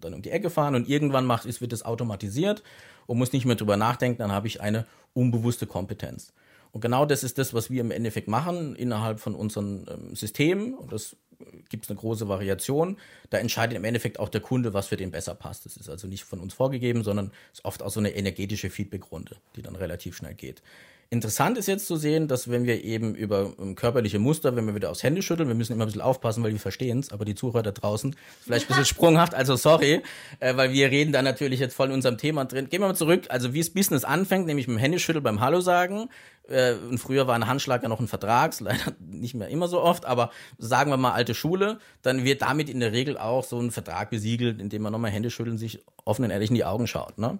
dann 0.00 0.14
um 0.14 0.22
die 0.22 0.30
Ecke 0.30 0.50
fahren 0.50 0.76
und 0.76 0.88
irgendwann 0.88 1.26
macht 1.26 1.46
es, 1.46 1.60
wird 1.60 1.72
es 1.72 1.84
automatisiert 1.84 2.62
und 3.06 3.18
muss 3.18 3.32
nicht 3.32 3.44
mehr 3.44 3.56
drüber 3.56 3.76
nachdenken, 3.76 4.18
dann 4.18 4.30
habe 4.30 4.46
ich 4.46 4.60
eine 4.60 4.86
unbewusste 5.14 5.66
Kompetenz. 5.66 6.32
Und 6.74 6.80
genau 6.80 7.06
das 7.06 7.22
ist 7.22 7.38
das, 7.38 7.54
was 7.54 7.70
wir 7.70 7.80
im 7.80 7.92
Endeffekt 7.92 8.26
machen 8.26 8.74
innerhalb 8.74 9.20
von 9.20 9.36
unseren 9.36 9.86
ähm, 9.88 10.16
Systemen. 10.16 10.74
Und 10.74 10.92
das 10.92 11.16
gibt 11.68 11.84
es 11.84 11.90
eine 11.90 11.98
große 11.98 12.28
Variation. 12.28 12.96
Da 13.30 13.38
entscheidet 13.38 13.76
im 13.76 13.84
Endeffekt 13.84 14.18
auch 14.18 14.28
der 14.28 14.40
Kunde, 14.40 14.74
was 14.74 14.88
für 14.88 14.96
den 14.96 15.10
besser 15.10 15.34
passt. 15.34 15.66
Das 15.66 15.76
ist 15.76 15.88
also 15.88 16.06
nicht 16.06 16.24
von 16.24 16.40
uns 16.40 16.54
vorgegeben, 16.54 17.02
sondern 17.02 17.30
ist 17.52 17.64
oft 17.64 17.82
auch 17.82 17.90
so 17.90 18.00
eine 18.00 18.14
energetische 18.14 18.70
Feedbackrunde, 18.70 19.36
die 19.56 19.62
dann 19.62 19.76
relativ 19.76 20.16
schnell 20.16 20.34
geht. 20.34 20.62
Interessant 21.10 21.58
ist 21.58 21.66
jetzt 21.66 21.86
zu 21.86 21.96
sehen, 21.96 22.28
dass 22.28 22.50
wenn 22.50 22.64
wir 22.64 22.82
eben 22.84 23.14
über 23.14 23.52
um, 23.58 23.74
körperliche 23.74 24.18
Muster, 24.18 24.56
wenn 24.56 24.66
wir 24.66 24.74
wieder 24.74 24.90
aufs 24.90 25.02
Hände 25.02 25.22
schütteln, 25.22 25.48
wir 25.48 25.54
müssen 25.54 25.72
immer 25.72 25.84
ein 25.84 25.88
bisschen 25.88 26.00
aufpassen, 26.00 26.42
weil 26.42 26.52
wir 26.52 26.60
verstehen 26.60 26.98
es, 26.98 27.12
aber 27.12 27.24
die 27.24 27.34
Zuhörer 27.34 27.62
da 27.62 27.70
draußen 27.70 28.16
vielleicht 28.42 28.66
ein 28.66 28.68
bisschen 28.68 28.84
sprunghaft, 28.94 29.34
also 29.34 29.56
sorry, 29.56 30.02
äh, 30.40 30.56
weil 30.56 30.72
wir 30.72 30.90
reden 30.90 31.12
da 31.12 31.22
natürlich 31.22 31.60
jetzt 31.60 31.74
voll 31.74 31.88
in 31.88 31.94
unserem 31.94 32.18
Thema 32.18 32.44
drin. 32.44 32.68
Gehen 32.68 32.80
wir 32.80 32.88
mal 32.88 32.94
zurück, 32.94 33.26
also 33.28 33.54
wie 33.54 33.60
es 33.60 33.70
Business 33.70 34.04
anfängt, 34.04 34.46
nämlich 34.46 34.66
mit 34.66 34.76
dem 34.76 34.80
Händeschüttel 34.80 35.22
beim 35.22 35.40
Hallo 35.40 35.60
sagen. 35.60 36.08
Äh, 36.48 36.74
und 36.74 36.98
früher 36.98 37.26
war 37.26 37.34
ein 37.34 37.46
Handschlag 37.46 37.82
ja 37.82 37.88
noch 37.88 38.00
ein 38.00 38.08
Vertrag, 38.08 38.54
leider 38.60 38.92
nicht 38.98 39.34
mehr 39.34 39.48
immer 39.48 39.68
so 39.68 39.80
oft, 39.80 40.04
aber 40.04 40.30
sagen 40.58 40.90
wir 40.90 40.96
mal 40.96 41.12
alte 41.12 41.34
Schule, 41.34 41.78
dann 42.02 42.24
wird 42.24 42.42
damit 42.42 42.68
in 42.68 42.80
der 42.80 42.92
Regel 42.92 43.16
auch 43.18 43.44
so 43.44 43.58
ein 43.60 43.70
Vertrag 43.70 44.10
besiegelt, 44.10 44.60
indem 44.60 44.82
man 44.82 44.92
nochmal 44.92 45.10
Hände 45.10 45.30
schütteln, 45.30 45.58
sich 45.58 45.82
offen 46.04 46.24
und 46.24 46.30
ehrlich 46.30 46.50
in 46.50 46.56
die 46.56 46.64
Augen 46.64 46.86
schaut. 46.86 47.18
Ne? 47.18 47.38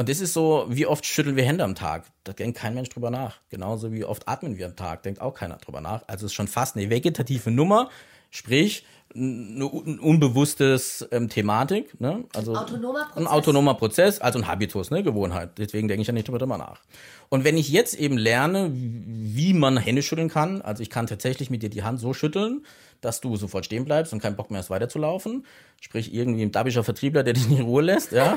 Und 0.00 0.08
das 0.08 0.20
ist 0.20 0.32
so, 0.32 0.64
wie 0.68 0.86
oft 0.86 1.04
schütteln 1.04 1.34
wir 1.34 1.42
Hände 1.44 1.64
am 1.64 1.74
Tag? 1.74 2.04
Da 2.22 2.32
denkt 2.32 2.56
kein 2.56 2.72
Mensch 2.72 2.88
drüber 2.88 3.10
nach. 3.10 3.40
Genauso 3.50 3.92
wie 3.92 4.04
oft 4.04 4.28
atmen 4.28 4.56
wir 4.56 4.66
am 4.66 4.76
Tag, 4.76 5.02
denkt 5.02 5.20
auch 5.20 5.34
keiner 5.34 5.56
drüber 5.56 5.80
nach. 5.80 6.04
Also 6.06 6.24
es 6.24 6.32
ist 6.32 6.34
schon 6.34 6.46
fast 6.46 6.76
eine 6.76 6.88
vegetative 6.88 7.50
Nummer, 7.50 7.90
sprich 8.30 8.84
ein 9.16 9.60
unbewusstes 9.62 11.08
ähm, 11.10 11.28
Thematik, 11.28 11.98
ne? 12.00 12.24
Also 12.34 12.54
autonomer 12.54 13.06
Prozess. 13.06 13.16
ein 13.16 13.26
autonomer 13.26 13.74
Prozess, 13.74 14.20
also 14.20 14.38
ein 14.38 14.46
Habitus, 14.46 14.90
ne, 14.90 15.02
Gewohnheit. 15.02 15.58
Deswegen 15.58 15.88
denke 15.88 16.02
ich 16.02 16.06
ja 16.06 16.12
nicht 16.12 16.28
drüber 16.28 16.46
nach. 16.46 16.82
Und 17.28 17.42
wenn 17.42 17.56
ich 17.56 17.68
jetzt 17.70 17.94
eben 17.94 18.18
lerne, 18.18 18.70
wie 18.72 19.54
man 19.54 19.78
Hände 19.78 20.02
schütteln 20.02 20.28
kann, 20.28 20.62
also 20.62 20.82
ich 20.82 20.90
kann 20.90 21.06
tatsächlich 21.06 21.50
mit 21.50 21.62
dir 21.62 21.70
die 21.70 21.82
Hand 21.82 21.98
so 22.00 22.12
schütteln, 22.12 22.64
dass 23.00 23.20
du 23.20 23.36
sofort 23.36 23.64
stehen 23.64 23.84
bleibst 23.84 24.12
und 24.12 24.20
keinen 24.20 24.36
Bock 24.36 24.50
mehr 24.50 24.60
hast 24.60 24.70
weiterzulaufen. 24.70 25.46
Sprich, 25.80 26.12
irgendwie 26.12 26.42
ein 26.42 26.50
dabischer 26.50 26.82
Vertriebler, 26.82 27.22
der 27.22 27.34
dich 27.34 27.48
in 27.48 27.60
Ruhe 27.60 27.82
lässt, 27.82 28.10
ja. 28.10 28.36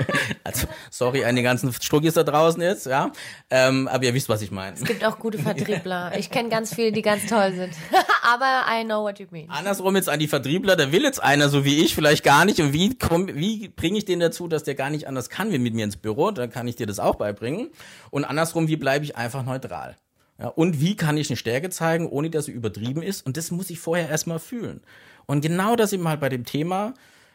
also, 0.44 0.66
sorry 0.90 1.24
an 1.24 1.36
die 1.36 1.42
ganzen 1.42 1.72
Struckis 1.72 2.12
da 2.14 2.22
draußen 2.22 2.60
jetzt, 2.60 2.84
ja. 2.84 3.12
Ähm, 3.48 3.88
aber 3.88 4.04
ihr 4.04 4.12
wisst, 4.12 4.28
was 4.28 4.42
ich 4.42 4.50
meine. 4.50 4.76
Es 4.76 4.84
gibt 4.84 5.02
auch 5.02 5.18
gute 5.18 5.38
Vertriebler. 5.38 6.12
Ich 6.18 6.30
kenne 6.30 6.50
ganz 6.50 6.74
viele, 6.74 6.92
die 6.92 7.00
ganz 7.00 7.24
toll 7.26 7.52
sind. 7.54 7.72
aber 8.22 8.64
I 8.70 8.84
know 8.84 9.02
what 9.02 9.18
you 9.18 9.26
mean. 9.30 9.48
Andersrum 9.48 9.96
jetzt 9.96 10.10
an 10.10 10.18
die 10.18 10.28
Vertriebler, 10.28 10.76
da 10.76 10.92
will 10.92 11.02
jetzt 11.02 11.22
einer 11.22 11.48
so 11.48 11.64
wie 11.64 11.82
ich 11.82 11.94
vielleicht 11.94 12.24
gar 12.24 12.44
nicht. 12.44 12.60
Und 12.60 12.74
wie 12.74 12.94
komm, 12.98 13.28
wie 13.28 13.68
bringe 13.68 13.96
ich 13.96 14.04
den 14.04 14.20
dazu, 14.20 14.46
dass 14.46 14.62
der 14.62 14.74
gar 14.74 14.90
nicht 14.90 15.08
anders 15.08 15.30
kann 15.30 15.50
wie 15.50 15.58
mit 15.58 15.72
mir 15.72 15.84
ins 15.84 15.96
Büro? 15.96 16.30
Dann 16.30 16.50
kann 16.50 16.68
ich 16.68 16.76
dir 16.76 16.86
das 16.86 16.98
auch 16.98 17.14
beibringen. 17.14 17.70
Und 18.10 18.26
andersrum, 18.26 18.68
wie 18.68 18.76
bleibe 18.76 19.06
ich 19.06 19.16
einfach 19.16 19.44
neutral? 19.44 19.96
Ja, 20.38 20.48
und 20.48 20.80
wie 20.80 20.96
kann 20.96 21.16
ich 21.16 21.30
eine 21.30 21.36
Stärke 21.36 21.70
zeigen, 21.70 22.08
ohne 22.08 22.30
dass 22.30 22.46
sie 22.46 22.52
übertrieben 22.52 23.02
ist? 23.02 23.24
Und 23.24 23.36
das 23.36 23.50
muss 23.50 23.70
ich 23.70 23.78
vorher 23.78 24.08
erstmal 24.08 24.38
fühlen. 24.38 24.80
Und 25.26 25.40
genau 25.40 25.76
das 25.76 25.92
eben 25.92 26.08
halt 26.08 26.20
bei 26.20 26.28
dem 26.28 26.44
Thema, 26.44 26.94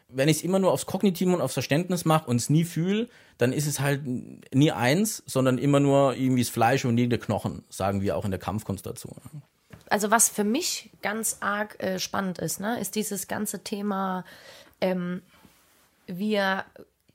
wenn 0.09 0.29
ich 0.29 0.37
es 0.37 0.43
immer 0.43 0.59
nur 0.59 0.71
aufs 0.71 0.85
Kognitive 0.85 1.33
und 1.33 1.41
aufs 1.41 1.53
Verständnis 1.53 2.05
mache 2.05 2.29
und 2.29 2.37
es 2.37 2.49
nie 2.49 2.63
fühle, 2.63 3.09
dann 3.37 3.53
ist 3.53 3.67
es 3.67 3.79
halt 3.79 4.01
nie 4.05 4.71
eins, 4.71 5.23
sondern 5.25 5.57
immer 5.57 5.79
nur 5.79 6.15
irgendwie 6.15 6.41
das 6.41 6.49
Fleisch 6.49 6.85
und 6.85 6.95
nie 6.95 7.07
der 7.07 7.19
Knochen, 7.19 7.63
sagen 7.69 8.01
wir 8.01 8.15
auch 8.17 8.25
in 8.25 8.31
der 8.31 8.39
Kampfkunst 8.39 8.85
dazu. 8.85 9.15
also 9.89 10.11
was 10.11 10.29
für 10.29 10.43
mich 10.43 10.91
ganz 11.01 11.37
arg 11.39 11.81
äh, 11.81 11.99
spannend 11.99 12.39
ist, 12.39 12.59
ne, 12.59 12.79
ist 12.79 12.95
dieses 12.95 13.27
ganze 13.27 13.63
Thema, 13.63 14.25
ähm, 14.81 15.21
wir 16.07 16.65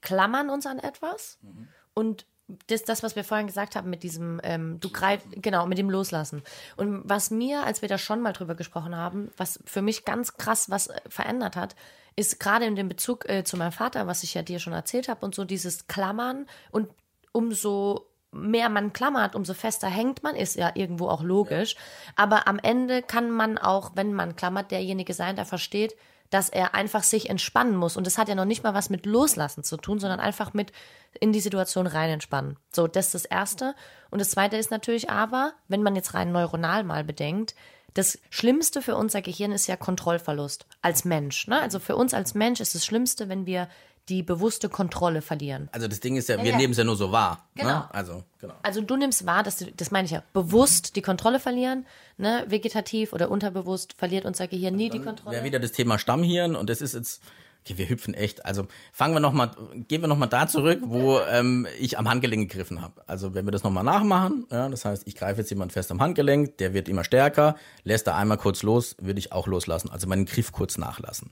klammern 0.00 0.50
uns 0.50 0.66
an 0.66 0.78
etwas 0.78 1.38
mhm. 1.42 1.68
und 1.94 2.26
das, 2.66 2.84
das, 2.84 3.02
was 3.02 3.16
wir 3.16 3.24
vorhin 3.24 3.46
gesagt 3.46 3.76
haben 3.76 3.90
mit 3.90 4.02
diesem, 4.02 4.40
ähm, 4.42 4.80
du 4.80 4.90
greifst, 4.90 5.26
genau, 5.36 5.66
mit 5.66 5.78
dem 5.78 5.90
Loslassen. 5.90 6.42
Und 6.76 7.02
was 7.04 7.30
mir, 7.30 7.64
als 7.64 7.82
wir 7.82 7.88
da 7.88 7.98
schon 7.98 8.20
mal 8.20 8.32
drüber 8.32 8.54
gesprochen 8.54 8.96
haben, 8.96 9.30
was 9.36 9.60
für 9.64 9.82
mich 9.82 10.04
ganz 10.04 10.36
krass 10.36 10.70
was 10.70 10.88
äh, 10.88 11.00
verändert 11.08 11.56
hat, 11.56 11.74
ist 12.16 12.40
gerade 12.40 12.66
in 12.66 12.76
dem 12.76 12.88
Bezug 12.88 13.28
äh, 13.28 13.44
zu 13.44 13.56
meinem 13.56 13.72
Vater, 13.72 14.06
was 14.06 14.22
ich 14.22 14.34
ja 14.34 14.42
dir 14.42 14.58
schon 14.58 14.72
erzählt 14.72 15.08
habe, 15.08 15.24
und 15.24 15.34
so 15.34 15.44
dieses 15.44 15.86
Klammern 15.86 16.46
und 16.70 16.88
umso 17.32 18.06
mehr 18.32 18.68
man 18.68 18.92
klammert, 18.92 19.34
umso 19.34 19.54
fester 19.54 19.88
hängt 19.88 20.22
man, 20.22 20.34
ist 20.34 20.56
ja 20.56 20.72
irgendwo 20.74 21.08
auch 21.08 21.22
logisch. 21.22 21.76
Aber 22.16 22.48
am 22.48 22.58
Ende 22.58 23.02
kann 23.02 23.30
man 23.30 23.58
auch, 23.58 23.92
wenn 23.94 24.14
man 24.14 24.36
klammert, 24.36 24.70
derjenige 24.70 25.12
sein, 25.12 25.36
der 25.36 25.44
versteht, 25.44 25.94
dass 26.32 26.48
er 26.48 26.74
einfach 26.74 27.02
sich 27.02 27.28
entspannen 27.28 27.76
muss. 27.76 27.98
Und 27.98 28.06
das 28.06 28.16
hat 28.16 28.28
ja 28.28 28.34
noch 28.34 28.46
nicht 28.46 28.64
mal 28.64 28.72
was 28.72 28.88
mit 28.88 29.04
Loslassen 29.04 29.62
zu 29.64 29.76
tun, 29.76 29.98
sondern 29.98 30.18
einfach 30.18 30.54
mit 30.54 30.72
in 31.20 31.32
die 31.32 31.40
Situation 31.40 31.86
rein 31.86 32.08
entspannen. 32.08 32.56
So, 32.72 32.86
das 32.86 33.06
ist 33.06 33.14
das 33.14 33.24
Erste. 33.26 33.74
Und 34.10 34.18
das 34.18 34.30
Zweite 34.30 34.56
ist 34.56 34.70
natürlich 34.70 35.10
aber, 35.10 35.52
wenn 35.68 35.82
man 35.82 35.94
jetzt 35.94 36.14
rein 36.14 36.32
neuronal 36.32 36.84
mal 36.84 37.04
bedenkt, 37.04 37.54
das 37.92 38.18
Schlimmste 38.30 38.80
für 38.80 38.96
unser 38.96 39.20
Gehirn 39.20 39.52
ist 39.52 39.66
ja 39.66 39.76
Kontrollverlust 39.76 40.64
als 40.80 41.04
Mensch. 41.04 41.46
Ne? 41.48 41.60
Also 41.60 41.78
für 41.78 41.96
uns 41.96 42.14
als 42.14 42.32
Mensch 42.32 42.60
ist 42.60 42.74
das 42.74 42.86
Schlimmste, 42.86 43.28
wenn 43.28 43.44
wir 43.44 43.68
die 44.08 44.22
bewusste 44.22 44.68
Kontrolle 44.68 45.22
verlieren. 45.22 45.68
Also 45.72 45.86
das 45.86 46.00
Ding 46.00 46.16
ist 46.16 46.28
ja, 46.28 46.42
wir 46.42 46.50
ja. 46.50 46.56
nehmen 46.56 46.72
es 46.72 46.78
ja 46.78 46.84
nur 46.84 46.96
so 46.96 47.12
wahr. 47.12 47.46
Ne? 47.54 47.62
Genau. 47.62 47.78
Ne? 47.78 47.94
Also, 47.94 48.24
genau. 48.40 48.54
also 48.62 48.80
du 48.80 48.96
nimmst 48.96 49.26
wahr, 49.26 49.42
dass 49.42 49.58
du, 49.58 49.66
das 49.72 49.90
meine 49.90 50.06
ich 50.06 50.10
ja, 50.10 50.22
bewusst 50.32 50.96
die 50.96 51.02
Kontrolle 51.02 51.38
verlieren, 51.38 51.86
ne? 52.16 52.44
vegetativ 52.48 53.12
oder 53.12 53.30
unterbewusst 53.30 53.94
verliert 53.96 54.24
unser 54.24 54.48
Gehirn 54.48 54.74
nie 54.74 54.90
die 54.90 55.00
Kontrolle. 55.00 55.36
Wäre 55.36 55.44
wieder 55.44 55.60
das 55.60 55.72
Thema 55.72 55.98
Stammhirn 55.98 56.56
und 56.56 56.68
das 56.68 56.80
ist 56.80 56.94
jetzt, 56.94 57.22
okay, 57.60 57.78
wir 57.78 57.88
hüpfen 57.88 58.14
echt. 58.14 58.44
Also 58.44 58.66
fangen 58.92 59.14
wir 59.14 59.20
nochmal, 59.20 59.52
gehen 59.86 60.00
wir 60.00 60.08
nochmal 60.08 60.28
da 60.28 60.48
zurück, 60.48 60.80
wo 60.82 61.20
ähm, 61.20 61.68
ich 61.78 61.96
am 61.96 62.08
Handgelenk 62.08 62.50
gegriffen 62.50 62.82
habe. 62.82 63.02
Also 63.06 63.34
wenn 63.34 63.46
wir 63.46 63.52
das 63.52 63.62
nochmal 63.62 63.84
nachmachen, 63.84 64.46
ja, 64.50 64.68
das 64.68 64.84
heißt, 64.84 65.04
ich 65.06 65.14
greife 65.14 65.40
jetzt 65.40 65.50
jemand 65.50 65.72
fest 65.72 65.92
am 65.92 66.00
Handgelenk, 66.00 66.58
der 66.58 66.74
wird 66.74 66.88
immer 66.88 67.04
stärker, 67.04 67.54
lässt 67.84 68.08
er 68.08 68.16
einmal 68.16 68.36
kurz 68.36 68.64
los, 68.64 68.96
würde 69.00 69.20
ich 69.20 69.30
auch 69.30 69.46
loslassen, 69.46 69.90
also 69.90 70.08
meinen 70.08 70.26
Griff 70.26 70.50
kurz 70.50 70.76
nachlassen. 70.76 71.30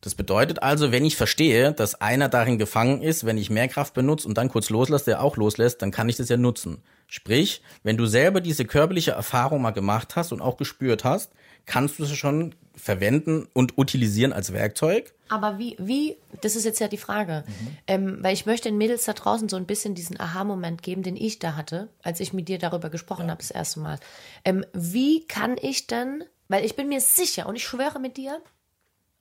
Das 0.00 0.14
bedeutet 0.14 0.62
also, 0.62 0.92
wenn 0.92 1.04
ich 1.04 1.16
verstehe, 1.16 1.72
dass 1.72 2.00
einer 2.00 2.30
darin 2.30 2.58
gefangen 2.58 3.02
ist, 3.02 3.26
wenn 3.26 3.36
ich 3.36 3.50
mehr 3.50 3.68
Kraft 3.68 3.92
benutze 3.92 4.26
und 4.26 4.38
dann 4.38 4.48
kurz 4.48 4.70
loslasse, 4.70 5.06
der 5.06 5.22
auch 5.22 5.36
loslässt, 5.36 5.82
dann 5.82 5.90
kann 5.90 6.08
ich 6.08 6.16
das 6.16 6.30
ja 6.30 6.38
nutzen. 6.38 6.82
Sprich, 7.06 7.60
wenn 7.82 7.96
du 7.96 8.06
selber 8.06 8.40
diese 8.40 8.64
körperliche 8.64 9.10
Erfahrung 9.10 9.60
mal 9.60 9.72
gemacht 9.72 10.16
hast 10.16 10.32
und 10.32 10.40
auch 10.40 10.56
gespürt 10.56 11.04
hast, 11.04 11.32
kannst 11.66 11.98
du 11.98 12.04
es 12.04 12.16
schon 12.16 12.54
verwenden 12.74 13.46
und 13.52 13.76
utilisieren 13.76 14.32
als 14.32 14.52
Werkzeug. 14.52 15.12
Aber 15.28 15.58
wie, 15.58 15.76
wie, 15.78 16.16
das 16.40 16.56
ist 16.56 16.64
jetzt 16.64 16.80
ja 16.80 16.88
die 16.88 16.96
Frage, 16.96 17.44
mhm. 17.46 17.76
ähm, 17.86 18.18
weil 18.20 18.32
ich 18.32 18.46
möchte 18.46 18.68
den 18.68 18.78
Mädels 18.78 19.04
da 19.04 19.12
draußen 19.12 19.48
so 19.48 19.56
ein 19.56 19.66
bisschen 19.66 19.94
diesen 19.94 20.18
Aha-Moment 20.18 20.82
geben, 20.82 21.02
den 21.02 21.16
ich 21.16 21.38
da 21.38 21.56
hatte, 21.56 21.88
als 22.02 22.20
ich 22.20 22.32
mit 22.32 22.48
dir 22.48 22.58
darüber 22.58 22.90
gesprochen 22.90 23.26
ja. 23.26 23.32
habe 23.32 23.42
das 23.42 23.50
erste 23.50 23.80
Mal. 23.80 23.98
Ähm, 24.44 24.64
wie 24.72 25.26
kann 25.26 25.56
ich 25.60 25.86
denn, 25.86 26.24
weil 26.48 26.64
ich 26.64 26.74
bin 26.74 26.88
mir 26.88 27.00
sicher 27.00 27.46
und 27.46 27.56
ich 27.56 27.64
schwöre 27.64 28.00
mit 28.00 28.16
dir, 28.16 28.40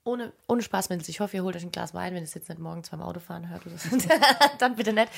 ohne, 0.04 0.34
ohne 0.48 0.62
Spaß, 0.62 0.90
Mädels. 0.90 1.10
Ich 1.10 1.20
hoffe, 1.20 1.38
ihr 1.38 1.44
holt 1.44 1.56
euch 1.56 1.64
ein 1.64 1.72
Glas 1.72 1.94
Wein, 1.94 2.14
wenn 2.14 2.24
ihr 2.24 2.28
es 2.28 2.34
jetzt 2.34 2.50
nicht 2.50 2.60
morgens 2.60 2.90
beim 2.90 3.02
Autofahren 3.02 3.50
hört. 3.50 3.62
Dann 4.60 4.76
bitte 4.76 4.94
nicht. 4.94 5.12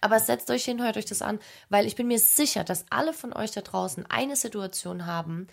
Aber 0.00 0.18
setzt 0.18 0.50
euch 0.50 0.64
hin, 0.64 0.82
hört 0.82 0.96
euch 0.96 1.04
das 1.04 1.22
an, 1.22 1.38
weil 1.68 1.86
ich 1.86 1.96
bin 1.96 2.08
mir 2.08 2.18
sicher, 2.18 2.64
dass 2.64 2.86
alle 2.90 3.12
von 3.12 3.32
euch 3.32 3.52
da 3.52 3.60
draußen 3.60 4.04
eine 4.10 4.36
Situation 4.36 5.06
haben, 5.06 5.46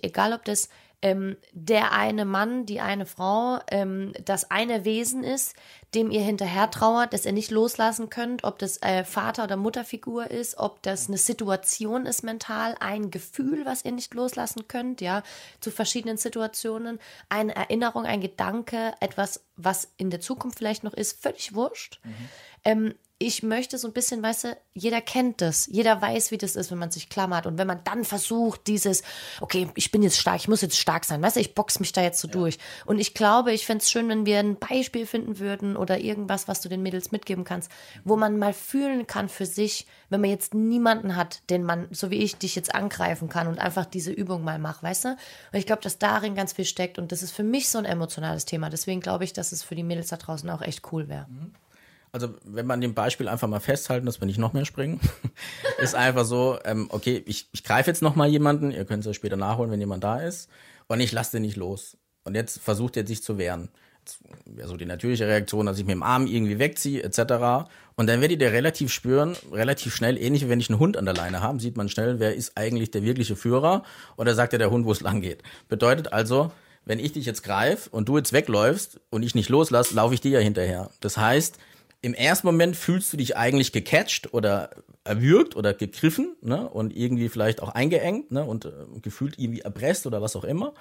egal 0.00 0.32
ob 0.32 0.44
das 0.44 0.68
ähm, 1.00 1.36
der 1.52 1.92
eine 1.92 2.24
Mann, 2.24 2.66
die 2.66 2.80
eine 2.80 3.06
Frau, 3.06 3.60
ähm, 3.70 4.12
das 4.24 4.50
eine 4.50 4.84
Wesen 4.84 5.22
ist, 5.22 5.54
dem 5.94 6.10
ihr 6.10 6.20
hinterher 6.20 6.70
trauert, 6.70 7.12
das 7.12 7.24
ihr 7.24 7.32
nicht 7.32 7.50
loslassen 7.50 8.10
könnt, 8.10 8.44
ob 8.44 8.58
das 8.58 8.82
äh, 8.82 9.04
Vater- 9.04 9.44
oder 9.44 9.56
Mutterfigur 9.56 10.30
ist, 10.30 10.58
ob 10.58 10.82
das 10.82 11.08
eine 11.08 11.16
Situation 11.16 12.04
ist 12.04 12.22
mental, 12.22 12.74
ein 12.80 13.10
Gefühl, 13.10 13.64
was 13.64 13.84
ihr 13.84 13.92
nicht 13.92 14.12
loslassen 14.12 14.68
könnt, 14.68 15.00
ja, 15.00 15.22
zu 15.60 15.70
verschiedenen 15.70 16.18
Situationen, 16.18 16.98
eine 17.30 17.56
Erinnerung, 17.56 18.04
ein 18.04 18.20
Gedanke, 18.20 18.92
etwas, 19.00 19.44
was 19.56 19.88
in 19.96 20.10
der 20.10 20.20
Zukunft 20.20 20.58
vielleicht 20.58 20.84
noch 20.84 20.94
ist, 20.94 21.22
völlig 21.22 21.54
wurscht. 21.54 22.00
Mhm. 22.04 22.28
Ähm, 22.64 22.94
ich 23.20 23.42
möchte 23.42 23.78
so 23.78 23.88
ein 23.88 23.92
bisschen, 23.92 24.22
weißt 24.22 24.44
du, 24.44 24.56
jeder 24.74 25.00
kennt 25.00 25.40
das. 25.40 25.66
Jeder 25.66 26.00
weiß, 26.00 26.30
wie 26.30 26.38
das 26.38 26.54
ist, 26.54 26.70
wenn 26.70 26.78
man 26.78 26.92
sich 26.92 27.08
klammert. 27.08 27.46
Und 27.46 27.58
wenn 27.58 27.66
man 27.66 27.82
dann 27.82 28.04
versucht, 28.04 28.68
dieses, 28.68 29.02
okay, 29.40 29.68
ich 29.74 29.90
bin 29.90 30.04
jetzt 30.04 30.18
stark, 30.18 30.36
ich 30.36 30.46
muss 30.46 30.60
jetzt 30.60 30.78
stark 30.78 31.04
sein, 31.04 31.20
weißt 31.20 31.34
du, 31.34 31.40
ich 31.40 31.54
box 31.56 31.80
mich 31.80 31.92
da 31.92 32.00
jetzt 32.00 32.20
so 32.20 32.28
ja. 32.28 32.32
durch. 32.32 32.58
Und 32.86 33.00
ich 33.00 33.14
glaube, 33.14 33.52
ich 33.52 33.66
fände 33.66 33.82
es 33.82 33.90
schön, 33.90 34.08
wenn 34.08 34.24
wir 34.24 34.38
ein 34.38 34.56
Beispiel 34.56 35.04
finden 35.04 35.40
würden 35.40 35.76
oder 35.78 35.98
irgendwas, 35.98 36.48
was 36.48 36.60
du 36.60 36.68
den 36.68 36.82
Mädels 36.82 37.12
mitgeben 37.12 37.44
kannst, 37.44 37.70
wo 38.04 38.16
man 38.16 38.38
mal 38.38 38.52
fühlen 38.52 39.06
kann 39.06 39.28
für 39.28 39.46
sich, 39.46 39.86
wenn 40.10 40.20
man 40.20 40.30
jetzt 40.30 40.54
niemanden 40.54 41.16
hat, 41.16 41.48
den 41.50 41.62
man, 41.62 41.88
so 41.90 42.10
wie 42.10 42.18
ich, 42.18 42.36
dich 42.36 42.54
jetzt 42.54 42.74
angreifen 42.74 43.28
kann 43.28 43.46
und 43.46 43.58
einfach 43.58 43.86
diese 43.86 44.12
Übung 44.12 44.44
mal 44.44 44.58
macht, 44.58 44.82
weißt 44.82 45.04
du? 45.04 45.08
Und 45.08 45.18
ich 45.58 45.66
glaube, 45.66 45.82
dass 45.82 45.98
darin 45.98 46.34
ganz 46.34 46.52
viel 46.52 46.64
steckt. 46.64 46.98
Und 46.98 47.12
das 47.12 47.22
ist 47.22 47.32
für 47.32 47.42
mich 47.42 47.68
so 47.68 47.78
ein 47.78 47.84
emotionales 47.84 48.44
Thema. 48.44 48.70
Deswegen 48.70 49.00
glaube 49.00 49.24
ich, 49.24 49.32
dass 49.32 49.52
es 49.52 49.62
für 49.62 49.74
die 49.74 49.82
Mädels 49.82 50.08
da 50.08 50.16
draußen 50.16 50.48
auch 50.50 50.62
echt 50.62 50.92
cool 50.92 51.08
wäre. 51.08 51.26
Mhm. 51.28 51.52
Also 52.10 52.34
wenn 52.44 52.66
man 52.66 52.80
dem 52.80 52.94
Beispiel 52.94 53.28
einfach 53.28 53.48
mal 53.48 53.60
festhalten, 53.60 54.06
dass 54.06 54.20
wir 54.20 54.26
nicht 54.26 54.38
noch 54.38 54.52
mehr 54.52 54.64
springen, 54.64 55.00
ist 55.78 55.94
einfach 55.94 56.24
so, 56.24 56.58
ähm, 56.64 56.88
okay, 56.90 57.22
ich, 57.26 57.48
ich 57.52 57.64
greife 57.64 57.90
jetzt 57.90 58.02
noch 58.02 58.16
mal 58.16 58.28
jemanden, 58.28 58.70
ihr 58.70 58.84
könnt 58.84 59.00
es 59.00 59.06
ja 59.06 59.14
später 59.14 59.36
nachholen, 59.36 59.70
wenn 59.70 59.80
jemand 59.80 60.04
da 60.04 60.20
ist, 60.20 60.48
und 60.86 61.00
ich 61.00 61.12
lasse 61.12 61.32
den 61.32 61.42
nicht 61.42 61.56
los. 61.56 61.98
Und 62.24 62.34
jetzt 62.34 62.60
versucht 62.60 62.96
er 62.96 63.06
sich 63.06 63.22
zu 63.22 63.38
wehren. 63.38 63.68
So 64.64 64.76
die 64.76 64.86
natürliche 64.86 65.26
Reaktion, 65.26 65.66
dass 65.66 65.78
ich 65.78 65.84
mit 65.84 65.94
dem 65.94 66.02
Arm 66.02 66.26
irgendwie 66.26 66.58
wegziehe, 66.58 67.02
etc. 67.02 67.68
Und 67.96 68.06
dann 68.08 68.20
werdet 68.20 68.40
ihr 68.40 68.52
relativ 68.52 68.92
spüren, 68.92 69.36
relativ 69.52 69.94
schnell, 69.94 70.16
ähnlich 70.16 70.44
wie 70.44 70.48
wenn 70.48 70.60
ich 70.60 70.70
einen 70.70 70.78
Hund 70.78 70.96
an 70.96 71.04
der 71.04 71.14
Leine 71.14 71.42
habe, 71.42 71.60
sieht 71.60 71.76
man 71.76 71.88
schnell, 71.88 72.18
wer 72.20 72.34
ist 72.34 72.56
eigentlich 72.56 72.90
der 72.90 73.02
wirkliche 73.02 73.36
Führer, 73.36 73.82
oder 74.16 74.34
sagt 74.34 74.52
ja 74.52 74.58
der 74.58 74.70
Hund, 74.70 74.86
wo 74.86 74.92
es 74.92 75.00
lang 75.00 75.20
geht. 75.20 75.42
Bedeutet 75.68 76.12
also, 76.12 76.52
wenn 76.84 76.98
ich 76.98 77.12
dich 77.12 77.26
jetzt 77.26 77.42
greife 77.42 77.90
und 77.90 78.08
du 78.08 78.16
jetzt 78.16 78.32
wegläufst 78.32 79.00
und 79.10 79.22
ich 79.22 79.34
nicht 79.34 79.48
loslasse, 79.48 79.94
laufe 79.94 80.14
ich 80.14 80.20
dir 80.20 80.30
ja 80.30 80.40
hinterher. 80.40 80.90
Das 81.00 81.16
heißt, 81.16 81.58
im 82.00 82.14
ersten 82.14 82.46
Moment 82.46 82.76
fühlst 82.76 83.12
du 83.12 83.16
dich 83.16 83.36
eigentlich 83.36 83.72
gecatcht 83.72 84.32
oder 84.32 84.70
erwürgt 85.04 85.56
oder 85.56 85.74
gegriffen 85.74 86.36
ne? 86.40 86.68
und 86.68 86.96
irgendwie 86.96 87.28
vielleicht 87.28 87.60
auch 87.62 87.70
eingeengt 87.70 88.30
ne? 88.30 88.44
und 88.44 88.66
äh, 88.66 88.70
gefühlt 89.02 89.38
irgendwie 89.38 89.60
erpresst 89.60 90.06
oder 90.06 90.22
was 90.22 90.36
auch 90.36 90.44
immer. 90.44 90.74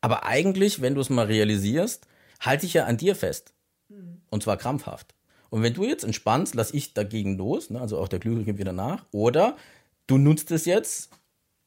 Aber 0.00 0.26
eigentlich, 0.26 0.82
wenn 0.82 0.94
du 0.94 1.00
es 1.00 1.10
mal 1.10 1.26
realisierst, 1.26 2.06
halte 2.40 2.66
ich 2.66 2.74
ja 2.74 2.84
an 2.84 2.96
dir 2.96 3.14
fest. 3.14 3.54
Mhm. 3.88 4.22
Und 4.30 4.42
zwar 4.42 4.56
krampfhaft. 4.56 5.14
Und 5.50 5.62
wenn 5.62 5.74
du 5.74 5.84
jetzt 5.84 6.04
entspannst, 6.04 6.54
lass 6.54 6.74
ich 6.74 6.94
dagegen 6.94 7.36
los, 7.36 7.70
ne? 7.70 7.80
also 7.80 7.98
auch 7.98 8.08
der 8.08 8.18
Glühre 8.18 8.44
gibt 8.44 8.58
wieder 8.58 8.72
nach. 8.72 9.04
Oder 9.12 9.56
du 10.06 10.18
nutzt 10.18 10.50
es 10.50 10.64
jetzt 10.64 11.10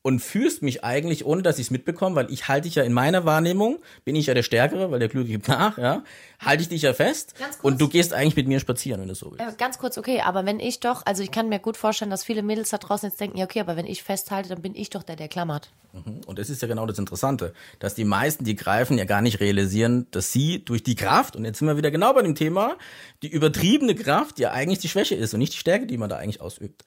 und 0.01 0.21
führst 0.21 0.62
mich 0.62 0.83
eigentlich, 0.83 1.25
ohne 1.25 1.41
dass 1.41 1.59
ich 1.59 1.67
es 1.67 1.71
mitbekomme, 1.71 2.15
weil 2.15 2.31
ich 2.31 2.47
halte 2.47 2.67
dich 2.67 2.75
ja 2.75 2.83
in 2.83 2.93
meiner 2.93 3.25
Wahrnehmung, 3.25 3.79
bin 4.05 4.15
ich 4.15 4.27
ja 4.27 4.33
der 4.33 4.43
Stärkere, 4.43 4.91
weil 4.91 4.99
der 4.99 5.09
Klügere 5.09 5.31
gibt 5.31 5.47
nach, 5.49 5.77
ja, 5.77 6.03
halte 6.39 6.62
ich 6.62 6.69
dich 6.69 6.83
ja 6.83 6.93
fest 6.93 7.33
und 7.63 7.81
du 7.81 7.89
gehst 7.89 8.13
eigentlich 8.13 8.38
mit 8.38 8.47
mir 8.47 8.62
spazieren, 8.62 9.01
wenn 9.01 9.09
du 9.09 9.15
so 9.15 9.31
willst. 9.31 9.41
Äh, 9.41 9.57
ganz 9.57 9.77
kurz, 9.77 9.97
okay, 9.97 10.21
aber 10.21 10.45
wenn 10.45 10.62
ich 10.62 10.79
doch, 10.79 11.05
also 11.05 11.21
ich 11.21 11.31
kann 11.31 11.49
mir 11.49 11.59
gut 11.59 11.75
vorstellen, 11.75 12.12
dass 12.12 12.23
viele 12.23 12.43
Mädels 12.43 12.69
da 12.69 12.77
draußen 12.77 13.09
jetzt 13.09 13.19
denken, 13.19 13.38
ja 13.38 13.45
okay, 13.45 13.59
aber 13.59 13.75
wenn 13.75 13.85
ich 13.85 14.01
festhalte, 14.03 14.47
dann 14.47 14.62
bin 14.62 14.73
ich 14.73 14.89
doch 14.89 15.03
der, 15.03 15.17
der 15.17 15.27
klammert. 15.27 15.71
Mhm. 15.91 16.21
Und 16.25 16.39
das 16.39 16.49
ist 16.49 16.62
ja 16.62 16.69
genau 16.69 16.85
das 16.85 16.97
Interessante, 16.97 17.53
dass 17.79 17.93
die 17.93 18.05
meisten, 18.05 18.45
die 18.45 18.55
greifen, 18.55 18.97
ja 18.97 19.03
gar 19.03 19.21
nicht 19.21 19.41
realisieren, 19.41 20.07
dass 20.12 20.31
sie 20.31 20.63
durch 20.63 20.83
die 20.83 20.95
Kraft, 20.95 21.35
und 21.35 21.43
jetzt 21.43 21.59
sind 21.59 21.67
wir 21.67 21.75
wieder 21.75 21.91
genau 21.91 22.13
bei 22.13 22.21
dem 22.21 22.35
Thema, 22.35 22.77
die 23.21 23.27
übertriebene 23.27 23.95
Kraft 23.95 24.39
ja 24.39 24.51
eigentlich 24.51 24.79
die 24.79 24.89
Schwäche 24.89 25.15
ist 25.15 25.33
und 25.33 25.39
nicht 25.39 25.53
die 25.53 25.57
Stärke, 25.57 25.88
die 25.88 25.97
man 25.97 26.09
da 26.09 26.15
eigentlich 26.15 26.39
ausübt. 26.39 26.85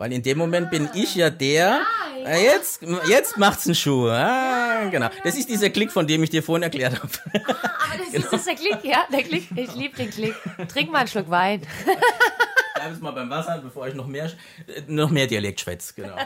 Weil 0.00 0.14
in 0.14 0.22
dem 0.22 0.38
Moment 0.38 0.68
ah. 0.68 0.70
bin 0.70 0.88
ich 0.94 1.14
ja 1.14 1.28
der, 1.28 1.82
äh, 2.24 2.42
jetzt, 2.42 2.80
jetzt 3.06 3.36
macht's 3.36 3.66
einen 3.66 3.74
Schuh. 3.74 4.08
Ah, 4.08 4.88
genau. 4.90 5.10
Das 5.24 5.36
ist 5.36 5.50
dieser 5.50 5.68
Klick, 5.68 5.92
von 5.92 6.06
dem 6.06 6.22
ich 6.22 6.30
dir 6.30 6.42
vorhin 6.42 6.62
erklärt 6.62 6.94
habe. 7.02 7.12
Ah, 7.62 7.94
aber 7.94 8.04
das 8.04 8.12
genau. 8.12 8.30
ist 8.30 8.46
der 8.46 8.54
Klick, 8.54 8.78
ja, 8.82 9.04
der 9.12 9.22
Klick. 9.22 9.48
Ich 9.54 9.74
liebe 9.74 9.96
den 9.96 10.10
Klick. 10.10 10.34
Trink 10.72 10.90
mal 10.90 11.00
einen 11.00 11.08
Schluck 11.08 11.28
Wein. 11.28 11.66
Bleib 12.74 12.90
jetzt 12.92 13.02
mal 13.02 13.10
beim 13.10 13.28
Wasser, 13.28 13.58
bevor 13.62 13.88
ich 13.88 13.94
noch 13.94 14.06
mehr, 14.06 14.30
äh, 14.68 14.82
noch 14.86 15.10
mehr 15.10 15.26
Dialekt 15.26 15.60
schwätze, 15.60 15.92
genau. 15.94 16.16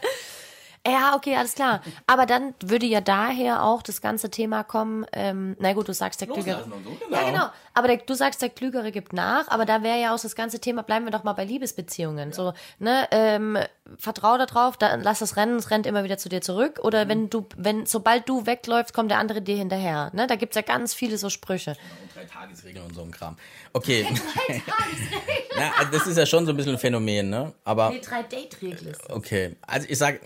Ja, 0.86 1.14
okay, 1.14 1.36
alles 1.36 1.54
klar. 1.54 1.80
Aber 2.08 2.26
dann 2.26 2.54
würde 2.60 2.86
ja 2.86 3.00
daher 3.00 3.62
auch 3.62 3.82
das 3.82 4.00
ganze 4.00 4.30
Thema 4.30 4.64
kommen, 4.64 5.06
ähm, 5.12 5.56
na 5.60 5.74
gut, 5.74 5.88
du 5.88 5.94
sagst 5.94 6.20
der 6.20 6.28
Klügere. 6.28 6.64
So, 6.64 6.70
genau. 6.70 7.16
Ja, 7.16 7.30
genau. 7.30 7.46
Aber 7.74 7.86
der, 7.86 7.98
du 7.98 8.14
sagst, 8.14 8.42
der 8.42 8.50
Klügere 8.50 8.90
gibt 8.90 9.12
nach, 9.12 9.46
aber 9.48 9.64
da 9.64 9.84
wäre 9.84 10.00
ja 10.00 10.12
auch 10.12 10.20
das 10.20 10.34
ganze 10.34 10.58
Thema, 10.60 10.82
bleiben 10.82 11.04
wir 11.04 11.12
doch 11.12 11.22
mal 11.22 11.34
bei 11.34 11.44
Liebesbeziehungen. 11.44 12.30
Ja. 12.30 12.34
So, 12.34 12.52
ne, 12.80 13.06
ähm, 13.12 13.58
vertrau 13.96 14.36
da 14.38 14.46
drauf, 14.46 14.76
dann 14.76 15.02
lass 15.02 15.20
es 15.20 15.36
rennen, 15.36 15.56
es 15.56 15.70
rennt 15.70 15.86
immer 15.86 16.02
wieder 16.02 16.18
zu 16.18 16.28
dir 16.28 16.40
zurück. 16.40 16.80
Oder 16.82 17.04
mhm. 17.04 17.08
wenn 17.08 17.30
du, 17.30 17.46
wenn, 17.56 17.86
sobald 17.86 18.28
du 18.28 18.46
wegläufst, 18.46 18.92
kommt 18.92 19.10
der 19.12 19.18
andere 19.18 19.40
dir 19.40 19.56
hinterher. 19.56 20.10
Ne? 20.14 20.26
Da 20.26 20.34
gibt's 20.34 20.56
ja 20.56 20.62
ganz 20.62 20.94
viele 20.94 21.16
so 21.16 21.30
Sprüche. 21.30 21.76
Und 22.02 22.14
drei 22.14 22.24
Tagesregeln 22.24 22.84
und 22.84 22.94
so 22.94 23.02
ein 23.02 23.12
Kram. 23.12 23.36
Okay. 23.72 24.02
Drei 24.02 24.62
Tagesregeln. 24.66 25.48
ja, 25.56 25.72
also 25.78 25.92
das 25.92 26.06
ist 26.08 26.18
ja 26.18 26.26
schon 26.26 26.44
so 26.44 26.52
ein 26.52 26.56
bisschen 26.56 26.72
ein 26.72 26.78
Phänomen, 26.78 27.30
ne? 27.30 27.52
Aber. 27.62 27.90
Nee, 27.90 28.00
drei 28.00 28.24
Date-Regeln. 28.24 28.96
Okay. 29.08 29.56
Also 29.66 29.86
ich 29.88 29.98
sag 29.98 30.20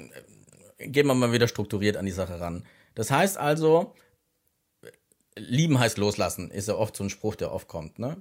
gehen 0.78 1.06
wir 1.06 1.14
mal 1.14 1.32
wieder 1.32 1.48
strukturiert 1.48 1.96
an 1.96 2.06
die 2.06 2.12
Sache 2.12 2.40
ran. 2.40 2.64
Das 2.94 3.10
heißt 3.10 3.38
also, 3.38 3.94
lieben 5.36 5.78
heißt 5.78 5.98
loslassen, 5.98 6.50
ist 6.50 6.68
ja 6.68 6.74
oft 6.74 6.96
so 6.96 7.04
ein 7.04 7.10
Spruch, 7.10 7.36
der 7.36 7.52
oft 7.52 7.68
kommt, 7.68 7.98
ne? 7.98 8.20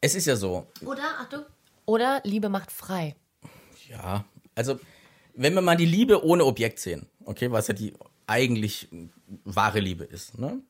Es 0.00 0.14
ist 0.14 0.26
ja 0.26 0.36
so. 0.36 0.66
Oder, 0.84 1.02
Achtung. 1.20 1.44
Oder 1.84 2.20
Liebe 2.24 2.48
macht 2.48 2.70
frei. 2.70 3.16
Ja, 3.88 4.24
also, 4.54 4.78
wenn 5.34 5.54
wir 5.54 5.60
mal 5.60 5.76
die 5.76 5.86
Liebe 5.86 6.24
ohne 6.24 6.44
Objekt 6.44 6.78
sehen, 6.78 7.06
okay, 7.24 7.50
was 7.50 7.68
ja 7.68 7.74
die 7.74 7.94
eigentlich 8.26 8.88
wahre 9.44 9.80
Liebe 9.80 10.04
ist, 10.04 10.38
ne? 10.38 10.62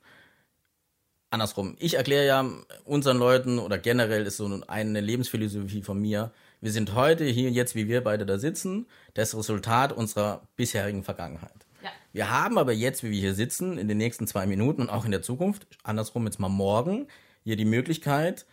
Andersrum. 1.32 1.76
Ich 1.78 1.94
erkläre 1.94 2.26
ja 2.26 2.50
unseren 2.84 3.18
Leuten 3.18 3.60
oder 3.60 3.78
generell 3.78 4.26
ist 4.26 4.38
so 4.38 4.62
eine 4.66 5.00
Lebensphilosophie 5.00 5.82
von 5.82 6.00
mir. 6.00 6.32
Wir 6.62 6.72
sind 6.72 6.94
heute 6.94 7.24
hier 7.24 7.50
jetzt, 7.50 7.74
wie 7.74 7.88
wir 7.88 8.04
beide 8.04 8.26
da 8.26 8.38
sitzen, 8.38 8.86
das 9.14 9.34
Resultat 9.34 9.94
unserer 9.94 10.42
bisherigen 10.56 11.04
Vergangenheit. 11.04 11.66
Ja. 11.82 11.88
Wir 12.12 12.30
haben 12.30 12.58
aber 12.58 12.72
jetzt, 12.72 13.02
wie 13.02 13.10
wir 13.10 13.18
hier 13.18 13.34
sitzen, 13.34 13.78
in 13.78 13.88
den 13.88 13.96
nächsten 13.96 14.26
zwei 14.26 14.46
Minuten 14.46 14.82
und 14.82 14.90
auch 14.90 15.06
in 15.06 15.10
der 15.10 15.22
Zukunft, 15.22 15.66
andersrum 15.84 16.26
jetzt 16.26 16.38
mal 16.38 16.50
morgen, 16.50 17.06
hier 17.44 17.56
die 17.56 17.64
Möglichkeit, 17.64 18.44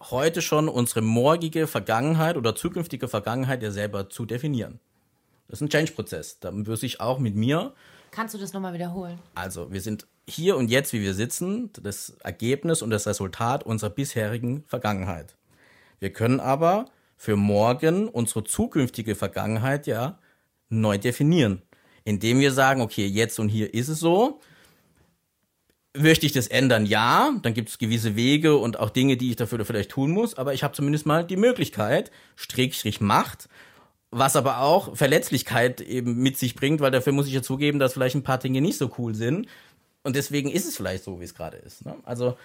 heute 0.00 0.40
schon 0.40 0.70
unsere 0.70 1.02
morgige 1.02 1.66
Vergangenheit 1.66 2.38
oder 2.38 2.54
zukünftige 2.54 3.08
Vergangenheit 3.08 3.62
ja 3.62 3.72
selber 3.72 4.08
zu 4.08 4.24
definieren. 4.24 4.80
Das 5.48 5.58
ist 5.58 5.66
ein 5.66 5.70
Change-Prozess. 5.70 6.40
Da 6.40 6.50
muss 6.50 6.82
ich 6.82 7.00
auch 7.00 7.18
mit 7.18 7.34
mir. 7.34 7.74
Kannst 8.10 8.32
du 8.34 8.38
das 8.38 8.54
nochmal 8.54 8.72
wiederholen? 8.72 9.18
Also, 9.34 9.70
wir 9.70 9.82
sind 9.82 10.06
hier 10.26 10.56
und 10.56 10.70
jetzt, 10.70 10.94
wie 10.94 11.02
wir 11.02 11.12
sitzen, 11.12 11.70
das 11.82 12.16
Ergebnis 12.22 12.80
und 12.80 12.88
das 12.88 13.06
Resultat 13.06 13.64
unserer 13.64 13.90
bisherigen 13.90 14.64
Vergangenheit. 14.66 15.36
Wir 16.00 16.10
können 16.12 16.40
aber 16.40 16.86
für 17.18 17.36
morgen 17.36 18.08
unsere 18.08 18.44
zukünftige 18.44 19.16
Vergangenheit 19.16 19.86
ja 19.88 20.18
neu 20.70 20.98
definieren, 20.98 21.62
indem 22.04 22.38
wir 22.38 22.52
sagen, 22.52 22.80
okay, 22.80 23.06
jetzt 23.06 23.40
und 23.40 23.48
hier 23.48 23.74
ist 23.74 23.88
es 23.88 23.98
so. 23.98 24.40
Möchte 25.96 26.26
ich 26.26 26.32
das 26.32 26.46
ändern? 26.46 26.86
Ja, 26.86 27.32
dann 27.42 27.54
gibt 27.54 27.70
es 27.70 27.78
gewisse 27.78 28.14
Wege 28.14 28.56
und 28.56 28.78
auch 28.78 28.90
Dinge, 28.90 29.16
die 29.16 29.30
ich 29.30 29.36
dafür 29.36 29.64
vielleicht 29.64 29.90
tun 29.90 30.12
muss, 30.12 30.38
aber 30.38 30.54
ich 30.54 30.62
habe 30.62 30.74
zumindest 30.74 31.06
mal 31.06 31.26
die 31.26 31.36
Möglichkeit, 31.36 32.12
Strich, 32.36 32.78
Strich, 32.78 33.00
Macht, 33.00 33.48
was 34.12 34.36
aber 34.36 34.60
auch 34.60 34.96
Verletzlichkeit 34.96 35.80
eben 35.80 36.14
mit 36.14 36.38
sich 36.38 36.54
bringt, 36.54 36.80
weil 36.80 36.92
dafür 36.92 37.12
muss 37.12 37.26
ich 37.26 37.32
ja 37.32 37.42
zugeben, 37.42 37.80
dass 37.80 37.94
vielleicht 37.94 38.14
ein 38.14 38.22
paar 38.22 38.38
Dinge 38.38 38.60
nicht 38.60 38.78
so 38.78 38.92
cool 38.96 39.14
sind. 39.14 39.48
Und 40.04 40.14
deswegen 40.14 40.50
ist 40.50 40.68
es 40.68 40.76
vielleicht 40.76 41.02
so, 41.02 41.18
wie 41.18 41.24
es 41.24 41.34
gerade 41.34 41.56
ist. 41.56 41.84
Ne? 41.84 41.96
Also, 42.04 42.38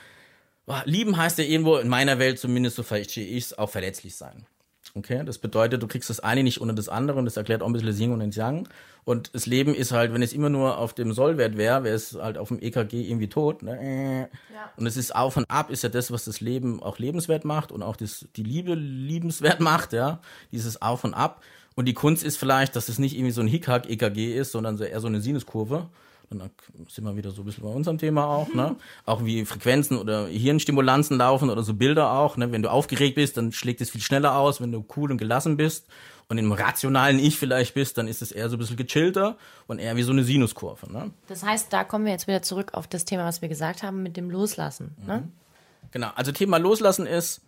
lieben 0.86 1.16
heißt 1.16 1.38
ja 1.38 1.44
irgendwo 1.44 1.78
in 1.78 1.90
meiner 1.90 2.18
Welt, 2.18 2.40
zumindest 2.40 2.78
so 2.78 2.84
verstehe 2.84 3.28
ich 3.28 3.46
es, 3.46 3.58
auch 3.58 3.70
verletzlich 3.70 4.16
sein. 4.16 4.48
Okay, 4.96 5.24
das 5.26 5.40
bedeutet, 5.40 5.82
du 5.82 5.88
kriegst 5.88 6.12
das 6.12 6.20
eine 6.20 6.44
nicht 6.44 6.62
ohne 6.62 6.76
das 6.76 6.88
andere 6.88 7.18
und 7.18 7.26
das 7.26 7.36
erklärt 7.36 7.64
auch 7.64 7.68
ein 7.68 7.74
bisschen 7.74 7.98
Yin 7.98 8.22
und 8.22 8.36
Yang. 8.36 8.70
Und 9.06 9.34
das 9.34 9.48
Leben 9.48 9.74
ist 9.74 9.92
halt, 9.92 10.14
wenn 10.14 10.22
es 10.22 10.34
immer 10.34 10.50
nur 10.50 10.78
auf 10.78 10.94
dem 10.94 11.14
Sollwert 11.14 11.58
wäre, 11.58 11.84
wäre 11.84 11.96
es 11.96 12.14
halt 12.14 12.38
auf 12.38 12.50
dem 12.50 12.62
EKG 12.62 13.02
irgendwie 13.02 13.28
tot. 13.28 13.64
Ne? 13.64 14.30
Ja. 14.54 14.70
Und 14.78 14.86
es 14.86 14.96
ist 14.96 15.16
auf 15.16 15.36
und 15.36 15.50
ab, 15.50 15.72
ist 15.72 15.82
ja 15.82 15.90
das, 15.90 16.12
was 16.12 16.26
das 16.26 16.42
Leben 16.42 16.82
auch 16.82 17.00
lebenswert 17.00 17.44
macht 17.44 17.72
und 17.72 17.82
auch 17.82 17.96
das, 17.96 18.28
die 18.36 18.44
Liebe 18.44 18.76
liebenswert 18.76 19.60
macht, 19.60 19.94
ja. 19.94 20.22
Dieses 20.52 20.82
Auf 20.82 21.04
und 21.04 21.16
Ab. 21.16 21.42
Und 21.76 21.86
die 21.86 21.96
Kunst 21.96 22.24
ist 22.24 22.38
vielleicht, 22.38 22.76
dass 22.76 22.88
es 22.88 23.00
nicht 23.00 23.16
irgendwie 23.16 23.32
so 23.32 23.42
ein 23.42 23.48
Hickhack-EKG 23.48 24.38
ist, 24.38 24.52
sondern 24.52 24.78
eher 24.80 25.00
so 25.00 25.08
eine 25.08 25.22
Sinuskurve. 25.22 25.90
Dann 26.30 26.50
sind 26.88 27.04
wir 27.04 27.16
wieder 27.16 27.32
so 27.32 27.42
ein 27.42 27.46
bisschen 27.46 27.64
bei 27.64 27.70
unserem 27.70 27.98
Thema 27.98 28.26
auch, 28.26 28.54
ne? 28.54 28.76
Auch 29.06 29.24
wie 29.24 29.46
Frequenzen 29.46 29.98
oder 29.98 30.28
Hirnstimulanzen 30.28 31.18
laufen 31.18 31.50
oder 31.50 31.64
so 31.64 31.74
Bilder 31.74 32.12
auch, 32.14 32.38
ne? 32.38 32.52
Wenn 32.52 32.64
du 32.64 32.72
aufgeregt 32.72 33.16
bist, 33.16 33.38
dann 33.38 33.52
schlägt 33.52 33.82
es 33.82 33.90
viel 33.92 34.02
schneller 34.02 34.36
aus, 34.36 34.62
wenn 34.62 34.72
du 34.72 34.86
cool 34.96 35.12
und 35.12 35.18
gelassen 35.18 35.58
bist 35.58 35.88
und 36.30 36.38
im 36.38 36.52
rationalen 36.52 37.20
Ich 37.20 37.38
vielleicht 37.38 37.74
bist, 37.74 37.98
dann 37.98 38.08
ist 38.08 38.22
es 38.22 38.32
eher 38.32 38.50
so 38.50 38.56
ein 38.56 38.60
bisschen 38.60 38.78
gechillter 38.78 39.38
und 39.68 39.80
eher 39.80 39.96
wie 39.96 40.04
so 40.04 40.12
eine 40.12 40.24
Sinuskurve, 40.24 40.92
ne? 40.92 41.12
Das 41.28 41.44
heißt, 41.44 41.72
da 41.72 41.84
kommen 41.84 42.06
wir 42.06 42.12
jetzt 42.12 42.28
wieder 42.28 42.42
zurück 42.42 42.74
auf 42.74 42.88
das 42.88 43.06
Thema, 43.06 43.26
was 43.26 43.42
wir 43.42 43.50
gesagt 43.50 43.84
haben 43.84 44.02
mit 44.04 44.18
dem 44.18 44.30
Loslassen, 44.30 44.96
ne? 45.06 45.20
Mhm. 45.20 45.32
Genau, 45.92 46.10
also 46.16 46.32
Thema 46.32 46.58
Loslassen 46.58 47.06
ist, 47.06 47.42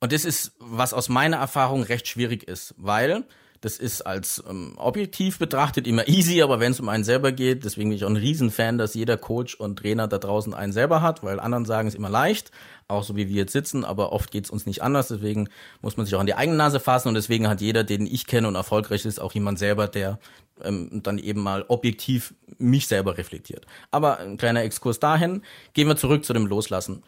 und 0.00 0.12
das 0.12 0.24
ist, 0.24 0.52
was 0.58 0.92
aus 0.92 1.08
meiner 1.08 1.38
Erfahrung 1.38 1.82
recht 1.82 2.06
schwierig 2.06 2.42
ist, 2.46 2.74
weil 2.76 3.24
das 3.60 3.78
ist 3.78 4.02
als 4.02 4.42
ähm, 4.48 4.74
objektiv 4.76 5.38
betrachtet 5.38 5.86
immer 5.86 6.06
easy, 6.08 6.42
aber 6.42 6.60
wenn 6.60 6.72
es 6.72 6.80
um 6.80 6.88
einen 6.88 7.04
selber 7.04 7.32
geht, 7.32 7.64
deswegen 7.64 7.90
bin 7.90 7.96
ich 7.96 8.04
auch 8.04 8.10
ein 8.10 8.16
Riesenfan, 8.16 8.78
dass 8.78 8.94
jeder 8.94 9.16
Coach 9.16 9.54
und 9.56 9.78
Trainer 9.78 10.06
da 10.06 10.18
draußen 10.18 10.54
einen 10.54 10.72
selber 10.72 11.02
hat, 11.02 11.22
weil 11.22 11.40
anderen 11.40 11.64
sagen 11.64 11.88
es 11.88 11.94
immer 11.94 12.08
leicht, 12.08 12.52
auch 12.86 13.02
so 13.02 13.16
wie 13.16 13.28
wir 13.28 13.36
jetzt 13.36 13.52
sitzen, 13.52 13.84
aber 13.84 14.12
oft 14.12 14.30
geht 14.30 14.44
es 14.44 14.50
uns 14.50 14.66
nicht 14.66 14.82
anders, 14.82 15.08
deswegen 15.08 15.48
muss 15.80 15.96
man 15.96 16.06
sich 16.06 16.14
auch 16.14 16.20
an 16.20 16.26
die 16.26 16.34
eigene 16.34 16.56
Nase 16.56 16.80
fassen 16.80 17.08
und 17.08 17.14
deswegen 17.14 17.48
hat 17.48 17.60
jeder, 17.60 17.84
den 17.84 18.06
ich 18.06 18.26
kenne 18.26 18.48
und 18.48 18.54
erfolgreich 18.54 19.04
ist, 19.04 19.20
auch 19.20 19.32
jemand 19.32 19.58
selber, 19.58 19.88
der 19.88 20.18
ähm, 20.62 21.00
dann 21.02 21.18
eben 21.18 21.42
mal 21.42 21.64
objektiv 21.68 22.34
mich 22.58 22.86
selber 22.86 23.18
reflektiert. 23.18 23.66
Aber 23.90 24.18
ein 24.18 24.36
kleiner 24.36 24.62
Exkurs 24.62 25.00
dahin, 25.00 25.42
gehen 25.74 25.88
wir 25.88 25.96
zurück 25.96 26.24
zu 26.24 26.32
dem 26.32 26.46
Loslassen. 26.46 27.02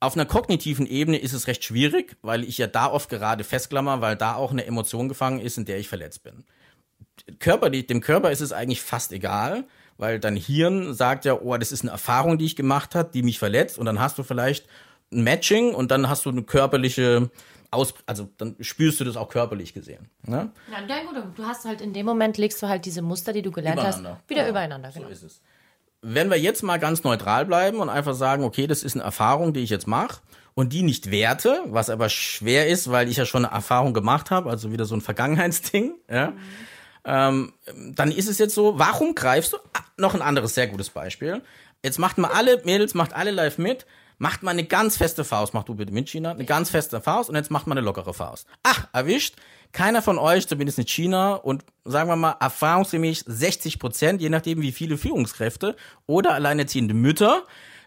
Auf 0.00 0.14
einer 0.14 0.26
kognitiven 0.26 0.86
Ebene 0.86 1.18
ist 1.18 1.32
es 1.32 1.46
recht 1.46 1.64
schwierig, 1.64 2.16
weil 2.22 2.44
ich 2.44 2.58
ja 2.58 2.66
da 2.66 2.90
oft 2.90 3.08
gerade 3.08 3.44
festklammer, 3.44 4.00
weil 4.00 4.16
da 4.16 4.34
auch 4.34 4.50
eine 4.50 4.66
Emotion 4.66 5.08
gefangen 5.08 5.40
ist, 5.40 5.56
in 5.56 5.64
der 5.64 5.78
ich 5.78 5.88
verletzt 5.88 6.22
bin. 6.22 6.44
Körperlich, 7.38 7.86
dem 7.86 8.00
Körper 8.00 8.30
ist 8.30 8.40
es 8.40 8.52
eigentlich 8.52 8.82
fast 8.82 9.12
egal, 9.12 9.64
weil 9.96 10.18
dein 10.20 10.36
Hirn 10.36 10.92
sagt 10.94 11.24
ja, 11.24 11.40
oh, 11.40 11.56
das 11.56 11.72
ist 11.72 11.82
eine 11.82 11.92
Erfahrung, 11.92 12.38
die 12.38 12.44
ich 12.44 12.56
gemacht 12.56 12.94
habe, 12.94 13.10
die 13.12 13.22
mich 13.22 13.38
verletzt 13.38 13.78
und 13.78 13.86
dann 13.86 14.00
hast 14.00 14.18
du 14.18 14.24
vielleicht 14.24 14.66
ein 15.12 15.22
Matching 15.22 15.74
und 15.74 15.90
dann 15.90 16.08
hast 16.08 16.26
du 16.26 16.30
eine 16.30 16.42
körperliche 16.42 17.30
aus, 17.70 17.94
also 18.06 18.28
dann 18.36 18.56
spürst 18.60 19.00
du 19.00 19.04
das 19.04 19.16
auch 19.16 19.28
körperlich 19.28 19.74
gesehen. 19.74 20.08
Ne? 20.26 20.50
Ja, 20.70 21.02
gut, 21.02 21.16
du 21.36 21.44
hast 21.44 21.64
halt 21.64 21.80
in 21.80 21.92
dem 21.92 22.06
Moment 22.06 22.36
legst 22.36 22.62
du 22.62 22.68
halt 22.68 22.84
diese 22.84 23.02
Muster, 23.02 23.32
die 23.32 23.42
du 23.42 23.50
gelernt 23.50 23.82
hast, 23.82 24.02
wieder 24.28 24.42
ja, 24.42 24.48
übereinander. 24.48 24.90
Genau. 24.90 25.06
So 25.06 25.12
ist 25.12 25.22
es 25.22 25.40
wenn 26.06 26.30
wir 26.30 26.38
jetzt 26.38 26.62
mal 26.62 26.78
ganz 26.78 27.02
neutral 27.02 27.46
bleiben 27.46 27.78
und 27.78 27.88
einfach 27.88 28.14
sagen, 28.14 28.44
okay, 28.44 28.66
das 28.66 28.82
ist 28.82 28.94
eine 28.94 29.04
Erfahrung, 29.04 29.54
die 29.54 29.60
ich 29.60 29.70
jetzt 29.70 29.86
mache 29.86 30.20
und 30.54 30.72
die 30.72 30.82
nicht 30.82 31.10
werte, 31.10 31.60
was 31.66 31.88
aber 31.88 32.10
schwer 32.10 32.68
ist, 32.68 32.90
weil 32.90 33.08
ich 33.08 33.16
ja 33.16 33.24
schon 33.24 33.44
eine 33.46 33.54
Erfahrung 33.54 33.94
gemacht 33.94 34.30
habe, 34.30 34.50
also 34.50 34.70
wieder 34.70 34.84
so 34.84 34.94
ein 34.94 35.00
Vergangenheitsding, 35.00 35.94
ja, 36.10 36.30
mhm. 36.30 36.38
ähm, 37.06 37.52
dann 37.94 38.12
ist 38.12 38.28
es 38.28 38.38
jetzt 38.38 38.54
so, 38.54 38.78
warum 38.78 39.14
greifst 39.14 39.54
du, 39.54 39.56
ah, 39.72 39.80
noch 39.96 40.14
ein 40.14 40.22
anderes 40.22 40.54
sehr 40.54 40.66
gutes 40.66 40.90
Beispiel, 40.90 41.42
jetzt 41.82 41.98
macht 41.98 42.18
mal 42.18 42.30
alle 42.30 42.60
Mädels, 42.64 42.92
macht 42.92 43.14
alle 43.14 43.30
live 43.30 43.56
mit, 43.56 43.86
macht 44.18 44.42
mal 44.42 44.50
eine 44.50 44.64
ganz 44.64 44.98
feste 44.98 45.24
Faust, 45.24 45.54
mach 45.54 45.64
du 45.64 45.74
bitte 45.74 45.92
mit 45.92 46.10
China, 46.10 46.32
eine 46.32 46.44
ganz 46.44 46.68
feste 46.68 47.00
Faust 47.00 47.30
und 47.30 47.36
jetzt 47.36 47.50
macht 47.50 47.66
mal 47.66 47.76
eine 47.76 47.84
lockere 47.84 48.12
Faust. 48.12 48.46
Ach, 48.62 48.88
erwischt, 48.92 49.36
keiner 49.74 50.00
von 50.00 50.18
euch, 50.18 50.48
zumindest 50.48 50.78
in 50.78 50.86
China 50.86 51.34
und 51.34 51.64
sagen 51.84 52.08
wir 52.08 52.16
mal 52.16 52.36
erfahrungsgemäß 52.40 53.24
60 53.26 53.78
Prozent, 53.78 54.22
je 54.22 54.30
nachdem 54.30 54.62
wie 54.62 54.72
viele 54.72 54.96
Führungskräfte 54.96 55.76
oder 56.06 56.32
alleinerziehende 56.32 56.94
Mütter 56.94 57.42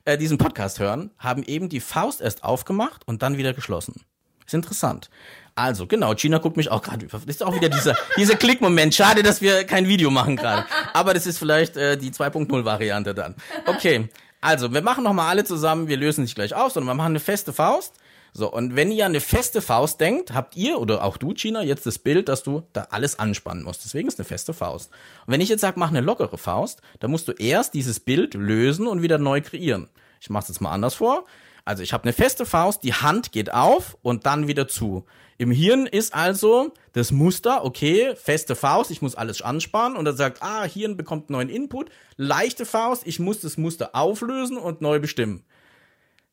äh, 0.06 0.18
diesen 0.18 0.38
Podcast 0.38 0.80
hören, 0.80 1.12
haben 1.18 1.44
eben 1.44 1.70
die 1.70 1.80
Faust 1.80 2.22
erst 2.22 2.44
aufgemacht 2.44 3.08
und 3.08 3.24
dann 3.24 3.38
wieder 3.38 3.54
geschlossen. 3.54 4.02
Ist 4.46 4.54
interessant. 4.54 5.10
Also, 5.56 5.88
genau, 5.88 6.14
China 6.14 6.38
guckt 6.38 6.58
mich 6.58 6.70
auch 6.70 6.82
gerade 6.82 7.06
über. 7.06 7.18
Das 7.18 7.38
ist 7.38 7.44
auch 7.44 7.56
wieder 7.56 7.70
dieser, 7.70 7.96
dieser 8.18 8.36
Klickmoment. 8.36 8.94
Schade, 8.94 9.24
dass 9.24 9.42
wir 9.42 9.64
kein 9.64 9.88
Video 9.88 10.12
machen 10.12 10.36
gerade. 10.36 10.66
Aber 10.94 11.14
das 11.14 11.26
ist 11.26 11.40
vielleicht 11.40 11.78
äh, 11.78 11.98
die 11.98 12.12
2.0-Variante 12.12 13.16
dann. 13.16 13.36
Okay, 13.66 14.10
also, 14.40 14.74
wir 14.74 14.82
machen 14.82 15.04
nochmal 15.04 15.30
alle 15.30 15.46
zusammen, 15.46 15.88
wir 15.88 15.98
lösen 15.98 16.26
sich 16.26 16.36
gleich 16.36 16.54
auf, 16.54 16.74
sondern 16.74 16.90
wir 16.90 16.96
machen 16.96 17.14
eine 17.14 17.20
feste 17.20 17.54
Faust. 17.54 17.96
So, 18.38 18.52
und 18.54 18.76
wenn 18.76 18.92
ihr 18.92 19.04
an 19.04 19.14
eine 19.14 19.20
feste 19.20 19.64
Faust 19.64 20.00
denkt, 20.00 20.32
habt 20.32 20.56
ihr 20.56 20.80
oder 20.80 21.04
auch 21.04 21.18
du, 21.18 21.34
China, 21.34 21.64
jetzt 21.64 21.88
das 21.88 21.98
Bild, 21.98 22.30
dass 22.30 22.44
du 22.44 22.62
da 22.72 22.90
alles 22.92 23.18
anspannen 23.18 23.64
musst. 23.64 23.84
Deswegen 23.84 24.08
ist 24.08 24.20
eine 24.20 24.26
feste 24.26 24.54
Faust. 24.54 24.92
Und 25.26 25.34
wenn 25.34 25.42
ich 25.42 25.50
jetzt 25.50 25.62
sage, 25.62 25.80
mach 25.80 25.90
eine 25.90 26.02
lockere 26.02 26.38
Faust, 26.38 26.84
dann 27.00 27.10
musst 27.10 27.28
du 27.28 27.32
erst 27.32 27.74
dieses 27.74 28.00
Bild 28.00 28.36
lösen 28.36 28.86
und 28.86 29.02
wieder 29.02 29.18
neu 29.18 29.42
kreieren. 29.42 29.90
Ich 30.22 30.30
mache 30.30 30.44
es 30.44 30.50
jetzt 30.50 30.62
mal 30.62 30.70
anders 30.70 30.94
vor. 30.94 31.26
Also 31.66 31.82
ich 31.82 31.94
habe 31.94 32.04
eine 32.04 32.14
feste 32.14 32.46
Faust, 32.46 32.84
die 32.84 32.94
Hand 32.94 33.32
geht 33.32 33.52
auf 33.52 33.98
und 34.04 34.28
dann 34.28 34.48
wieder 34.48 34.68
zu. 34.68 35.08
Im 35.40 35.50
Hirn 35.50 35.88
ist 35.88 36.14
also 36.14 36.76
das 36.94 37.12
Muster, 37.12 37.66
okay, 37.66 38.14
feste 38.16 38.56
Faust, 38.56 38.92
ich 38.92 39.02
muss 39.02 39.16
alles 39.16 39.42
anspannen 39.42 39.98
und 39.98 40.06
er 40.06 40.14
sagt, 40.14 40.44
ah, 40.44 40.64
Hirn 40.64 40.96
bekommt 40.96 41.32
neuen 41.32 41.50
Input, 41.50 41.90
leichte 42.18 42.68
Faust, 42.68 43.02
ich 43.08 43.18
muss 43.18 43.40
das 43.40 43.58
Muster 43.58 43.96
auflösen 43.96 44.58
und 44.58 44.82
neu 44.82 45.00
bestimmen. 45.00 45.44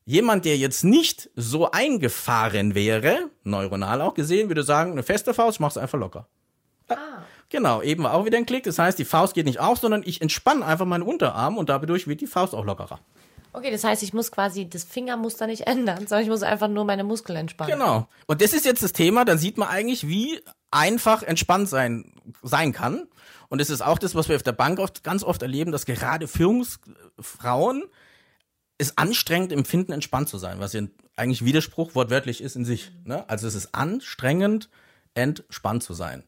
Jemand, 0.05 0.45
der 0.45 0.57
jetzt 0.57 0.83
nicht 0.83 1.31
so 1.35 1.71
eingefahren 1.71 2.75
wäre, 2.75 3.29
neuronal 3.43 4.01
auch 4.01 4.13
gesehen, 4.13 4.49
würde 4.49 4.63
sagen, 4.63 4.91
eine 4.91 5.03
feste 5.03 5.33
Faust, 5.33 5.55
ich 5.55 5.59
mach's 5.59 5.77
einfach 5.77 5.97
locker. 5.97 6.27
Ah. 6.89 6.95
Genau, 7.49 7.81
eben 7.81 8.05
auch 8.05 8.25
wieder 8.25 8.37
ein 8.37 8.45
Klick. 8.45 8.63
Das 8.63 8.77
heißt, 8.77 8.99
die 8.99 9.05
Faust 9.05 9.33
geht 9.33 9.45
nicht 9.45 9.59
auf, 9.59 9.79
sondern 9.79 10.03
ich 10.05 10.21
entspanne 10.21 10.65
einfach 10.65 10.85
meinen 10.85 11.03
Unterarm 11.03 11.57
und 11.57 11.69
dadurch 11.69 12.07
wird 12.07 12.21
die 12.21 12.27
Faust 12.27 12.53
auch 12.53 12.65
lockerer. 12.65 12.99
Okay, 13.53 13.71
das 13.71 13.83
heißt, 13.83 14.03
ich 14.03 14.13
muss 14.13 14.31
quasi 14.31 14.67
das 14.67 14.83
Fingermuster 14.83 15.47
nicht 15.47 15.65
ändern, 15.65 16.07
sondern 16.07 16.23
ich 16.23 16.29
muss 16.29 16.43
einfach 16.43 16.67
nur 16.67 16.83
meine 16.83 17.03
Muskeln 17.03 17.37
entspannen. 17.37 17.71
Genau. 17.71 18.07
Und 18.27 18.41
das 18.41 18.53
ist 18.53 18.65
jetzt 18.65 18.83
das 18.83 18.91
Thema, 18.91 19.23
dann 19.23 19.37
sieht 19.37 19.57
man 19.57 19.69
eigentlich, 19.69 20.07
wie 20.07 20.41
einfach 20.71 21.23
entspannt 21.23 21.69
sein, 21.69 22.11
sein 22.43 22.73
kann. 22.73 23.07
Und 23.47 23.61
das 23.61 23.69
ist 23.69 23.81
auch 23.81 23.97
das, 23.97 24.13
was 24.13 24.27
wir 24.27 24.35
auf 24.35 24.43
der 24.43 24.51
Bank 24.51 24.79
oft, 24.79 25.03
ganz 25.03 25.23
oft 25.23 25.41
erleben, 25.41 25.71
dass 25.71 25.85
gerade 25.85 26.27
Führungsfrauen 26.27 27.83
es 28.77 28.97
anstrengend 28.97 29.51
empfinden, 29.51 29.91
entspannt 29.91 30.29
zu 30.29 30.37
sein, 30.37 30.59
was 30.59 30.73
ja 30.73 30.81
eigentlich 31.15 31.45
Widerspruch 31.45 31.95
wortwörtlich 31.95 32.41
ist 32.41 32.55
in 32.55 32.65
sich. 32.65 32.91
Ne? 33.05 33.27
Also 33.29 33.47
es 33.47 33.55
ist 33.55 33.73
anstrengend, 33.73 34.69
entspannt 35.13 35.83
zu 35.83 35.93
sein. 35.93 36.23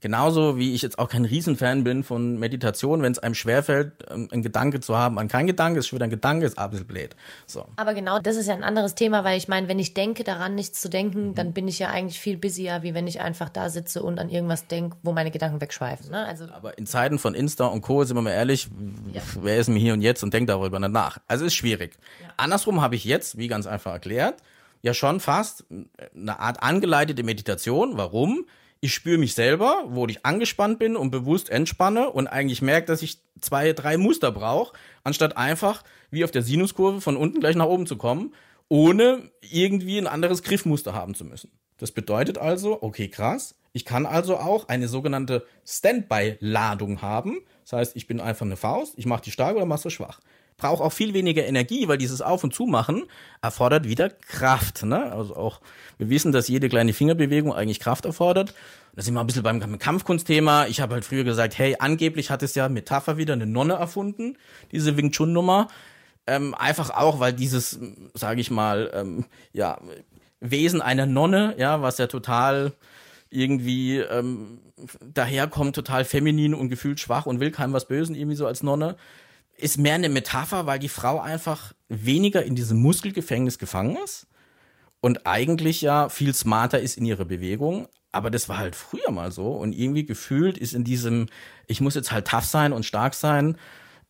Genauso 0.00 0.58
wie 0.58 0.74
ich 0.74 0.82
jetzt 0.82 0.98
auch 0.98 1.08
kein 1.08 1.24
Riesenfan 1.24 1.82
bin 1.82 2.04
von 2.04 2.38
Meditation, 2.38 3.00
wenn 3.00 3.12
es 3.12 3.18
einem 3.18 3.34
schwerfällt, 3.34 3.92
ähm, 4.10 4.28
einen 4.30 4.42
Gedanke 4.42 4.80
zu 4.80 4.96
haben 4.96 5.18
an 5.18 5.28
kein 5.28 5.46
Gedanke, 5.46 5.78
ist 5.78 5.88
schon 5.88 5.96
wieder 5.96 6.04
ein 6.04 6.10
Gedanke, 6.10 6.44
ist 6.44 6.56
bisschen 6.56 6.86
blöd. 6.86 7.16
So. 7.46 7.66
Aber 7.76 7.94
genau, 7.94 8.18
das 8.18 8.36
ist 8.36 8.46
ja 8.46 8.54
ein 8.54 8.62
anderes 8.62 8.94
Thema, 8.94 9.24
weil 9.24 9.38
ich 9.38 9.48
meine, 9.48 9.68
wenn 9.68 9.78
ich 9.78 9.94
denke, 9.94 10.22
daran 10.22 10.54
nichts 10.54 10.82
zu 10.82 10.90
denken, 10.90 11.28
mhm. 11.28 11.34
dann 11.34 11.52
bin 11.54 11.66
ich 11.66 11.78
ja 11.78 11.88
eigentlich 11.88 12.20
viel 12.20 12.36
busier, 12.36 12.82
wie 12.82 12.92
wenn 12.92 13.06
ich 13.06 13.20
einfach 13.20 13.48
da 13.48 13.70
sitze 13.70 14.02
und 14.02 14.18
an 14.18 14.28
irgendwas 14.28 14.66
denke, 14.66 14.98
wo 15.02 15.12
meine 15.12 15.30
Gedanken 15.30 15.62
wegschweifen. 15.62 16.10
Ne? 16.10 16.26
Also 16.26 16.44
Aber 16.52 16.76
in 16.76 16.86
Zeiten 16.86 17.18
von 17.18 17.34
Insta 17.34 17.66
und 17.66 17.80
Co., 17.80 18.04
sind 18.04 18.16
wir 18.16 18.22
mal 18.22 18.30
ehrlich, 18.32 18.68
ja. 19.14 19.22
wer 19.40 19.56
ist 19.56 19.68
mir 19.68 19.78
hier 19.78 19.94
und 19.94 20.02
jetzt 20.02 20.22
und 20.22 20.34
denkt 20.34 20.50
darüber 20.50 20.78
nicht 20.78 20.92
nach? 20.92 21.18
Also 21.26 21.46
ist 21.46 21.54
schwierig. 21.54 21.96
Ja. 22.22 22.28
Andersrum 22.36 22.82
habe 22.82 22.96
ich 22.96 23.04
jetzt, 23.04 23.38
wie 23.38 23.48
ganz 23.48 23.66
einfach 23.66 23.92
erklärt, 23.92 24.42
ja 24.82 24.92
schon 24.92 25.20
fast 25.20 25.64
eine 26.14 26.38
Art 26.38 26.62
angeleitete 26.62 27.22
Meditation. 27.22 27.96
Warum? 27.96 28.46
Ich 28.80 28.94
spüre 28.94 29.18
mich 29.18 29.34
selber, 29.34 29.84
wo 29.88 30.06
ich 30.06 30.24
angespannt 30.24 30.78
bin 30.78 30.96
und 30.96 31.10
bewusst 31.10 31.50
entspanne 31.50 32.10
und 32.10 32.26
eigentlich 32.26 32.62
merke, 32.62 32.86
dass 32.86 33.02
ich 33.02 33.18
zwei, 33.40 33.72
drei 33.72 33.96
Muster 33.96 34.32
brauche, 34.32 34.76
anstatt 35.02 35.36
einfach 35.36 35.82
wie 36.10 36.24
auf 36.24 36.30
der 36.30 36.42
Sinuskurve 36.42 37.00
von 37.00 37.16
unten 37.16 37.40
gleich 37.40 37.56
nach 37.56 37.66
oben 37.66 37.86
zu 37.86 37.96
kommen, 37.96 38.34
ohne 38.68 39.30
irgendwie 39.40 39.98
ein 39.98 40.06
anderes 40.06 40.42
Griffmuster 40.42 40.94
haben 40.94 41.14
zu 41.14 41.24
müssen. 41.24 41.50
Das 41.78 41.92
bedeutet 41.92 42.38
also, 42.38 42.82
okay, 42.82 43.08
krass, 43.08 43.54
ich 43.72 43.84
kann 43.84 44.06
also 44.06 44.38
auch 44.38 44.68
eine 44.68 44.88
sogenannte 44.88 45.46
Standby-Ladung 45.66 47.02
haben. 47.02 47.40
Das 47.62 47.74
heißt, 47.74 47.96
ich 47.96 48.06
bin 48.06 48.20
einfach 48.20 48.46
eine 48.46 48.56
Faust, 48.56 48.94
ich 48.96 49.06
mache 49.06 49.22
die 49.22 49.30
stark 49.30 49.56
oder 49.56 49.66
mache 49.66 49.82
sie 49.82 49.90
schwach 49.90 50.20
braucht 50.56 50.80
auch 50.80 50.92
viel 50.92 51.12
weniger 51.12 51.44
Energie, 51.44 51.86
weil 51.88 51.98
dieses 51.98 52.22
Auf- 52.22 52.44
und 52.44 52.54
Zumachen 52.54 53.04
erfordert 53.42 53.84
wieder 53.84 54.08
Kraft. 54.08 54.84
Ne? 54.84 55.12
Also 55.12 55.36
auch, 55.36 55.60
wir 55.98 56.08
wissen, 56.08 56.32
dass 56.32 56.48
jede 56.48 56.68
kleine 56.68 56.92
Fingerbewegung 56.92 57.52
eigentlich 57.52 57.80
Kraft 57.80 58.06
erfordert. 58.06 58.54
Da 58.94 59.02
sind 59.02 59.14
wir 59.14 59.20
ein 59.20 59.26
bisschen 59.26 59.42
beim 59.42 59.78
Kampfkunstthema. 59.78 60.66
Ich 60.66 60.80
habe 60.80 60.94
halt 60.94 61.04
früher 61.04 61.24
gesagt, 61.24 61.58
hey, 61.58 61.76
angeblich 61.78 62.30
hat 62.30 62.42
es 62.42 62.54
ja 62.54 62.68
Metapher 62.68 63.18
wieder 63.18 63.34
eine 63.34 63.46
Nonne 63.46 63.74
erfunden, 63.74 64.38
diese 64.72 64.96
Wing 64.96 65.10
Chun-Nummer. 65.10 65.68
Ähm, 66.26 66.54
einfach 66.54 66.90
auch, 66.90 67.20
weil 67.20 67.34
dieses, 67.34 67.78
sage 68.14 68.40
ich 68.40 68.50
mal, 68.50 68.90
ähm, 68.94 69.26
ja, 69.52 69.78
Wesen 70.40 70.80
einer 70.82 71.06
Nonne, 71.06 71.54
ja, 71.58 71.82
was 71.82 71.98
ja 71.98 72.06
total 72.06 72.72
irgendwie 73.30 73.98
ähm, 73.98 74.60
daherkommt, 75.12 75.74
total 75.74 76.04
feminin 76.04 76.54
und 76.54 76.68
gefühlt 76.68 76.98
schwach 76.98 77.26
und 77.26 77.40
will 77.40 77.50
keinem 77.50 77.72
was 77.72 77.86
Bösen, 77.86 78.14
irgendwie 78.14 78.36
so 78.36 78.46
als 78.46 78.62
Nonne 78.62 78.96
ist 79.58 79.78
mehr 79.78 79.94
eine 79.94 80.08
Metapher, 80.08 80.66
weil 80.66 80.78
die 80.78 80.88
Frau 80.88 81.20
einfach 81.20 81.72
weniger 81.88 82.42
in 82.44 82.54
diesem 82.54 82.80
Muskelgefängnis 82.80 83.58
gefangen 83.58 83.96
ist 84.04 84.26
und 85.00 85.26
eigentlich 85.26 85.80
ja 85.80 86.08
viel 86.08 86.34
smarter 86.34 86.80
ist 86.80 86.98
in 86.98 87.06
ihrer 87.06 87.24
Bewegung. 87.24 87.88
Aber 88.12 88.30
das 88.30 88.48
war 88.48 88.58
halt 88.58 88.74
früher 88.74 89.10
mal 89.10 89.30
so 89.30 89.52
und 89.52 89.72
irgendwie 89.72 90.06
gefühlt 90.06 90.56
ist 90.56 90.72
in 90.72 90.84
diesem, 90.84 91.26
ich 91.66 91.80
muss 91.80 91.94
jetzt 91.94 92.12
halt 92.12 92.26
tough 92.26 92.44
sein 92.44 92.72
und 92.72 92.84
stark 92.84 93.14
sein, 93.14 93.58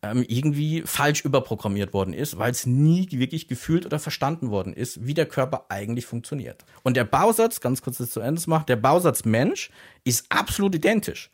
ähm, 0.01 0.23
irgendwie 0.27 0.83
falsch 0.85 1.25
überprogrammiert 1.25 1.93
worden 1.93 2.13
ist, 2.13 2.37
weil 2.37 2.51
es 2.51 2.65
nie 2.65 3.07
wirklich 3.11 3.47
gefühlt 3.47 3.85
oder 3.85 3.99
verstanden 3.99 4.49
worden 4.49 4.73
ist, 4.73 5.05
wie 5.05 5.13
der 5.13 5.25
Körper 5.25 5.65
eigentlich 5.69 6.05
funktioniert. 6.05 6.65
Und 6.83 6.95
der 6.95 7.03
Bausatz, 7.03 7.61
ganz 7.61 7.81
kurz 7.81 7.97
das 7.97 8.11
zu 8.11 8.19
Ende 8.19 8.39
zu 8.39 8.49
machen, 8.49 8.65
der 8.67 8.75
Bausatz 8.75 9.25
Mensch 9.25 9.71
ist 10.03 10.25
absolut 10.29 10.75
identisch. 10.75 11.31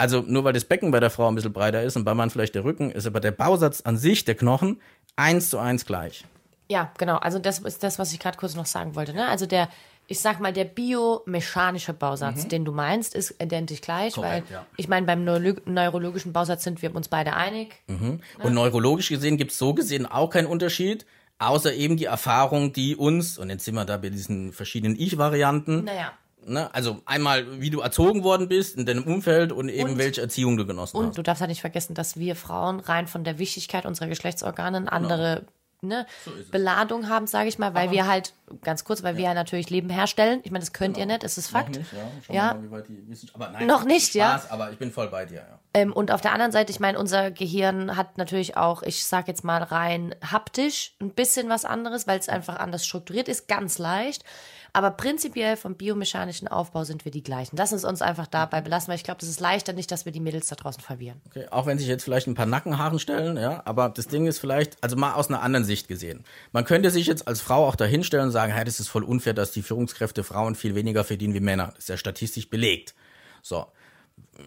Also 0.00 0.24
nur 0.26 0.44
weil 0.44 0.54
das 0.54 0.64
Becken 0.64 0.92
bei 0.92 0.98
der 0.98 1.10
Frau 1.10 1.28
ein 1.28 1.34
bisschen 1.34 1.52
breiter 1.52 1.82
ist 1.82 1.94
und 1.94 2.04
beim 2.04 2.16
Mann 2.16 2.30
vielleicht 2.30 2.54
der 2.54 2.64
Rücken, 2.64 2.90
ist 2.90 3.06
aber 3.06 3.20
der 3.20 3.32
Bausatz 3.32 3.82
an 3.82 3.98
sich, 3.98 4.24
der 4.24 4.34
Knochen, 4.34 4.80
eins 5.14 5.50
zu 5.50 5.58
eins 5.58 5.84
gleich. 5.84 6.24
Ja, 6.70 6.90
genau. 6.96 7.16
Also 7.16 7.38
das 7.38 7.58
ist 7.58 7.82
das, 7.82 7.98
was 7.98 8.14
ich 8.14 8.18
gerade 8.18 8.38
kurz 8.38 8.54
noch 8.54 8.64
sagen 8.64 8.94
wollte. 8.94 9.12
Ne? 9.12 9.28
Also 9.28 9.44
der, 9.44 9.68
ich 10.06 10.20
sag 10.20 10.40
mal, 10.40 10.54
der 10.54 10.64
biomechanische 10.64 11.92
Bausatz, 11.92 12.44
mhm. 12.44 12.48
den 12.48 12.64
du 12.64 12.72
meinst, 12.72 13.14
ist 13.14 13.34
identisch 13.42 13.82
gleich, 13.82 14.14
Korrekt, 14.14 14.48
weil 14.48 14.56
ja. 14.56 14.66
ich 14.78 14.88
meine, 14.88 15.04
beim 15.04 15.22
Neuro 15.22 15.60
neurologischen 15.66 16.32
Bausatz 16.32 16.64
sind 16.64 16.80
wir 16.80 16.94
uns 16.96 17.08
beide 17.08 17.34
einig. 17.34 17.74
Mhm. 17.86 17.98
Ne? 17.98 18.20
Und 18.44 18.54
neurologisch 18.54 19.10
gesehen 19.10 19.36
gibt 19.36 19.50
es 19.50 19.58
so 19.58 19.74
gesehen 19.74 20.06
auch 20.06 20.30
keinen 20.30 20.46
Unterschied. 20.46 21.04
Außer 21.38 21.74
eben 21.74 21.98
die 21.98 22.06
Erfahrung, 22.06 22.72
die 22.72 22.96
uns, 22.96 23.36
und 23.36 23.50
jetzt 23.50 23.66
sind 23.66 23.74
wir 23.74 23.84
da 23.84 23.98
bei 23.98 24.08
diesen 24.08 24.54
verschiedenen 24.54 24.98
Ich-Varianten, 24.98 25.84
naja. 25.84 26.12
Ne? 26.46 26.72
Also 26.74 27.00
einmal, 27.04 27.60
wie 27.60 27.70
du 27.70 27.80
erzogen 27.80 28.24
worden 28.24 28.48
bist 28.48 28.76
in 28.76 28.86
deinem 28.86 29.04
Umfeld 29.04 29.52
und 29.52 29.68
eben 29.68 29.90
und, 29.90 29.98
welche 29.98 30.20
Erziehung 30.20 30.56
du 30.56 30.66
genossen 30.66 30.96
und 30.96 31.02
hast. 31.02 31.08
Und 31.10 31.18
du 31.18 31.22
darfst 31.22 31.40
halt 31.40 31.50
nicht 31.50 31.60
vergessen, 31.60 31.94
dass 31.94 32.18
wir 32.18 32.36
Frauen 32.36 32.80
rein 32.80 33.06
von 33.06 33.24
der 33.24 33.38
Wichtigkeit 33.38 33.86
unserer 33.86 34.08
Geschlechtsorgane 34.08 34.78
genau. 34.78 34.90
andere 34.90 35.46
ne, 35.82 36.06
so 36.24 36.30
Beladung 36.50 37.08
haben, 37.08 37.26
sage 37.26 37.48
ich 37.48 37.58
mal, 37.58 37.74
weil 37.74 37.84
Aber 37.84 37.92
wir 37.92 38.06
halt, 38.06 38.34
ganz 38.62 38.84
kurz, 38.84 39.02
weil 39.02 39.14
ja. 39.14 39.18
wir 39.18 39.24
ja 39.26 39.34
natürlich 39.34 39.70
Leben 39.70 39.90
herstellen. 39.90 40.40
Ich 40.44 40.50
meine, 40.50 40.60
das 40.60 40.72
könnt 40.72 40.96
genau. 40.96 41.08
ihr 41.08 41.14
nicht, 41.14 41.24
ist 41.24 41.38
es 41.38 41.48
Fakt. 41.48 41.70
Noch 41.70 41.78
nicht, 41.78 41.92
ja. 42.28 42.34
Ja. 42.34 42.54
Mal, 42.54 42.62
wie 42.62 42.70
weit 42.70 42.88
die 42.88 43.08
Wissenschaft, 43.08 43.34
aber 43.34 43.50
nein, 43.50 43.66
Noch 43.66 43.84
nicht, 43.84 44.12
Spaß, 44.12 44.14
ja. 44.14 44.50
Aber 44.50 44.70
ich 44.70 44.78
bin 44.78 44.90
voll 44.90 45.08
bei 45.08 45.24
dir, 45.24 45.38
ja. 45.38 45.58
Ähm, 45.72 45.92
und 45.92 46.10
auf 46.10 46.20
der 46.20 46.32
anderen 46.32 46.52
Seite, 46.52 46.72
ich 46.72 46.80
meine, 46.80 46.98
unser 46.98 47.30
Gehirn 47.30 47.96
hat 47.96 48.18
natürlich 48.18 48.56
auch, 48.56 48.82
ich 48.82 49.04
sag 49.04 49.28
jetzt 49.28 49.44
mal 49.44 49.62
rein 49.62 50.14
haptisch, 50.24 50.94
ein 51.00 51.10
bisschen 51.10 51.48
was 51.48 51.64
anderes, 51.64 52.06
weil 52.06 52.18
es 52.18 52.28
einfach 52.28 52.58
anders 52.58 52.84
strukturiert 52.84 53.28
ist, 53.28 53.46
ganz 53.46 53.78
leicht. 53.78 54.24
Aber 54.72 54.90
prinzipiell 54.90 55.56
vom 55.56 55.74
biomechanischen 55.74 56.48
Aufbau 56.48 56.84
sind 56.84 57.04
wir 57.04 57.12
die 57.12 57.22
gleichen. 57.22 57.56
Lass 57.56 57.72
uns 57.72 57.84
uns 57.84 58.02
einfach 58.02 58.26
dabei 58.26 58.60
belassen, 58.60 58.88
weil 58.88 58.96
ich 58.96 59.04
glaube, 59.04 59.20
das 59.20 59.28
ist 59.28 59.40
leichter 59.40 59.72
nicht, 59.72 59.90
dass 59.90 60.04
wir 60.04 60.12
die 60.12 60.20
Mädels 60.20 60.48
da 60.48 60.56
draußen 60.56 60.82
verwirren. 60.82 61.20
Okay, 61.26 61.46
auch 61.50 61.66
wenn 61.66 61.78
sich 61.78 61.88
jetzt 61.88 62.04
vielleicht 62.04 62.26
ein 62.26 62.34
paar 62.34 62.46
Nackenhaaren 62.46 62.98
stellen, 62.98 63.36
ja, 63.36 63.62
aber 63.64 63.88
das 63.88 64.06
Ding 64.06 64.26
ist 64.26 64.38
vielleicht, 64.38 64.82
also 64.82 64.96
mal 64.96 65.14
aus 65.14 65.28
einer 65.28 65.42
anderen 65.42 65.64
Sicht 65.64 65.88
gesehen. 65.88 66.24
Man 66.52 66.64
könnte 66.64 66.90
sich 66.90 67.06
jetzt 67.06 67.26
als 67.28 67.40
Frau 67.40 67.66
auch 67.66 67.76
dahinstellen 67.76 68.26
und 68.26 68.32
sagen, 68.32 68.52
hey, 68.52 68.64
das 68.64 68.80
ist 68.80 68.88
voll 68.88 69.04
unfair, 69.04 69.34
dass 69.34 69.52
die 69.52 69.62
Führungskräfte 69.62 70.24
Frauen 70.24 70.54
viel 70.54 70.74
weniger 70.74 71.04
verdienen 71.04 71.34
wie 71.34 71.40
Männer. 71.40 71.72
Das 71.74 71.80
ist 71.80 71.88
ja 71.88 71.96
statistisch 71.96 72.48
belegt. 72.48 72.94
So. 73.42 73.66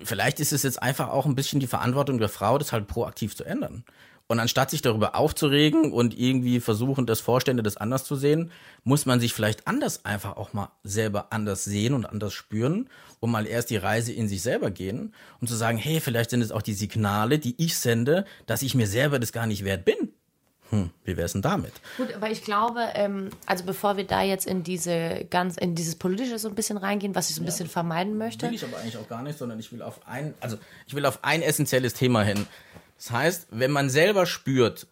Vielleicht 0.03 0.39
ist 0.39 0.53
es 0.53 0.63
jetzt 0.63 0.81
einfach 0.81 1.09
auch 1.09 1.25
ein 1.25 1.35
bisschen 1.35 1.59
die 1.59 1.67
Verantwortung 1.67 2.17
der 2.19 2.29
Frau, 2.29 2.57
das 2.57 2.71
halt 2.71 2.87
proaktiv 2.87 3.35
zu 3.35 3.43
ändern. 3.43 3.83
Und 4.33 4.39
anstatt 4.39 4.71
sich 4.71 4.81
darüber 4.81 5.13
aufzuregen 5.13 5.91
und 5.91 6.17
irgendwie 6.17 6.59
versuchen, 6.59 7.05
dass 7.05 7.19
Vorstände 7.19 7.61
das 7.61 7.77
anders 7.77 8.03
zu 8.03 8.15
sehen, 8.15 8.49
muss 8.83 9.05
man 9.05 9.19
sich 9.19 9.31
vielleicht 9.31 9.67
anders 9.67 10.05
einfach 10.05 10.37
auch 10.37 10.53
mal 10.53 10.71
selber 10.83 11.27
anders 11.29 11.65
sehen 11.65 11.93
und 11.93 12.07
anders 12.07 12.33
spüren 12.33 12.89
und 13.19 13.29
mal 13.29 13.45
erst 13.45 13.69
die 13.69 13.77
Reise 13.77 14.11
in 14.11 14.27
sich 14.27 14.41
selber 14.41 14.71
gehen 14.71 15.13
und 15.39 15.49
zu 15.49 15.53
sagen, 15.53 15.77
hey, 15.77 15.99
vielleicht 15.99 16.31
sind 16.31 16.41
es 16.41 16.51
auch 16.51 16.63
die 16.63 16.73
Signale, 16.73 17.37
die 17.37 17.53
ich 17.63 17.77
sende, 17.77 18.25
dass 18.47 18.63
ich 18.63 18.73
mir 18.73 18.87
selber 18.87 19.19
das 19.19 19.33
gar 19.33 19.45
nicht 19.45 19.65
wert 19.65 19.85
bin. 19.85 20.09
Hm, 20.71 20.89
wie 21.05 21.15
wäre 21.15 21.27
es 21.27 21.33
denn 21.33 21.43
damit? 21.43 21.73
Gut, 21.97 22.11
aber 22.15 22.31
ich 22.31 22.43
glaube, 22.43 22.79
ähm, 22.95 23.29
also 23.45 23.63
bevor 23.65 23.97
wir 23.97 24.05
da 24.05 24.23
jetzt 24.23 24.47
in 24.47 24.63
diese 24.63 25.27
ganz, 25.29 25.57
in 25.57 25.75
dieses 25.75 25.95
Politische 25.95 26.39
so 26.39 26.49
ein 26.49 26.55
bisschen 26.55 26.77
reingehen, 26.77 27.13
was 27.13 27.29
ich 27.29 27.35
so 27.35 27.41
ein 27.41 27.45
ja, 27.45 27.51
bisschen 27.51 27.69
vermeiden 27.69 28.17
möchte. 28.17 28.47
Will 28.47 28.55
ich 28.55 28.63
aber 28.63 28.77
eigentlich 28.79 28.97
auch 28.97 29.07
gar 29.07 29.21
nicht, 29.21 29.37
sondern 29.37 29.59
ich 29.59 29.71
will 29.71 29.83
auf 29.83 30.07
ein, 30.07 30.33
also 30.39 30.57
ich 30.87 30.95
will 30.95 31.05
auf 31.05 31.23
ein 31.23 31.43
essentielles 31.43 31.93
Thema 31.93 32.23
hin. 32.23 32.47
Das 33.03 33.11
heißt, 33.11 33.47
wenn 33.51 33.71
man 33.71 33.89
selber 33.89 34.25
spürt, 34.25 34.87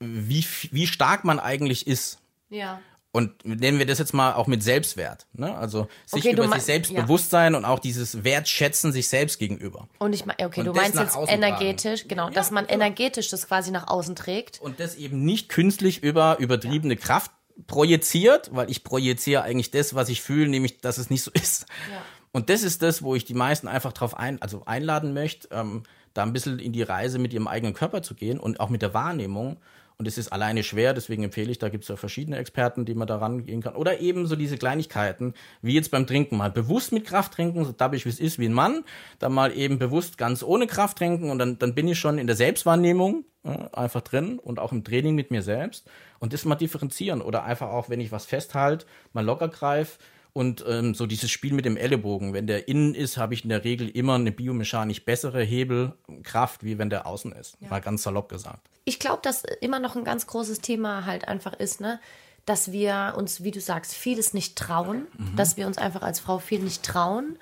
wie, 0.00 0.46
wie 0.70 0.86
stark 0.86 1.24
man 1.24 1.38
eigentlich 1.38 1.86
ist, 1.86 2.20
ja. 2.48 2.80
und 3.12 3.44
nennen 3.44 3.78
wir 3.78 3.84
das 3.84 3.98
jetzt 3.98 4.14
mal 4.14 4.32
auch 4.32 4.46
mit 4.46 4.62
Selbstwert, 4.62 5.26
ne? 5.34 5.54
also 5.54 5.88
sich 6.06 6.24
okay, 6.24 6.32
über 6.32 6.48
sich 6.48 6.62
selbst 6.62 6.90
ja. 6.90 7.02
bewusst 7.02 7.28
sein 7.28 7.54
und 7.54 7.66
auch 7.66 7.80
dieses 7.80 8.24
Wertschätzen 8.24 8.92
sich 8.92 9.08
selbst 9.08 9.38
gegenüber. 9.38 9.88
Und 9.98 10.14
ich 10.14 10.24
meine, 10.24 10.38
okay, 10.46 10.60
und 10.60 10.66
du 10.66 10.72
meinst 10.72 10.98
jetzt 10.98 11.18
energetisch, 11.26 12.00
tragen. 12.00 12.08
genau, 12.08 12.28
ja, 12.28 12.34
dass 12.34 12.50
man 12.50 12.66
genau. 12.66 12.76
energetisch 12.76 13.28
das 13.28 13.46
quasi 13.46 13.72
nach 13.72 13.88
außen 13.88 14.16
trägt. 14.16 14.58
Und 14.62 14.80
das 14.80 14.94
eben 14.94 15.22
nicht 15.22 15.50
künstlich 15.50 16.02
über 16.02 16.38
übertriebene 16.38 16.94
ja. 16.94 17.00
Kraft 17.00 17.30
projiziert, 17.66 18.48
weil 18.54 18.70
ich 18.70 18.84
projiziere 18.84 19.42
eigentlich 19.42 19.70
das, 19.70 19.94
was 19.94 20.08
ich 20.08 20.22
fühle, 20.22 20.48
nämlich, 20.48 20.80
dass 20.80 20.96
es 20.96 21.10
nicht 21.10 21.24
so 21.24 21.30
ist. 21.34 21.66
Ja. 21.92 22.00
Und 22.32 22.48
das 22.48 22.62
ist 22.62 22.80
das, 22.80 23.02
wo 23.02 23.14
ich 23.14 23.26
die 23.26 23.34
meisten 23.34 23.68
einfach 23.68 23.92
drauf 23.92 24.16
ein, 24.16 24.40
also 24.40 24.62
einladen 24.64 25.12
möchte, 25.12 25.48
ähm, 25.50 25.82
da 26.18 26.24
ein 26.24 26.32
bisschen 26.32 26.58
in 26.58 26.72
die 26.72 26.82
Reise 26.82 27.18
mit 27.18 27.32
ihrem 27.32 27.48
eigenen 27.48 27.74
Körper 27.74 28.02
zu 28.02 28.14
gehen 28.14 28.38
und 28.40 28.60
auch 28.60 28.68
mit 28.68 28.82
der 28.82 28.92
Wahrnehmung. 28.92 29.56
Und 29.96 30.06
es 30.06 30.16
ist 30.16 30.28
alleine 30.28 30.62
schwer, 30.62 30.94
deswegen 30.94 31.24
empfehle 31.24 31.50
ich, 31.50 31.58
da 31.58 31.68
gibt 31.68 31.82
es 31.82 31.88
ja 31.88 31.96
verschiedene 31.96 32.36
Experten, 32.38 32.84
die 32.84 32.94
man 32.94 33.08
da 33.08 33.16
rangehen 33.16 33.62
kann. 33.62 33.74
Oder 33.74 33.98
eben 33.98 34.26
so 34.26 34.36
diese 34.36 34.56
Kleinigkeiten, 34.56 35.34
wie 35.60 35.74
jetzt 35.74 35.90
beim 35.90 36.06
Trinken 36.06 36.36
mal 36.36 36.52
bewusst 36.52 36.92
mit 36.92 37.04
Kraft 37.04 37.32
trinken, 37.32 37.64
so 37.64 37.72
dabbig 37.72 38.04
wie 38.04 38.08
es 38.08 38.20
ist, 38.20 38.38
wie 38.38 38.46
ein 38.46 38.52
Mann, 38.52 38.84
dann 39.18 39.32
mal 39.32 39.52
eben 39.56 39.80
bewusst 39.80 40.16
ganz 40.16 40.44
ohne 40.44 40.68
Kraft 40.68 40.98
trinken 40.98 41.30
und 41.30 41.40
dann, 41.40 41.58
dann 41.58 41.74
bin 41.74 41.88
ich 41.88 41.98
schon 41.98 42.18
in 42.18 42.28
der 42.28 42.36
Selbstwahrnehmung 42.36 43.24
äh, 43.42 43.58
einfach 43.72 44.02
drin 44.02 44.38
und 44.38 44.60
auch 44.60 44.70
im 44.70 44.84
Training 44.84 45.16
mit 45.16 45.32
mir 45.32 45.42
selbst. 45.42 45.88
Und 46.20 46.32
das 46.32 46.44
mal 46.44 46.54
differenzieren 46.54 47.20
oder 47.20 47.42
einfach 47.42 47.70
auch, 47.70 47.88
wenn 47.88 48.00
ich 48.00 48.12
was 48.12 48.24
festhalte, 48.24 48.86
mal 49.12 49.24
locker 49.24 49.48
greife 49.48 49.98
und 50.38 50.64
ähm, 50.68 50.94
so 50.94 51.06
dieses 51.06 51.32
Spiel 51.32 51.52
mit 51.52 51.64
dem 51.64 51.76
Ellenbogen, 51.76 52.32
wenn 52.32 52.46
der 52.46 52.68
innen 52.68 52.94
ist, 52.94 53.16
habe 53.16 53.34
ich 53.34 53.42
in 53.42 53.48
der 53.48 53.64
Regel 53.64 53.88
immer 53.88 54.14
eine 54.14 54.30
biomechanisch 54.30 55.04
bessere 55.04 55.42
Hebelkraft, 55.42 56.62
wie 56.62 56.78
wenn 56.78 56.90
der 56.90 57.08
außen 57.08 57.32
ist. 57.32 57.56
Ja. 57.58 57.70
Mal 57.70 57.80
ganz 57.80 58.04
salopp 58.04 58.28
gesagt. 58.28 58.70
Ich 58.84 59.00
glaube, 59.00 59.18
dass 59.20 59.42
immer 59.60 59.80
noch 59.80 59.96
ein 59.96 60.04
ganz 60.04 60.28
großes 60.28 60.60
Thema 60.60 61.06
halt 61.06 61.26
einfach 61.26 61.54
ist, 61.54 61.80
ne? 61.80 61.98
dass 62.44 62.70
wir 62.70 63.14
uns, 63.16 63.42
wie 63.42 63.50
du 63.50 63.60
sagst, 63.60 63.94
vieles 63.94 64.32
nicht 64.32 64.54
trauen, 64.54 65.08
mhm. 65.18 65.34
dass 65.34 65.56
wir 65.56 65.66
uns 65.66 65.76
einfach 65.76 66.02
als 66.02 66.20
Frau 66.20 66.38
viel 66.38 66.60
nicht 66.60 66.84
trauen 66.84 67.36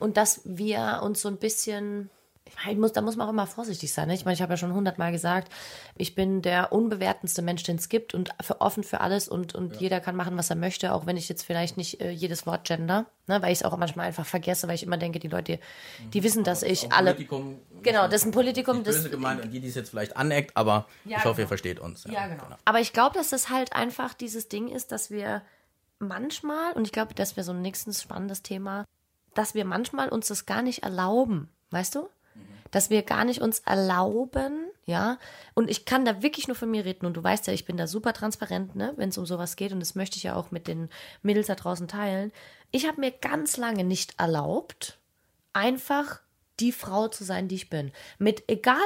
und 0.00 0.16
dass 0.16 0.40
wir 0.44 1.02
uns 1.04 1.20
so 1.20 1.28
ein 1.28 1.36
bisschen 1.36 2.10
ich 2.70 2.76
muss, 2.76 2.92
da 2.92 3.00
muss 3.00 3.16
man 3.16 3.26
auch 3.26 3.32
immer 3.32 3.46
vorsichtig 3.46 3.92
sein. 3.92 4.08
Ne? 4.08 4.14
Ich 4.14 4.24
meine, 4.24 4.34
ich 4.34 4.42
habe 4.42 4.52
ja 4.52 4.56
schon 4.56 4.74
hundertmal 4.74 5.12
gesagt, 5.12 5.52
ich 5.96 6.14
bin 6.14 6.42
der 6.42 6.72
unbewertendste 6.72 7.42
Mensch, 7.42 7.62
den 7.62 7.76
es 7.76 7.88
gibt 7.88 8.14
und 8.14 8.30
für, 8.40 8.60
offen 8.60 8.84
für 8.84 9.00
alles 9.00 9.28
und, 9.28 9.54
und 9.54 9.74
ja. 9.74 9.80
jeder 9.80 10.00
kann 10.00 10.16
machen, 10.16 10.36
was 10.36 10.50
er 10.50 10.56
möchte, 10.56 10.92
auch 10.92 11.06
wenn 11.06 11.16
ich 11.16 11.28
jetzt 11.28 11.42
vielleicht 11.42 11.76
nicht 11.76 12.00
äh, 12.00 12.10
jedes 12.10 12.46
Wort 12.46 12.64
gender, 12.64 13.06
ne? 13.26 13.40
weil 13.42 13.52
ich 13.52 13.60
es 13.60 13.62
auch 13.64 13.76
manchmal 13.76 14.06
einfach 14.06 14.26
vergesse, 14.26 14.68
weil 14.68 14.74
ich 14.74 14.82
immer 14.82 14.96
denke, 14.96 15.18
die 15.18 15.28
Leute, 15.28 15.58
die 16.12 16.22
wissen, 16.22 16.44
dass 16.44 16.62
ich 16.62 16.92
alle. 16.92 17.12
Politikum, 17.12 17.58
genau, 17.82 18.06
das 18.06 18.22
ist 18.22 18.26
ein 18.26 18.32
Politikum. 18.32 18.76
Nicht 18.76 18.86
böse 18.86 19.02
das, 19.02 19.10
gemeint 19.10 19.42
an 19.42 19.50
die, 19.50 19.60
die 19.60 19.68
es 19.68 19.74
jetzt 19.74 19.90
vielleicht 19.90 20.16
aneckt, 20.16 20.56
aber 20.56 20.86
ja, 21.04 21.18
ich 21.18 21.24
hoffe, 21.24 21.36
genau. 21.36 21.44
ihr 21.44 21.48
versteht 21.48 21.80
uns. 21.80 22.04
Ja, 22.04 22.12
ja 22.12 22.26
genau. 22.28 22.44
genau. 22.44 22.56
Aber 22.64 22.80
ich 22.80 22.92
glaube, 22.92 23.14
dass 23.16 23.30
das 23.30 23.48
halt 23.48 23.72
einfach 23.72 24.14
dieses 24.14 24.48
Ding 24.48 24.68
ist, 24.68 24.92
dass 24.92 25.10
wir 25.10 25.42
manchmal, 25.98 26.72
und 26.72 26.84
ich 26.84 26.92
glaube, 26.92 27.14
das 27.14 27.36
wäre 27.36 27.44
so 27.44 27.52
ein 27.52 27.62
nächstes 27.62 28.02
spannendes 28.02 28.42
Thema, 28.42 28.84
dass 29.34 29.54
wir 29.54 29.64
manchmal 29.64 30.08
uns 30.08 30.28
das 30.28 30.46
gar 30.46 30.62
nicht 30.62 30.82
erlauben, 30.82 31.48
weißt 31.70 31.94
du? 31.94 32.08
Dass 32.70 32.90
wir 32.90 33.02
gar 33.02 33.24
nicht 33.24 33.40
uns 33.40 33.60
erlauben, 33.60 34.70
ja. 34.86 35.18
Und 35.54 35.70
ich 35.70 35.84
kann 35.84 36.04
da 36.04 36.22
wirklich 36.22 36.48
nur 36.48 36.56
von 36.56 36.70
mir 36.70 36.84
reden 36.84 37.06
und 37.06 37.16
du 37.16 37.22
weißt 37.22 37.46
ja, 37.46 37.52
ich 37.52 37.64
bin 37.64 37.76
da 37.76 37.86
super 37.86 38.12
transparent, 38.12 38.76
ne, 38.76 38.92
wenn 38.96 39.08
es 39.10 39.18
um 39.18 39.26
sowas 39.26 39.56
geht 39.56 39.72
und 39.72 39.80
das 39.80 39.94
möchte 39.94 40.16
ich 40.16 40.24
ja 40.24 40.34
auch 40.34 40.50
mit 40.50 40.66
den 40.68 40.88
Mädels 41.22 41.48
da 41.48 41.54
draußen 41.54 41.88
teilen. 41.88 42.32
Ich 42.70 42.86
habe 42.86 43.00
mir 43.00 43.10
ganz 43.10 43.56
lange 43.56 43.84
nicht 43.84 44.18
erlaubt, 44.18 44.98
einfach 45.52 46.20
die 46.60 46.72
Frau 46.72 47.08
zu 47.08 47.24
sein, 47.24 47.48
die 47.48 47.56
ich 47.56 47.70
bin. 47.70 47.90
Mit 48.18 48.44
egal 48.48 48.76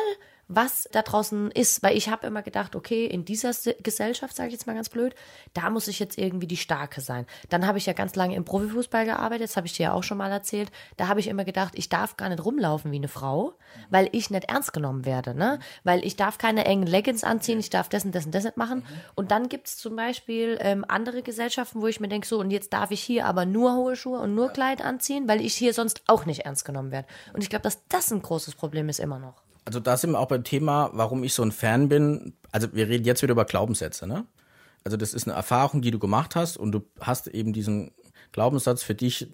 was 0.48 0.88
da 0.92 1.02
draußen 1.02 1.50
ist, 1.50 1.82
weil 1.82 1.96
ich 1.96 2.08
habe 2.08 2.26
immer 2.26 2.42
gedacht, 2.42 2.76
okay, 2.76 3.06
in 3.06 3.24
dieser 3.24 3.52
Gesellschaft, 3.82 4.36
sage 4.36 4.48
ich 4.48 4.52
jetzt 4.54 4.66
mal 4.66 4.74
ganz 4.74 4.88
blöd, 4.88 5.14
da 5.52 5.70
muss 5.70 5.88
ich 5.88 5.98
jetzt 5.98 6.18
irgendwie 6.18 6.46
die 6.46 6.56
Starke 6.56 7.00
sein. 7.00 7.26
Dann 7.48 7.66
habe 7.66 7.78
ich 7.78 7.86
ja 7.86 7.92
ganz 7.92 8.14
lange 8.14 8.34
im 8.34 8.44
Profifußball 8.44 9.04
gearbeitet, 9.04 9.48
das 9.48 9.56
habe 9.56 9.66
ich 9.66 9.72
dir 9.72 9.84
ja 9.84 9.92
auch 9.92 10.02
schon 10.02 10.18
mal 10.18 10.30
erzählt. 10.30 10.70
Da 10.96 11.08
habe 11.08 11.20
ich 11.20 11.28
immer 11.28 11.44
gedacht, 11.44 11.74
ich 11.76 11.88
darf 11.88 12.16
gar 12.16 12.28
nicht 12.28 12.44
rumlaufen 12.44 12.92
wie 12.92 12.96
eine 12.96 13.08
Frau, 13.08 13.54
weil 13.90 14.08
ich 14.12 14.30
nicht 14.30 14.44
ernst 14.44 14.72
genommen 14.72 15.04
werde, 15.04 15.34
ne? 15.34 15.58
Weil 15.82 16.04
ich 16.04 16.16
darf 16.16 16.38
keine 16.38 16.64
engen 16.64 16.86
Leggings 16.86 17.24
anziehen, 17.24 17.58
ich 17.58 17.70
darf 17.70 17.88
dessen, 17.88 18.12
dessen, 18.12 18.32
das 18.32 18.44
nicht 18.44 18.56
machen. 18.56 18.84
Und 19.14 19.30
dann 19.30 19.48
gibt 19.48 19.68
es 19.68 19.76
zum 19.78 19.96
Beispiel 19.96 20.58
ähm, 20.60 20.84
andere 20.88 21.22
Gesellschaften, 21.22 21.80
wo 21.80 21.86
ich 21.86 22.00
mir 22.00 22.08
denke, 22.08 22.26
so, 22.26 22.38
und 22.38 22.50
jetzt 22.50 22.72
darf 22.72 22.90
ich 22.90 23.00
hier 23.00 23.26
aber 23.26 23.46
nur 23.46 23.74
hohe 23.74 23.96
Schuhe 23.96 24.18
und 24.18 24.34
nur 24.34 24.50
Kleid 24.50 24.82
anziehen, 24.82 25.28
weil 25.28 25.40
ich 25.40 25.54
hier 25.54 25.74
sonst 25.74 26.02
auch 26.06 26.26
nicht 26.26 26.40
ernst 26.40 26.64
genommen 26.64 26.90
werde. 26.90 27.08
Und 27.32 27.42
ich 27.42 27.50
glaube, 27.50 27.62
dass 27.62 27.86
das 27.88 28.10
ein 28.10 28.22
großes 28.22 28.54
Problem 28.54 28.88
ist 28.88 29.00
immer 29.00 29.18
noch. 29.18 29.42
Also 29.64 29.80
da 29.80 29.96
sind 29.96 30.10
wir 30.12 30.20
auch 30.20 30.28
beim 30.28 30.44
Thema, 30.44 30.90
warum 30.92 31.24
ich 31.24 31.32
so 31.34 31.42
ein 31.42 31.52
Fan 31.52 31.88
bin. 31.88 32.34
Also 32.52 32.72
wir 32.72 32.88
reden 32.88 33.04
jetzt 33.04 33.22
wieder 33.22 33.32
über 33.32 33.44
Glaubenssätze, 33.44 34.06
ne? 34.06 34.26
Also 34.84 34.98
das 34.98 35.14
ist 35.14 35.26
eine 35.26 35.34
Erfahrung, 35.34 35.80
die 35.80 35.90
du 35.90 35.98
gemacht 35.98 36.36
hast 36.36 36.58
und 36.58 36.72
du 36.72 36.82
hast 37.00 37.28
eben 37.28 37.54
diesen 37.54 37.92
Glaubenssatz 38.32 38.82
für 38.82 38.94
dich, 38.94 39.28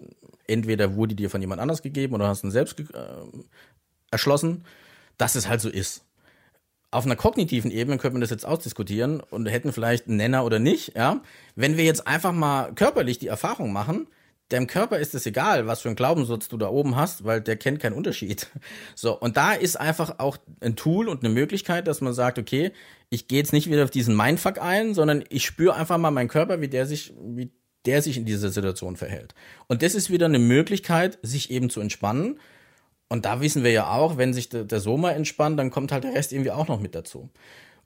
entweder 0.47 0.95
wurde 0.95 1.15
dir 1.15 1.29
von 1.29 1.41
jemand 1.41 1.59
anders 1.59 1.81
gegeben 1.81 2.13
oder 2.13 2.29
hast 2.29 2.43
ihn 2.43 2.51
selbst 2.51 2.79
äh, 2.79 2.83
erschlossen, 4.11 4.63
dass 5.17 5.35
es 5.35 5.49
halt 5.49 5.59
so 5.59 5.69
ist. 5.69 6.05
Auf 6.89 7.05
einer 7.05 7.15
kognitiven 7.15 7.71
Ebene 7.71 7.97
könnte 7.97 8.13
man 8.13 8.21
das 8.21 8.29
jetzt 8.29 8.45
ausdiskutieren 8.45 9.19
und 9.19 9.45
hätten 9.45 9.73
vielleicht 9.73 10.07
einen 10.07 10.17
Nenner 10.17 10.45
oder 10.45 10.59
nicht, 10.59 10.95
ja. 10.95 11.21
Wenn 11.55 11.77
wir 11.77 11.83
jetzt 11.83 12.07
einfach 12.07 12.31
mal 12.31 12.73
körperlich 12.73 13.19
die 13.19 13.27
Erfahrung 13.27 13.73
machen, 13.73 14.07
Deinem 14.51 14.67
Körper 14.67 14.99
ist 14.99 15.15
es 15.15 15.25
egal, 15.25 15.65
was 15.65 15.81
für 15.81 15.87
einen 15.87 15.95
Glaubenssatz 15.95 16.49
du 16.49 16.57
da 16.57 16.67
oben 16.67 16.97
hast, 16.97 17.23
weil 17.23 17.39
der 17.39 17.55
kennt 17.55 17.79
keinen 17.79 17.93
Unterschied. 17.93 18.47
So, 18.95 19.17
und 19.17 19.37
da 19.37 19.53
ist 19.53 19.79
einfach 19.79 20.19
auch 20.19 20.37
ein 20.59 20.75
Tool 20.75 21.07
und 21.07 21.23
eine 21.23 21.33
Möglichkeit, 21.33 21.87
dass 21.87 22.01
man 22.01 22.13
sagt, 22.13 22.37
okay, 22.37 22.71
ich 23.09 23.27
gehe 23.27 23.39
jetzt 23.39 23.53
nicht 23.53 23.69
wieder 23.71 23.83
auf 23.83 23.89
diesen 23.89 24.15
Mindfuck 24.15 24.61
ein, 24.61 24.93
sondern 24.93 25.23
ich 25.29 25.45
spüre 25.45 25.75
einfach 25.75 25.97
mal 25.97 26.11
meinen 26.11 26.27
Körper, 26.27 26.61
wie 26.61 26.67
der 26.67 26.85
sich, 26.85 27.13
wie 27.19 27.51
der 27.85 28.01
sich 28.01 28.17
in 28.17 28.25
dieser 28.25 28.49
Situation 28.49 28.97
verhält. 28.97 29.33
Und 29.67 29.81
das 29.81 29.95
ist 29.95 30.11
wieder 30.11 30.25
eine 30.25 30.39
Möglichkeit, 30.39 31.17
sich 31.21 31.49
eben 31.49 31.69
zu 31.69 31.79
entspannen. 31.79 32.39
Und 33.07 33.25
da 33.25 33.41
wissen 33.41 33.63
wir 33.63 33.71
ja 33.71 33.91
auch, 33.91 34.17
wenn 34.17 34.33
sich 34.33 34.49
der, 34.49 34.65
der 34.65 34.79
Soma 34.79 35.11
entspannt, 35.11 35.57
dann 35.57 35.71
kommt 35.71 35.91
halt 35.91 36.03
der 36.03 36.13
Rest 36.13 36.33
irgendwie 36.33 36.51
auch 36.51 36.67
noch 36.67 36.79
mit 36.79 36.93
dazu. 36.93 37.29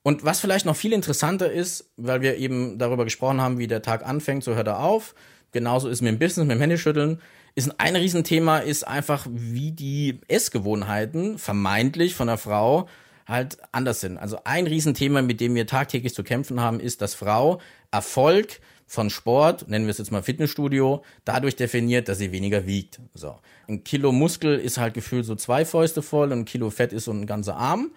Und 0.03 0.25
was 0.25 0.39
vielleicht 0.39 0.65
noch 0.65 0.75
viel 0.75 0.93
interessanter 0.93 1.51
ist, 1.51 1.91
weil 1.97 2.21
wir 2.21 2.37
eben 2.37 2.77
darüber 2.77 3.05
gesprochen 3.05 3.41
haben, 3.41 3.57
wie 3.57 3.67
der 3.67 3.81
Tag 3.81 4.05
anfängt, 4.05 4.43
so 4.43 4.55
hört 4.55 4.67
er 4.67 4.79
auf 4.79 5.15
Genauso 5.55 5.87
ist 5.87 6.01
mit 6.01 6.11
dem 6.11 6.19
Business, 6.19 6.45
mit 6.45 6.57
dem 6.57 6.59
Händeschütteln. 6.59 7.21
Ist 7.55 7.79
ein, 7.79 7.95
Riesenthema 7.95 8.57
ist 8.57 8.85
einfach, 8.85 9.25
wie 9.29 9.71
die 9.71 10.19
Essgewohnheiten 10.27 11.37
vermeintlich 11.37 12.13
von 12.13 12.27
der 12.27 12.37
Frau 12.37 12.89
halt 13.25 13.57
anders 13.71 14.01
sind. 14.01 14.17
Also 14.17 14.39
ein 14.43 14.67
Riesenthema, 14.67 15.21
mit 15.21 15.39
dem 15.39 15.55
wir 15.55 15.65
tagtäglich 15.65 16.13
zu 16.13 16.25
kämpfen 16.25 16.59
haben, 16.59 16.81
ist, 16.81 17.01
dass 17.01 17.13
Frau 17.13 17.61
Erfolg 17.89 18.59
von 18.85 19.09
Sport, 19.09 19.69
nennen 19.69 19.85
wir 19.85 19.91
es 19.91 19.97
jetzt 19.97 20.11
mal 20.11 20.23
Fitnessstudio, 20.23 21.05
dadurch 21.23 21.55
definiert, 21.55 22.09
dass 22.09 22.17
sie 22.17 22.33
weniger 22.33 22.67
wiegt. 22.67 22.99
So. 23.13 23.37
Ein 23.69 23.85
Kilo 23.85 24.11
Muskel 24.11 24.59
ist 24.59 24.77
halt 24.77 24.93
gefühlt 24.93 25.23
so 25.25 25.35
zwei 25.35 25.63
Fäuste 25.63 26.01
voll 26.01 26.33
und 26.33 26.39
ein 26.39 26.45
Kilo 26.45 26.69
Fett 26.69 26.91
ist 26.91 27.05
so 27.05 27.11
ein 27.11 27.27
ganzer 27.27 27.55
Arm. 27.55 27.91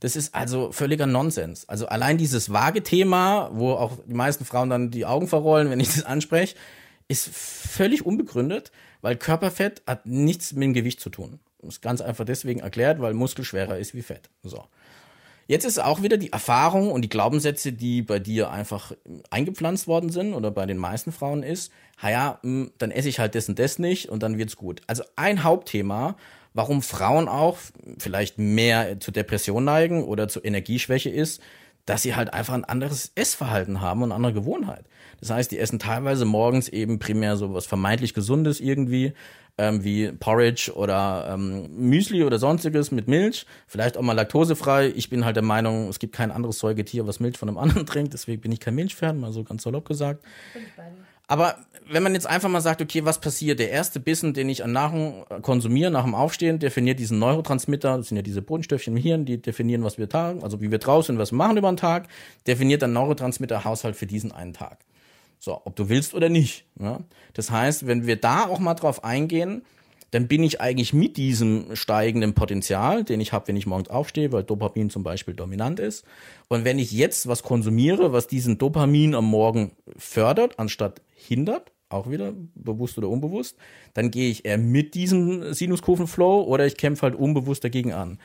Das 0.00 0.16
ist 0.16 0.34
also 0.34 0.72
völliger 0.72 1.06
Nonsens. 1.06 1.68
Also 1.68 1.86
allein 1.86 2.18
dieses 2.18 2.52
Waage-Thema, 2.52 3.50
wo 3.52 3.70
auch 3.70 3.92
die 4.04 4.14
meisten 4.14 4.44
Frauen 4.44 4.68
dann 4.68 4.90
die 4.90 5.06
Augen 5.06 5.28
verrollen, 5.28 5.70
wenn 5.70 5.78
ich 5.78 5.94
das 5.94 6.04
anspreche, 6.04 6.56
ist 7.08 7.28
völlig 7.28 8.04
unbegründet, 8.04 8.72
weil 9.02 9.16
Körperfett 9.16 9.82
hat 9.86 10.06
nichts 10.06 10.52
mit 10.52 10.62
dem 10.62 10.72
Gewicht 10.74 11.00
zu 11.00 11.10
tun. 11.10 11.40
Das 11.60 11.74
ist 11.74 11.82
ganz 11.82 12.00
einfach 12.00 12.24
deswegen 12.24 12.60
erklärt, 12.60 13.00
weil 13.00 13.14
Muskel 13.14 13.44
schwerer 13.44 13.78
ist 13.78 13.94
wie 13.94 14.02
Fett. 14.02 14.30
So. 14.42 14.64
Jetzt 15.46 15.64
ist 15.64 15.78
auch 15.78 16.02
wieder 16.02 16.16
die 16.16 16.32
Erfahrung 16.32 16.90
und 16.90 17.02
die 17.02 17.08
Glaubenssätze, 17.10 17.72
die 17.72 18.00
bei 18.00 18.18
dir 18.18 18.50
einfach 18.50 18.92
eingepflanzt 19.30 19.86
worden 19.86 20.08
sind 20.08 20.32
oder 20.32 20.50
bei 20.50 20.64
den 20.64 20.78
meisten 20.78 21.12
Frauen 21.12 21.42
ist, 21.42 21.70
ja, 22.02 22.38
hm, 22.42 22.72
dann 22.78 22.90
esse 22.90 23.08
ich 23.08 23.18
halt 23.18 23.34
das 23.34 23.48
und 23.48 23.58
das 23.58 23.78
nicht 23.78 24.08
und 24.08 24.22
dann 24.22 24.38
wird's 24.38 24.56
gut. 24.56 24.80
Also 24.86 25.04
ein 25.16 25.44
Hauptthema, 25.44 26.16
warum 26.54 26.80
Frauen 26.80 27.28
auch 27.28 27.58
vielleicht 27.98 28.38
mehr 28.38 29.00
zu 29.00 29.10
Depression 29.10 29.64
neigen 29.64 30.04
oder 30.04 30.28
zu 30.28 30.42
Energieschwäche 30.42 31.10
ist, 31.10 31.42
dass 31.84 32.02
sie 32.02 32.14
halt 32.14 32.32
einfach 32.32 32.54
ein 32.54 32.64
anderes 32.64 33.12
Essverhalten 33.14 33.82
haben 33.82 34.02
und 34.02 34.12
eine 34.12 34.14
andere 34.14 34.32
Gewohnheit. 34.32 34.86
Das 35.24 35.30
heißt, 35.30 35.52
die 35.52 35.58
essen 35.58 35.78
teilweise 35.78 36.26
morgens 36.26 36.68
eben 36.68 36.98
primär 36.98 37.38
so 37.38 37.54
was 37.54 37.64
vermeintlich 37.64 38.12
Gesundes 38.12 38.60
irgendwie, 38.60 39.14
ähm, 39.56 39.82
wie 39.82 40.12
Porridge 40.12 40.70
oder 40.74 41.30
ähm, 41.32 41.70
Müsli 41.74 42.24
oder 42.24 42.38
sonstiges 42.38 42.90
mit 42.90 43.08
Milch, 43.08 43.46
vielleicht 43.66 43.96
auch 43.96 44.02
mal 44.02 44.12
laktosefrei. 44.12 44.92
Ich 44.94 45.08
bin 45.08 45.24
halt 45.24 45.36
der 45.36 45.42
Meinung, 45.42 45.88
es 45.88 45.98
gibt 45.98 46.14
kein 46.14 46.30
anderes 46.30 46.58
Säugetier, 46.58 47.06
was 47.06 47.20
Milch 47.20 47.38
von 47.38 47.48
einem 47.48 47.56
anderen 47.64 47.86
trinkt, 47.86 48.12
deswegen 48.12 48.42
bin 48.42 48.52
ich 48.52 48.60
kein 48.60 48.74
Milchfan, 48.74 49.18
mal 49.18 49.32
so 49.32 49.44
ganz 49.44 49.62
salopp 49.62 49.88
gesagt. 49.88 50.22
Aber 51.26 51.56
wenn 51.88 52.02
man 52.02 52.12
jetzt 52.12 52.26
einfach 52.26 52.50
mal 52.50 52.60
sagt, 52.60 52.82
okay, 52.82 53.06
was 53.06 53.18
passiert? 53.18 53.58
Der 53.58 53.70
erste 53.70 54.00
Bissen, 54.00 54.34
den 54.34 54.50
ich 54.50 54.62
an 54.62 54.72
Nahrung 54.72 55.24
konsumiere 55.40 55.90
nach 55.90 56.04
dem 56.04 56.14
Aufstehen, 56.14 56.58
definiert 56.58 56.98
diesen 56.98 57.18
Neurotransmitter, 57.18 57.96
das 57.96 58.08
sind 58.08 58.18
ja 58.18 58.22
diese 58.22 58.42
Bodenstoffchen 58.42 58.94
im 58.94 59.02
Hirn, 59.02 59.24
die 59.24 59.40
definieren, 59.40 59.84
was 59.84 59.96
wir 59.96 60.06
tagen, 60.06 60.42
also 60.42 60.60
wie 60.60 60.70
wir 60.70 60.78
draußen, 60.78 61.16
was 61.16 61.32
wir 61.32 61.38
machen 61.38 61.56
über 61.56 61.72
den 61.72 61.78
Tag, 61.78 62.08
definiert 62.46 62.82
dann 62.82 62.92
Neurotransmitter-Haushalt 62.92 63.96
für 63.96 64.06
diesen 64.06 64.30
einen 64.30 64.52
Tag. 64.52 64.80
So, 65.44 65.60
ob 65.66 65.76
du 65.76 65.90
willst 65.90 66.14
oder 66.14 66.30
nicht. 66.30 66.64
Ja? 66.80 67.00
Das 67.34 67.50
heißt, 67.50 67.86
wenn 67.86 68.06
wir 68.06 68.16
da 68.16 68.46
auch 68.46 68.60
mal 68.60 68.72
drauf 68.72 69.04
eingehen, 69.04 69.62
dann 70.10 70.26
bin 70.26 70.42
ich 70.42 70.62
eigentlich 70.62 70.94
mit 70.94 71.18
diesem 71.18 71.76
steigenden 71.76 72.32
Potenzial, 72.32 73.04
den 73.04 73.20
ich 73.20 73.34
habe, 73.34 73.48
wenn 73.48 73.56
ich 73.56 73.66
morgens 73.66 73.90
aufstehe, 73.90 74.32
weil 74.32 74.42
Dopamin 74.42 74.88
zum 74.88 75.02
Beispiel 75.02 75.34
dominant 75.34 75.80
ist. 75.80 76.06
Und 76.48 76.64
wenn 76.64 76.78
ich 76.78 76.92
jetzt 76.92 77.26
was 77.26 77.42
konsumiere, 77.42 78.10
was 78.10 78.26
diesen 78.26 78.56
Dopamin 78.56 79.14
am 79.14 79.26
Morgen 79.26 79.72
fördert, 79.98 80.58
anstatt 80.58 81.02
hindert, 81.14 81.72
auch 81.90 82.08
wieder 82.08 82.32
bewusst 82.54 82.96
oder 82.96 83.10
unbewusst, 83.10 83.58
dann 83.92 84.10
gehe 84.10 84.30
ich 84.30 84.46
eher 84.46 84.56
mit 84.56 84.94
diesem 84.94 85.52
Sinuskurvenflow 85.52 86.40
oder 86.42 86.64
ich 86.64 86.78
kämpfe 86.78 87.02
halt 87.02 87.16
unbewusst 87.16 87.64
dagegen 87.64 87.92
an. 87.92 88.18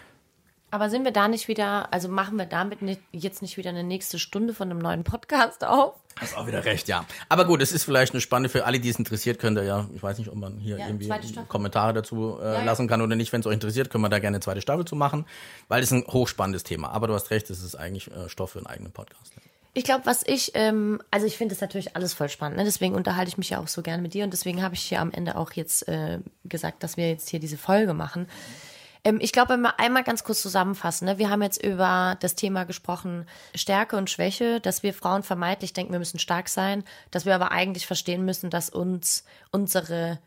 Aber 0.71 0.89
sind 0.89 1.03
wir 1.03 1.11
da 1.11 1.27
nicht 1.27 1.47
wieder, 1.47 1.91
also 1.91 2.09
machen 2.09 2.37
wir 2.37 2.45
damit 2.45 2.81
nicht, 2.81 3.01
jetzt 3.11 3.41
nicht 3.41 3.57
wieder 3.57 3.69
eine 3.69 3.83
nächste 3.83 4.19
Stunde 4.19 4.53
von 4.53 4.69
einem 4.69 4.79
neuen 4.79 5.03
Podcast 5.03 5.63
auf? 5.63 5.95
Hast 6.19 6.37
auch 6.37 6.47
wieder 6.47 6.65
recht, 6.65 6.87
ja. 6.87 7.05
Aber 7.29 7.45
gut, 7.45 7.61
es 7.61 7.71
ist 7.71 7.85
vielleicht 7.85 8.13
eine 8.13 8.21
Spannende 8.21 8.49
für 8.49 8.65
alle, 8.65 8.79
die 8.79 8.89
es 8.89 8.99
interessiert, 8.99 9.39
könnt 9.39 9.57
ihr 9.57 9.63
ja, 9.63 9.87
ich 9.95 10.03
weiß 10.03 10.17
nicht, 10.17 10.29
ob 10.29 10.35
man 10.35 10.57
hier 10.57 10.77
ja, 10.77 10.87
irgendwie 10.87 11.09
Kommentare 11.47 11.93
dazu 11.93 12.37
äh, 12.41 12.55
ja, 12.55 12.63
lassen 12.63 12.87
kann 12.87 13.01
oder 13.01 13.15
nicht. 13.15 13.31
Wenn 13.31 13.39
es 13.39 13.47
euch 13.47 13.53
interessiert, 13.53 13.89
können 13.89 14.03
wir 14.03 14.09
da 14.09 14.19
gerne 14.19 14.35
eine 14.35 14.43
zweite 14.43 14.61
Staffel 14.61 14.85
zu 14.85 14.95
machen, 14.95 15.25
weil 15.69 15.81
es 15.81 15.91
ein 15.91 16.03
hochspannendes 16.07 16.63
Thema. 16.63 16.89
Aber 16.89 17.07
du 17.07 17.13
hast 17.13 17.31
recht, 17.31 17.49
es 17.49 17.63
ist 17.63 17.75
eigentlich 17.75 18.11
äh, 18.11 18.29
Stoff 18.29 18.51
für 18.51 18.59
einen 18.59 18.67
eigenen 18.67 18.91
Podcast. 18.91 19.33
Ich 19.73 19.85
glaube, 19.85 20.05
was 20.05 20.23
ich, 20.27 20.51
ähm, 20.55 21.01
also 21.09 21.25
ich 21.25 21.37
finde 21.37 21.55
es 21.55 21.61
natürlich 21.61 21.95
alles 21.95 22.13
voll 22.13 22.27
spannend, 22.27 22.57
ne? 22.57 22.65
deswegen 22.65 22.95
unterhalte 22.95 23.29
ich 23.29 23.37
mich 23.37 23.51
ja 23.51 23.59
auch 23.59 23.67
so 23.67 23.81
gerne 23.81 24.01
mit 24.01 24.13
dir 24.13 24.23
und 24.25 24.33
deswegen 24.33 24.61
habe 24.61 24.75
ich 24.75 24.81
hier 24.81 24.99
am 24.99 25.11
Ende 25.11 25.37
auch 25.37 25.53
jetzt 25.53 25.87
äh, 25.87 26.19
gesagt, 26.43 26.83
dass 26.83 26.97
wir 26.97 27.07
jetzt 27.07 27.29
hier 27.29 27.39
diese 27.39 27.57
Folge 27.57 27.93
machen. 27.93 28.23
Mhm 28.23 28.68
ich 29.03 29.31
glaube, 29.31 29.53
wenn 29.53 29.61
wir 29.61 29.79
einmal 29.79 30.03
ganz 30.03 30.23
kurz 30.23 30.41
zusammenfassen, 30.41 31.05
ne? 31.05 31.17
wir 31.17 31.29
haben 31.29 31.41
jetzt 31.41 31.63
über 31.63 32.17
das 32.19 32.35
Thema 32.35 32.65
gesprochen, 32.65 33.25
Stärke 33.55 33.97
und 33.97 34.09
Schwäche, 34.09 34.59
dass 34.59 34.83
wir 34.83 34.93
Frauen 34.93 35.23
vermeintlich 35.23 35.73
denken, 35.73 35.93
wir 35.93 35.99
müssen 35.99 36.19
stark 36.19 36.49
sein, 36.49 36.83
dass 37.11 37.25
wir 37.25 37.33
aber 37.33 37.51
eigentlich 37.51 37.87
verstehen 37.87 38.25
müssen, 38.25 38.49
dass 38.49 38.69
uns 38.69 39.23
unsere 39.51 40.19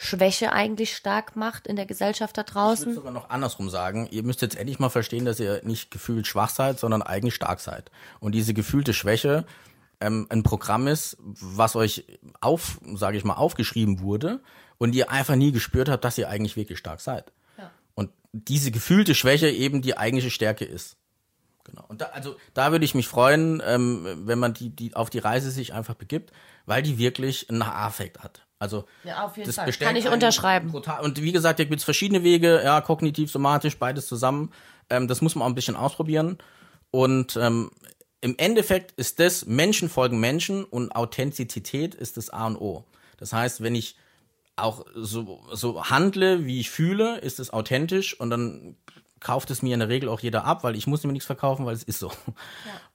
Schwäche 0.00 0.52
eigentlich 0.52 0.96
stark 0.96 1.34
macht 1.34 1.66
in 1.66 1.74
der 1.74 1.84
Gesellschaft 1.84 2.38
da 2.38 2.44
draußen. 2.44 2.82
Ich 2.82 2.86
würde 2.86 2.94
sogar 2.94 3.12
noch 3.12 3.30
andersrum 3.30 3.68
sagen. 3.68 4.06
Ihr 4.10 4.22
müsst 4.22 4.42
jetzt 4.42 4.56
endlich 4.56 4.78
mal 4.78 4.90
verstehen, 4.90 5.24
dass 5.24 5.40
ihr 5.40 5.60
nicht 5.64 5.90
gefühlt 5.90 6.26
schwach 6.26 6.50
seid, 6.50 6.78
sondern 6.78 7.02
eigentlich 7.02 7.34
stark 7.34 7.58
seid. 7.58 7.90
Und 8.20 8.32
diese 8.32 8.54
gefühlte 8.54 8.94
Schwäche 8.94 9.44
ähm, 10.00 10.26
ein 10.30 10.44
Programm 10.44 10.86
ist, 10.86 11.16
was 11.20 11.74
euch 11.74 12.06
auf, 12.40 12.80
sage 12.94 13.16
ich 13.16 13.24
mal, 13.24 13.34
aufgeschrieben 13.34 14.00
wurde 14.00 14.40
und 14.78 14.94
ihr 14.94 15.10
einfach 15.10 15.34
nie 15.34 15.50
gespürt 15.50 15.88
habt, 15.88 16.04
dass 16.04 16.16
ihr 16.16 16.28
eigentlich 16.28 16.56
wirklich 16.56 16.78
stark 16.78 17.00
seid. 17.00 17.32
Diese 18.32 18.70
gefühlte 18.70 19.14
Schwäche 19.14 19.48
eben 19.50 19.82
die 19.82 19.96
eigentliche 19.96 20.30
Stärke 20.30 20.64
ist. 20.64 20.96
Genau. 21.64 21.84
Und 21.88 22.00
da, 22.00 22.06
also 22.06 22.36
da 22.54 22.72
würde 22.72 22.84
ich 22.84 22.94
mich 22.94 23.08
freuen, 23.08 23.62
ähm, 23.64 24.22
wenn 24.26 24.38
man 24.38 24.54
die, 24.54 24.70
die 24.70 24.94
auf 24.94 25.10
die 25.10 25.18
Reise 25.18 25.50
sich 25.50 25.74
einfach 25.74 25.94
begibt, 25.94 26.32
weil 26.66 26.82
die 26.82 26.98
wirklich 26.98 27.50
einen 27.50 27.62
Affekt 27.62 28.20
hat. 28.22 28.46
Also 28.58 28.86
Ja, 29.04 29.24
auf 29.24 29.36
jeden 29.36 29.46
das 29.46 29.56
Fall. 29.56 29.66
bestärkt 29.66 29.94
Kann 29.94 29.96
ich 29.96 30.08
unterschreiben. 30.08 30.70
Brutal. 30.70 31.02
Und 31.02 31.22
wie 31.22 31.32
gesagt, 31.32 31.58
da 31.58 31.64
gibt's 31.64 31.84
verschiedene 31.84 32.24
Wege, 32.24 32.62
ja, 32.64 32.80
kognitiv, 32.80 33.30
somatisch, 33.30 33.76
beides 33.78 34.06
zusammen. 34.06 34.52
Ähm, 34.90 35.08
das 35.08 35.20
muss 35.20 35.34
man 35.34 35.44
auch 35.44 35.50
ein 35.50 35.54
bisschen 35.54 35.76
ausprobieren. 35.76 36.38
Und 36.90 37.36
ähm, 37.36 37.70
im 38.20 38.34
Endeffekt 38.38 38.92
ist 38.92 39.20
das 39.20 39.46
Menschen 39.46 39.88
folgen 39.88 40.18
Menschen 40.18 40.64
und 40.64 40.94
Authentizität 40.96 41.94
ist 41.94 42.16
das 42.16 42.30
A 42.30 42.46
und 42.46 42.56
O. 42.56 42.84
Das 43.18 43.32
heißt, 43.32 43.62
wenn 43.62 43.74
ich 43.74 43.96
auch 44.58 44.84
so, 44.94 45.40
so 45.52 45.84
handle, 45.84 46.46
wie 46.46 46.60
ich 46.60 46.70
fühle, 46.70 47.18
ist 47.18 47.40
es 47.40 47.52
authentisch 47.52 48.18
und 48.18 48.30
dann 48.30 48.76
kauft 49.20 49.50
es 49.50 49.62
mir 49.62 49.74
in 49.74 49.80
der 49.80 49.88
Regel 49.88 50.08
auch 50.08 50.20
jeder 50.20 50.44
ab, 50.44 50.64
weil 50.64 50.76
ich 50.76 50.86
muss 50.86 51.04
mir 51.04 51.12
nichts 51.12 51.26
verkaufen, 51.26 51.66
weil 51.66 51.74
es 51.74 51.82
ist 51.82 51.98
so. 51.98 52.12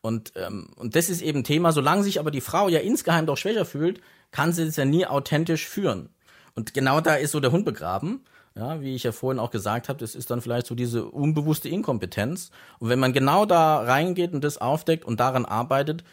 Und, 0.01 0.34
ähm, 0.36 0.70
und 0.76 0.95
das 0.95 1.09
ist 1.09 1.22
eben 1.22 1.39
ein 1.39 1.43
Thema, 1.43 1.72
solange 1.72 2.03
sich 2.03 2.20
aber 2.20 2.32
die 2.32 2.41
Frau 2.41 2.68
ja 2.70 2.80
insgeheim 2.80 3.26
doch 3.26 3.38
schwächer 3.38 3.66
fühlt, 3.66 4.01
kann 4.32 4.51
sie 4.51 4.64
es 4.64 4.76
ja 4.76 4.86
nie 4.86 5.05
authentisch 5.05 5.68
führen. 5.68 6.09
Und 6.55 6.74
genau 6.74 7.01
da 7.01 7.16
ist 7.16 7.32
so 7.32 7.39
der 7.39 7.51
Hund 7.51 7.66
begraben. 7.66 8.24
Ja, 8.55 8.82
wie 8.82 8.93
ich 8.93 9.03
ja 9.03 9.11
vorhin 9.11 9.39
auch 9.39 9.49
gesagt 9.49 9.89
habe, 9.89 9.99
das 9.99 10.14
ist 10.14 10.30
dann 10.30 10.41
vielleicht 10.41 10.68
so 10.68 10.76
diese 10.76 11.05
unbewusste 11.05 11.70
Inkompetenz. 11.70 12.51
Und 12.78 12.89
wenn 12.89 12.99
man 12.99 13.11
genau 13.11 13.45
da 13.45 13.82
reingeht 13.82 14.34
und 14.34 14.43
das 14.43 14.59
aufdeckt 14.59 15.05
und 15.05 15.20
daran 15.20 15.45
arbeitet, 15.45 16.03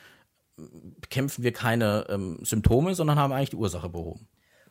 bekämpfen 1.00 1.44
wir 1.44 1.52
keine 1.52 2.06
ähm, 2.08 2.38
Symptome, 2.42 2.94
sondern 2.94 3.18
haben 3.18 3.32
eigentlich 3.32 3.50
die 3.50 3.56
Ursache 3.56 3.90
behoben. 3.90 4.26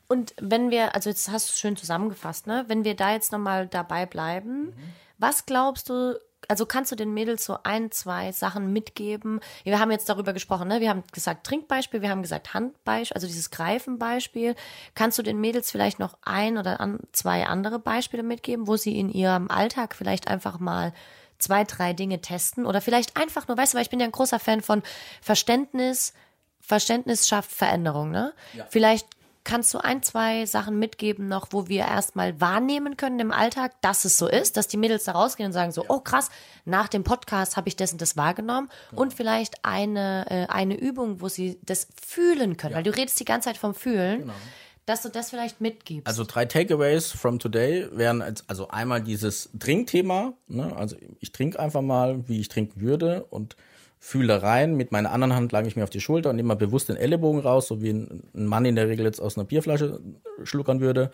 Und 0.10 0.34
wenn 0.42 0.72
wir, 0.72 0.96
also 0.96 1.10
jetzt 1.10 1.30
hast 1.30 1.50
du 1.50 1.54
es 1.54 1.60
schön 1.60 1.78
zusammengefasst, 1.78 2.48
ne? 2.48 2.66
Wenn 2.68 2.84
wir 2.84 2.96
da 2.96 3.14
jetzt 3.14 3.32
nochmal 3.32 3.68
dabei 3.68 4.08
bleiben, 4.08 4.74
was 5.20 5.46
glaubst 5.46 5.88
du, 5.90 6.20
also 6.48 6.66
kannst 6.66 6.92
du 6.92 6.96
den 6.96 7.14
Mädels 7.14 7.46
so 7.46 7.60
ein, 7.64 7.92
zwei 7.92 8.32
Sachen 8.32 8.74
mitgeben? 8.74 9.40
Wir 9.64 9.80
haben 9.80 9.92
jetzt 9.92 10.10
darüber 10.10 10.34
gesprochen, 10.34 10.68
ne? 10.68 10.80
Wir 10.80 10.90
haben 10.90 11.04
gesagt 11.12 11.46
Trinkbeispiel, 11.46 12.02
wir 12.02 12.10
haben 12.10 12.24
gesagt 12.24 12.56
Handbeispiel, 12.56 13.14
also 13.14 13.28
dieses 13.28 13.52
Greifenbeispiel. 13.52 14.56
Kannst 14.96 15.20
du 15.20 15.22
den 15.22 15.40
Mädels 15.40 15.70
vielleicht 15.70 16.00
noch 16.00 16.18
ein 16.24 16.58
oder 16.58 16.80
an, 16.80 17.00
zwei 17.12 17.46
andere 17.46 17.78
Beispiele 17.78 18.24
mitgeben, 18.24 18.66
wo 18.66 18.78
sie 18.78 18.98
in 18.98 19.12
ihrem 19.12 19.52
Alltag 19.52 19.94
vielleicht 19.94 20.28
einfach 20.28 20.58
mal 20.60 20.92
zwei, 21.38 21.66
drei 21.66 21.94
Dinge 21.94 22.20
testen 22.20 22.66
oder 22.66 22.82
vielleicht 22.82 23.16
einfach 23.16 23.48
nur, 23.48 23.58
weißt 23.58 23.74
du, 23.74 23.76
weil 23.76 23.84
ich 23.84 23.92
bin 23.92 24.00
ja 24.00 24.08
ein 24.08 24.12
großer 24.12 24.40
Fan 24.40 24.62
von 24.62 24.82
Verständnis, 25.22 26.14
Verständnis 26.60 27.28
schafft 27.28 27.52
Veränderung, 27.52 28.10
ne? 28.10 28.34
Vielleicht 28.70 29.08
kannst 29.44 29.74
du 29.74 29.80
ein, 29.80 30.04
zwei 30.04 30.46
Sachen 30.46 30.80
mitgeben 30.80 31.28
noch, 31.28 31.48
wo 31.52 31.68
wir 31.68 31.82
erstmal 31.82 32.40
wahrnehmen 32.40 32.98
können 32.98 33.20
im 33.20 33.32
Alltag, 33.32 33.74
dass 33.82 34.06
es 34.06 34.18
so 34.18 34.28
ist, 34.28 34.58
dass 34.58 34.68
die 34.68 34.78
Mädels 34.78 35.06
da 35.06 35.14
rausgehen 35.14 35.48
und 35.48 35.54
sagen 35.54 35.72
so, 35.72 35.86
oh 35.88 36.00
krass, 36.00 36.30
nach 36.66 36.88
dem 36.88 37.04
Podcast 37.04 37.58
habe 37.58 37.68
ich 37.68 37.76
das 37.76 37.92
und 37.92 38.02
das 38.02 38.18
wahrgenommen 38.18 38.70
und 38.94 39.14
vielleicht 39.14 39.66
eine, 39.66 40.26
äh, 40.30 40.46
eine 40.52 40.76
Übung, 40.76 41.22
wo 41.22 41.30
sie 41.30 41.60
das 41.64 41.88
fühlen 42.06 42.58
können, 42.58 42.76
weil 42.76 42.84
du 42.84 42.96
redest 42.96 43.20
die 43.20 43.26
ganze 43.26 43.50
Zeit 43.50 43.58
vom 43.58 43.74
Fühlen, 43.74 44.32
dass 44.86 45.04
du 45.04 45.10
das 45.10 45.30
vielleicht 45.30 45.62
mitgibst. 45.62 46.08
Also 46.08 46.24
drei 46.24 46.46
Takeaways 46.46 47.12
from 47.12 47.38
today 47.38 47.88
wären 47.92 48.22
als, 48.22 48.48
also 48.50 48.70
einmal 48.70 49.02
dieses 49.02 49.50
Trinkthema, 49.60 50.34
ne? 50.48 50.76
also 50.76 50.96
ich 51.20 51.32
trinke 51.32 51.60
einfach 51.60 51.82
mal, 51.82 52.28
wie 52.28 52.40
ich 52.40 52.50
trinken 52.50 52.82
würde 52.82 53.24
und 53.26 53.56
fühle 54.00 54.42
rein. 54.42 54.76
Mit 54.76 54.92
meiner 54.92 55.12
anderen 55.12 55.36
Hand 55.36 55.52
lange 55.52 55.68
ich 55.68 55.76
mir 55.76 55.84
auf 55.84 55.90
die 55.90 56.02
Schulter 56.02 56.30
und 56.30 56.38
nehme 56.38 56.48
mal 56.48 56.56
bewusst 56.56 56.90
den 56.90 56.96
Ellenbogen 56.96 57.42
raus, 57.42 57.68
so 57.68 57.82
wie 57.82 57.92
ein, 57.92 58.24
Mann 58.34 58.66
in 58.66 58.76
der 58.76 58.88
Regel 58.88 59.06
jetzt 59.06 59.20
aus 59.20 59.38
einer 59.38 59.46
Bierflasche 59.46 60.00
schluckern 60.44 60.80
würde. 60.80 61.12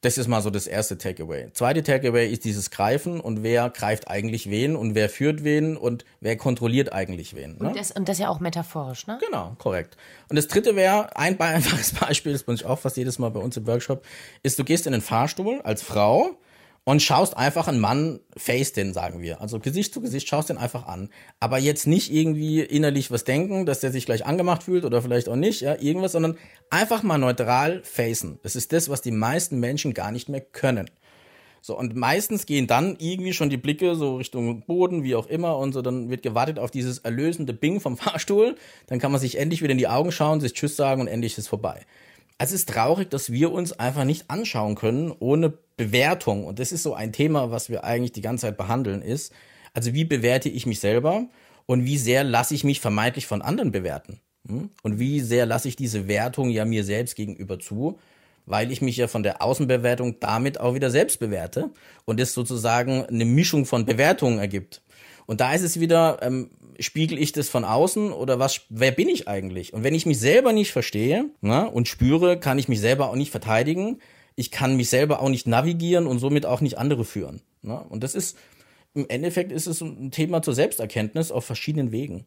Das 0.00 0.18
ist 0.18 0.28
mal 0.28 0.42
so 0.42 0.50
das 0.50 0.66
erste 0.66 0.98
Takeaway. 0.98 1.50
Zweite 1.54 1.82
Takeaway 1.82 2.30
ist 2.30 2.44
dieses 2.44 2.70
Greifen 2.70 3.20
und 3.20 3.42
wer 3.42 3.70
greift 3.70 4.08
eigentlich 4.08 4.50
wen 4.50 4.76
und 4.76 4.94
wer 4.94 5.08
führt 5.08 5.44
wen 5.44 5.78
und 5.78 6.04
wer 6.20 6.36
kontrolliert 6.36 6.92
eigentlich 6.92 7.34
wen. 7.34 7.56
Ne? 7.58 7.68
und, 7.68 7.76
das, 7.76 7.90
und 7.90 8.06
das 8.06 8.18
ja 8.18 8.28
auch 8.28 8.38
metaphorisch, 8.38 9.06
ne? 9.06 9.18
Genau, 9.24 9.54
korrekt. 9.58 9.96
Und 10.28 10.36
das 10.36 10.46
dritte 10.46 10.76
wäre, 10.76 11.16
ein 11.16 11.40
einfaches 11.40 11.94
Beispiel, 11.94 12.32
das 12.32 12.42
benutze 12.42 12.64
ich 12.64 12.70
auch 12.70 12.80
fast 12.80 12.98
jedes 12.98 13.18
Mal 13.18 13.30
bei 13.30 13.40
uns 13.40 13.56
im 13.56 13.66
Workshop, 13.66 14.04
ist, 14.42 14.58
du 14.58 14.64
gehst 14.64 14.86
in 14.86 14.92
den 14.92 15.00
Fahrstuhl 15.00 15.62
als 15.62 15.82
Frau 15.82 16.36
und 16.84 17.02
schaust 17.02 17.36
einfach 17.36 17.66
einen 17.66 17.80
Mann 17.80 18.20
face 18.36 18.72
den, 18.72 18.92
sagen 18.92 19.20
wir. 19.20 19.40
Also 19.40 19.58
Gesicht 19.58 19.94
zu 19.94 20.00
Gesicht, 20.00 20.28
schaust 20.28 20.50
den 20.50 20.58
einfach 20.58 20.86
an. 20.86 21.08
Aber 21.40 21.58
jetzt 21.58 21.86
nicht 21.86 22.12
irgendwie 22.12 22.60
innerlich 22.60 23.10
was 23.10 23.24
denken, 23.24 23.64
dass 23.64 23.80
der 23.80 23.90
sich 23.90 24.06
gleich 24.06 24.26
angemacht 24.26 24.62
fühlt 24.62 24.84
oder 24.84 25.00
vielleicht 25.00 25.28
auch 25.28 25.36
nicht, 25.36 25.62
ja, 25.62 25.76
irgendwas, 25.80 26.12
sondern 26.12 26.36
einfach 26.70 27.02
mal 27.02 27.18
neutral 27.18 27.82
facen. 27.82 28.38
Das 28.42 28.54
ist 28.54 28.72
das, 28.72 28.90
was 28.90 29.00
die 29.00 29.12
meisten 29.12 29.60
Menschen 29.60 29.94
gar 29.94 30.12
nicht 30.12 30.28
mehr 30.28 30.42
können. 30.42 30.90
So, 31.62 31.78
und 31.78 31.96
meistens 31.96 32.44
gehen 32.44 32.66
dann 32.66 32.96
irgendwie 32.98 33.32
schon 33.32 33.48
die 33.48 33.56
Blicke 33.56 33.94
so 33.94 34.16
Richtung 34.16 34.66
Boden, 34.66 35.02
wie 35.02 35.14
auch 35.14 35.26
immer, 35.26 35.56
und 35.56 35.72
so, 35.72 35.80
dann 35.80 36.10
wird 36.10 36.22
gewartet 36.22 36.58
auf 36.58 36.70
dieses 36.70 36.98
erlösende 36.98 37.54
Bing 37.54 37.80
vom 37.80 37.96
Fahrstuhl. 37.96 38.56
Dann 38.88 38.98
kann 38.98 39.10
man 39.10 39.18
sich 39.18 39.38
endlich 39.38 39.62
wieder 39.62 39.72
in 39.72 39.78
die 39.78 39.88
Augen 39.88 40.12
schauen, 40.12 40.42
sich 40.42 40.52
Tschüss 40.52 40.76
sagen 40.76 41.00
und 41.00 41.06
endlich 41.06 41.32
ist 41.32 41.38
es 41.38 41.48
vorbei. 41.48 41.80
Es 42.38 42.52
ist 42.52 42.68
traurig, 42.68 43.10
dass 43.10 43.30
wir 43.30 43.52
uns 43.52 43.72
einfach 43.72 44.04
nicht 44.04 44.30
anschauen 44.30 44.74
können 44.74 45.12
ohne 45.18 45.52
Bewertung. 45.76 46.46
Und 46.46 46.58
das 46.58 46.72
ist 46.72 46.82
so 46.82 46.94
ein 46.94 47.12
Thema, 47.12 47.50
was 47.50 47.68
wir 47.68 47.84
eigentlich 47.84 48.12
die 48.12 48.22
ganze 48.22 48.46
Zeit 48.46 48.56
behandeln, 48.56 49.02
ist, 49.02 49.32
also 49.72 49.92
wie 49.92 50.04
bewerte 50.04 50.48
ich 50.48 50.66
mich 50.66 50.80
selber 50.80 51.26
und 51.66 51.84
wie 51.84 51.98
sehr 51.98 52.24
lasse 52.24 52.54
ich 52.54 52.64
mich 52.64 52.80
vermeintlich 52.80 53.26
von 53.26 53.42
anderen 53.42 53.72
bewerten? 53.72 54.20
Hm? 54.46 54.70
Und 54.82 54.98
wie 54.98 55.20
sehr 55.20 55.46
lasse 55.46 55.68
ich 55.68 55.76
diese 55.76 56.06
Wertung 56.06 56.50
ja 56.50 56.64
mir 56.64 56.84
selbst 56.84 57.16
gegenüber 57.16 57.58
zu? 57.58 57.98
weil 58.46 58.70
ich 58.70 58.82
mich 58.82 58.96
ja 58.96 59.08
von 59.08 59.22
der 59.22 59.42
Außenbewertung 59.42 60.20
damit 60.20 60.60
auch 60.60 60.74
wieder 60.74 60.90
selbst 60.90 61.18
bewerte 61.18 61.70
und 62.04 62.20
es 62.20 62.34
sozusagen 62.34 63.04
eine 63.06 63.24
Mischung 63.24 63.66
von 63.66 63.86
Bewertungen 63.86 64.38
ergibt. 64.38 64.82
Und 65.26 65.40
da 65.40 65.54
ist 65.54 65.62
es 65.62 65.80
wieder, 65.80 66.18
ähm, 66.22 66.50
spiegel 66.80 67.18
ich 67.18 67.32
das 67.32 67.48
von 67.48 67.64
außen 67.64 68.12
oder 68.12 68.38
was, 68.38 68.62
wer 68.68 68.90
bin 68.90 69.08
ich 69.08 69.28
eigentlich? 69.28 69.72
Und 69.72 69.84
wenn 69.84 69.94
ich 69.94 70.06
mich 70.06 70.18
selber 70.18 70.52
nicht 70.52 70.72
verstehe 70.72 71.26
ne, 71.40 71.70
und 71.70 71.88
spüre, 71.88 72.38
kann 72.38 72.58
ich 72.58 72.68
mich 72.68 72.80
selber 72.80 73.10
auch 73.10 73.16
nicht 73.16 73.30
verteidigen. 73.30 73.98
Ich 74.36 74.50
kann 74.50 74.76
mich 74.76 74.88
selber 74.88 75.20
auch 75.20 75.28
nicht 75.28 75.46
navigieren 75.46 76.06
und 76.06 76.18
somit 76.18 76.46
auch 76.46 76.60
nicht 76.60 76.78
andere 76.78 77.04
führen. 77.04 77.40
Ne? 77.62 77.80
Und 77.88 78.02
das 78.02 78.14
ist, 78.14 78.36
im 78.94 79.06
Endeffekt 79.08 79.52
ist 79.52 79.66
es 79.66 79.80
ein 79.80 80.10
Thema 80.10 80.42
zur 80.42 80.54
Selbsterkenntnis 80.54 81.30
auf 81.30 81.44
verschiedenen 81.44 81.92
Wegen. 81.92 82.26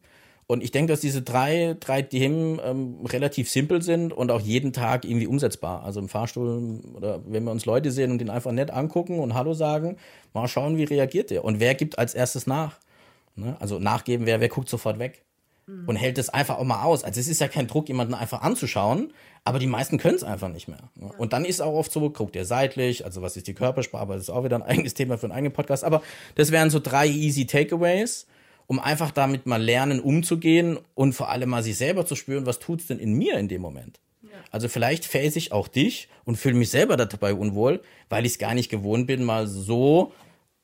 Und 0.50 0.64
ich 0.64 0.70
denke, 0.70 0.94
dass 0.94 1.00
diese 1.00 1.20
drei, 1.20 1.76
drei 1.78 2.00
Themen 2.00 2.58
ähm, 2.64 3.04
relativ 3.04 3.50
simpel 3.50 3.82
sind 3.82 4.14
und 4.14 4.30
auch 4.30 4.40
jeden 4.40 4.72
Tag 4.72 5.04
irgendwie 5.04 5.26
umsetzbar. 5.26 5.82
Also 5.82 6.00
im 6.00 6.08
Fahrstuhl 6.08 6.80
oder 6.94 7.20
wenn 7.26 7.44
wir 7.44 7.50
uns 7.50 7.66
Leute 7.66 7.90
sehen 7.90 8.10
und 8.10 8.18
den 8.18 8.30
einfach 8.30 8.52
nett 8.52 8.70
angucken 8.70 9.20
und 9.20 9.34
Hallo 9.34 9.52
sagen, 9.52 9.98
mal 10.32 10.48
schauen, 10.48 10.78
wie 10.78 10.84
reagiert 10.84 11.28
der. 11.28 11.44
Und 11.44 11.60
wer 11.60 11.74
gibt 11.74 11.98
als 11.98 12.14
erstes 12.14 12.46
nach? 12.46 12.78
Ne? 13.38 13.56
Also 13.60 13.78
nachgeben, 13.78 14.26
wer, 14.26 14.40
wer 14.40 14.48
guckt 14.48 14.68
sofort 14.68 14.98
weg. 14.98 15.22
Und 15.86 15.96
hält 15.96 16.16
es 16.16 16.30
einfach 16.30 16.56
auch 16.56 16.64
mal 16.64 16.82
aus. 16.82 17.04
Also 17.04 17.20
es 17.20 17.28
ist 17.28 17.42
ja 17.42 17.48
kein 17.48 17.66
Druck, 17.66 17.88
jemanden 17.88 18.14
einfach 18.14 18.40
anzuschauen, 18.40 19.12
aber 19.44 19.58
die 19.58 19.66
meisten 19.66 19.98
können 19.98 20.14
es 20.14 20.24
einfach 20.24 20.48
nicht 20.48 20.66
mehr. 20.66 20.78
Ne? 20.94 21.12
Und 21.18 21.34
dann 21.34 21.44
ist 21.44 21.60
auch 21.60 21.74
oft 21.74 21.92
so, 21.92 22.08
guckt 22.08 22.36
ihr 22.36 22.46
seitlich, 22.46 23.04
also 23.04 23.20
was 23.20 23.36
ist 23.36 23.48
die 23.48 23.52
Körpersprache, 23.52 24.06
das 24.06 24.22
ist 24.22 24.30
auch 24.30 24.44
wieder 24.44 24.56
ein 24.56 24.62
eigenes 24.62 24.94
Thema 24.94 25.18
für 25.18 25.26
einen 25.26 25.32
eigenen 25.32 25.52
Podcast. 25.52 25.84
Aber 25.84 26.00
das 26.36 26.52
wären 26.52 26.70
so 26.70 26.80
drei 26.80 27.06
easy 27.06 27.46
Takeaways 27.46 28.26
um 28.68 28.78
einfach 28.78 29.10
damit 29.10 29.46
mal 29.46 29.60
lernen, 29.60 29.98
umzugehen 29.98 30.78
und 30.94 31.14
vor 31.14 31.30
allem 31.30 31.48
mal 31.48 31.62
sich 31.62 31.76
selber 31.76 32.04
zu 32.06 32.14
spüren, 32.14 32.46
was 32.46 32.58
tut's 32.60 32.86
denn 32.86 32.98
in 32.98 33.14
mir 33.14 33.38
in 33.38 33.48
dem 33.48 33.62
Moment. 33.62 33.98
Also 34.50 34.68
vielleicht 34.68 35.04
face 35.04 35.36
ich 35.36 35.52
auch 35.52 35.68
dich 35.68 36.08
und 36.24 36.36
fühle 36.36 36.54
mich 36.54 36.70
selber 36.70 36.96
dabei 36.96 37.34
unwohl, 37.34 37.82
weil 38.08 38.24
ich 38.24 38.32
es 38.32 38.38
gar 38.38 38.54
nicht 38.54 38.70
gewohnt 38.70 39.06
bin, 39.06 39.24
mal 39.24 39.46
so 39.46 40.12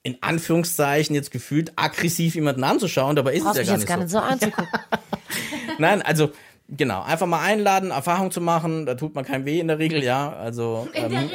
in 0.04 0.22
Anführungszeichen 0.22 1.14
jetzt 1.14 1.30
gefühlt 1.30 1.72
aggressiv 1.76 2.34
jemanden 2.34 2.62
anzuschauen, 2.62 3.16
dabei 3.16 3.34
ist 3.34 3.44
Brauchst 3.44 3.58
es 3.58 3.66
ja 3.66 3.76
mich 3.76 3.86
gar 3.86 3.98
jetzt 3.98 4.12
nicht 4.12 4.16
gar 4.16 4.38
so. 4.38 4.46
nicht 4.46 4.52
so 4.52 4.56
anzugucken. 4.56 4.80
Nein, 5.78 6.02
also 6.02 6.30
genau, 6.68 7.02
einfach 7.02 7.26
mal 7.26 7.42
einladen, 7.42 7.90
Erfahrung 7.90 8.30
zu 8.30 8.42
machen, 8.42 8.84
da 8.84 8.96
tut 8.96 9.14
man 9.14 9.24
kein 9.24 9.46
weh 9.46 9.58
in 9.58 9.68
der 9.68 9.78
Regel, 9.78 10.04
ja. 10.04 10.30
Also 10.34 10.88
ähm, 10.92 11.10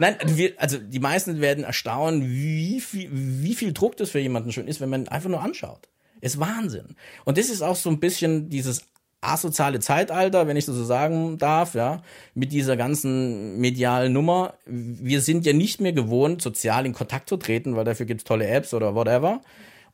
Nein, 0.00 0.16
wir, 0.26 0.54
also 0.56 0.78
die 0.78 0.98
meisten 0.98 1.40
werden 1.40 1.62
erstaunen, 1.62 2.28
wie 2.28 2.80
viel, 2.80 3.08
wie 3.12 3.54
viel 3.54 3.72
Druck 3.72 3.96
das 3.96 4.10
für 4.10 4.18
jemanden 4.18 4.50
schon 4.50 4.66
ist, 4.66 4.80
wenn 4.80 4.90
man 4.90 5.06
einfach 5.06 5.30
nur 5.30 5.40
anschaut. 5.40 5.88
Ist 6.20 6.40
Wahnsinn. 6.40 6.96
Und 7.24 7.38
das 7.38 7.48
ist 7.48 7.62
auch 7.62 7.76
so 7.76 7.90
ein 7.90 8.00
bisschen 8.00 8.50
dieses 8.50 8.82
asoziale 9.20 9.80
Zeitalter, 9.80 10.46
wenn 10.46 10.56
ich 10.56 10.64
das 10.64 10.76
so 10.76 10.84
sagen 10.84 11.38
darf, 11.38 11.74
ja, 11.74 12.02
mit 12.34 12.52
dieser 12.52 12.76
ganzen 12.76 13.58
medialen 13.58 14.12
Nummer. 14.12 14.54
Wir 14.66 15.20
sind 15.20 15.44
ja 15.44 15.52
nicht 15.52 15.80
mehr 15.80 15.92
gewohnt, 15.92 16.40
sozial 16.40 16.86
in 16.86 16.94
Kontakt 16.94 17.28
zu 17.28 17.36
treten, 17.36 17.76
weil 17.76 17.84
dafür 17.84 18.06
gibt's 18.06 18.24
tolle 18.24 18.46
Apps 18.46 18.72
oder 18.72 18.94
whatever. 18.94 19.42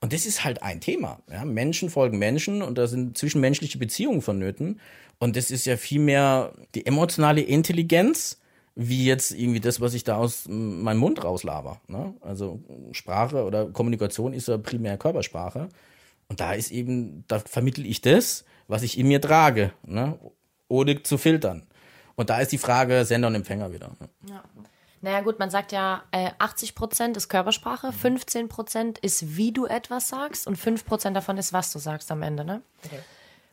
Und 0.00 0.12
das 0.12 0.26
ist 0.26 0.44
halt 0.44 0.62
ein 0.62 0.80
Thema. 0.80 1.20
Ja. 1.30 1.44
Menschen 1.44 1.90
folgen 1.90 2.18
Menschen 2.18 2.62
und 2.62 2.78
da 2.78 2.86
sind 2.86 3.16
zwischenmenschliche 3.18 3.78
Beziehungen 3.78 4.22
vonnöten. 4.22 4.80
Und 5.18 5.36
das 5.36 5.50
ist 5.50 5.64
ja 5.64 5.76
vielmehr 5.76 6.52
die 6.74 6.86
emotionale 6.86 7.40
Intelligenz, 7.40 8.38
wie 8.74 9.06
jetzt 9.06 9.32
irgendwie 9.32 9.60
das, 9.60 9.80
was 9.80 9.94
ich 9.94 10.04
da 10.04 10.16
aus 10.16 10.44
meinem 10.46 10.98
Mund 10.98 11.24
rauslaber. 11.24 11.80
Ne? 11.88 12.14
Also 12.20 12.60
Sprache 12.92 13.44
oder 13.44 13.66
Kommunikation 13.66 14.34
ist 14.34 14.48
ja 14.48 14.58
primär 14.58 14.98
Körpersprache. 14.98 15.70
Und 16.28 16.40
da 16.40 16.52
ist 16.52 16.70
eben, 16.70 17.24
da 17.28 17.38
vermittel 17.38 17.86
ich 17.86 18.02
das, 18.02 18.44
was 18.68 18.82
ich 18.82 18.98
in 18.98 19.08
mir 19.08 19.20
trage, 19.20 19.72
ne? 19.82 20.18
ohne 20.68 21.02
zu 21.02 21.18
filtern. 21.18 21.66
Und 22.14 22.30
da 22.30 22.38
ist 22.40 22.52
die 22.52 22.58
Frage 22.58 23.04
Sender 23.04 23.28
und 23.28 23.34
Empfänger 23.34 23.72
wieder. 23.72 23.88
Ne? 24.00 24.08
Ja. 24.28 24.42
Naja 25.02 25.20
gut, 25.20 25.38
man 25.38 25.50
sagt 25.50 25.72
ja, 25.72 26.02
äh, 26.10 26.30
80 26.38 26.74
Prozent 26.74 27.16
ist 27.16 27.28
Körpersprache, 27.28 27.92
15 27.92 28.48
Prozent 28.48 28.98
ist, 28.98 29.36
wie 29.36 29.52
du 29.52 29.66
etwas 29.66 30.08
sagst 30.08 30.46
und 30.46 30.56
5 30.56 30.84
Prozent 30.84 31.16
davon 31.16 31.36
ist, 31.38 31.52
was 31.52 31.72
du 31.72 31.78
sagst 31.78 32.10
am 32.10 32.22
Ende, 32.22 32.44
ne? 32.44 32.62
Okay. 32.84 32.98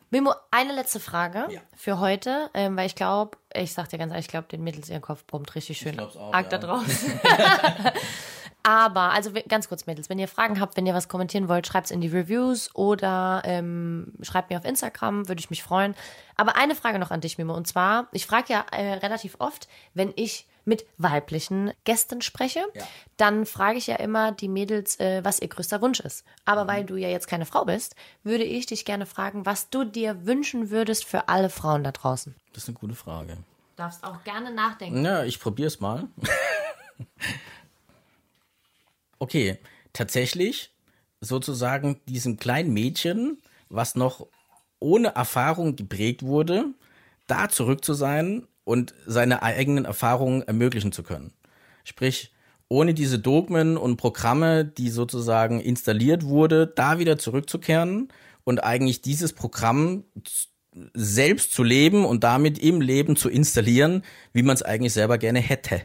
Mimo, 0.10 0.34
eine 0.52 0.74
letzte 0.74 1.00
Frage 1.00 1.48
ja. 1.50 1.60
für 1.76 2.00
heute, 2.00 2.50
ähm, 2.54 2.78
weil 2.78 2.86
ich 2.86 2.96
glaube, 2.96 3.38
ich 3.54 3.74
sag 3.74 3.90
dir 3.90 3.98
ganz 3.98 4.12
ehrlich, 4.12 4.28
ich 4.28 4.32
glaube, 4.32 4.48
den 4.48 5.02
Kopf 5.02 5.26
brummt 5.26 5.54
richtig 5.56 5.80
schön. 5.80 5.94
Ich 5.94 5.98
glaub's 5.98 6.16
auch, 6.16 6.34
Arg 6.34 6.52
ja. 6.52 6.58
da 6.58 6.68
draußen. 6.68 7.20
Aber, 8.64 9.12
also 9.12 9.32
ganz 9.50 9.68
kurz, 9.68 9.86
Mädels, 9.86 10.10
wenn 10.10 10.20
ihr 10.20 10.30
Fragen 10.30 10.62
habt, 10.62 10.78
wenn 10.78 10.86
ihr 10.86 10.94
was 10.94 11.10
kommentieren 11.10 11.50
wollt, 11.50 11.68
schreibt 11.68 11.88
es 11.88 11.92
in 11.92 12.00
die 12.00 12.08
Reviews 12.08 12.74
oder 12.74 13.42
ähm, 13.44 14.14
schreibt 14.22 14.50
mir 14.50 14.58
auf 14.58 14.64
Instagram, 14.64 15.28
würde 15.28 15.42
ich 15.42 15.50
mich 15.50 15.64
freuen. 15.64 15.96
Aber 16.38 16.56
eine 16.56 16.74
Frage 16.74 16.98
noch 16.98 17.12
an 17.12 17.20
dich, 17.20 17.38
Mimo, 17.38 17.54
und 17.54 17.68
zwar, 17.68 18.08
ich 18.14 18.26
frage 18.26 18.54
ja 18.54 18.66
äh, 18.72 18.94
relativ 18.94 19.36
oft, 19.40 19.68
wenn 19.94 20.14
ich 20.16 20.48
mit 20.66 20.86
weiblichen 20.98 21.74
Gästen 21.84 22.22
spreche, 22.22 22.62
ja. 22.74 22.84
dann 23.18 23.46
frage 23.46 23.78
ich 23.78 23.88
ja 23.88 23.98
immer 23.98 24.32
die 24.32 24.48
Mädels, 24.48 24.98
äh, 24.98 25.24
was 25.26 25.42
ihr 25.42 25.50
größter 25.50 25.82
Wunsch 25.82 26.00
ist. 26.00 26.26
Aber 26.46 26.64
mhm. 26.64 26.68
weil 26.70 26.86
du 26.86 26.96
ja 26.96 27.10
jetzt 27.10 27.28
keine 27.28 27.46
Frau 27.46 27.66
bist, 27.66 27.96
würde 28.24 28.46
ich 28.46 28.66
dich 28.66 28.86
gerne 28.86 29.06
fragen, 29.06 29.46
was 29.46 29.70
du 29.70 29.84
dir 29.84 30.26
wünschen 30.26 30.70
würdest 30.70 31.04
für 31.04 31.28
alle 31.28 31.50
Frauen 31.50 31.84
da 31.84 31.92
draußen. 31.92 32.34
Das 32.54 32.64
ist 32.64 32.70
eine 32.70 32.78
gute 32.78 32.96
Frage. 32.96 33.38
Darfst 33.76 34.04
auch 34.04 34.24
gerne 34.24 34.54
nachdenken. 34.54 35.04
Ja, 35.04 35.24
ich 35.24 35.40
probiere 35.40 35.68
es 35.68 35.80
mal. 35.80 36.08
okay, 39.24 39.58
tatsächlich 39.94 40.72
sozusagen 41.22 42.02
diesem 42.08 42.38
kleinen 42.38 42.74
Mädchen, 42.74 43.38
was 43.70 43.96
noch 43.96 44.28
ohne 44.80 45.16
Erfahrung 45.16 45.78
geprägt 45.78 46.24
wurde, 46.24 46.66
da 47.26 47.48
zurück 47.48 47.86
zu 47.86 47.94
sein 47.94 48.46
und 48.66 48.94
seine 49.06 49.42
eigenen 49.42 49.86
Erfahrungen 49.86 50.42
ermöglichen 50.42 50.92
zu 50.92 51.04
können. 51.04 51.34
Sprich, 51.86 52.34
ohne 52.68 52.94
diese 52.94 53.18
Dogmen 53.18 53.78
und 53.78 53.96
Programme, 53.96 54.66
die 54.66 54.90
sozusagen 54.90 55.62
installiert 55.62 56.26
wurde, 56.26 56.68
da 56.68 57.00
wieder 57.00 57.18
zurückzukehren 57.18 58.10
und 58.44 58.62
eigentlich 58.64 59.02
dieses 59.02 59.32
Programm 59.32 60.04
selbst 60.94 61.54
zu 61.54 61.64
leben 61.64 62.04
und 62.04 62.26
damit 62.26 62.60
im 62.60 62.82
Leben 62.82 63.16
zu 63.16 63.30
installieren, 63.30 64.04
wie 64.34 64.44
man 64.44 64.56
es 64.56 64.64
eigentlich 64.64 64.94
selber 64.94 65.18
gerne 65.18 65.40
hätte. 65.40 65.82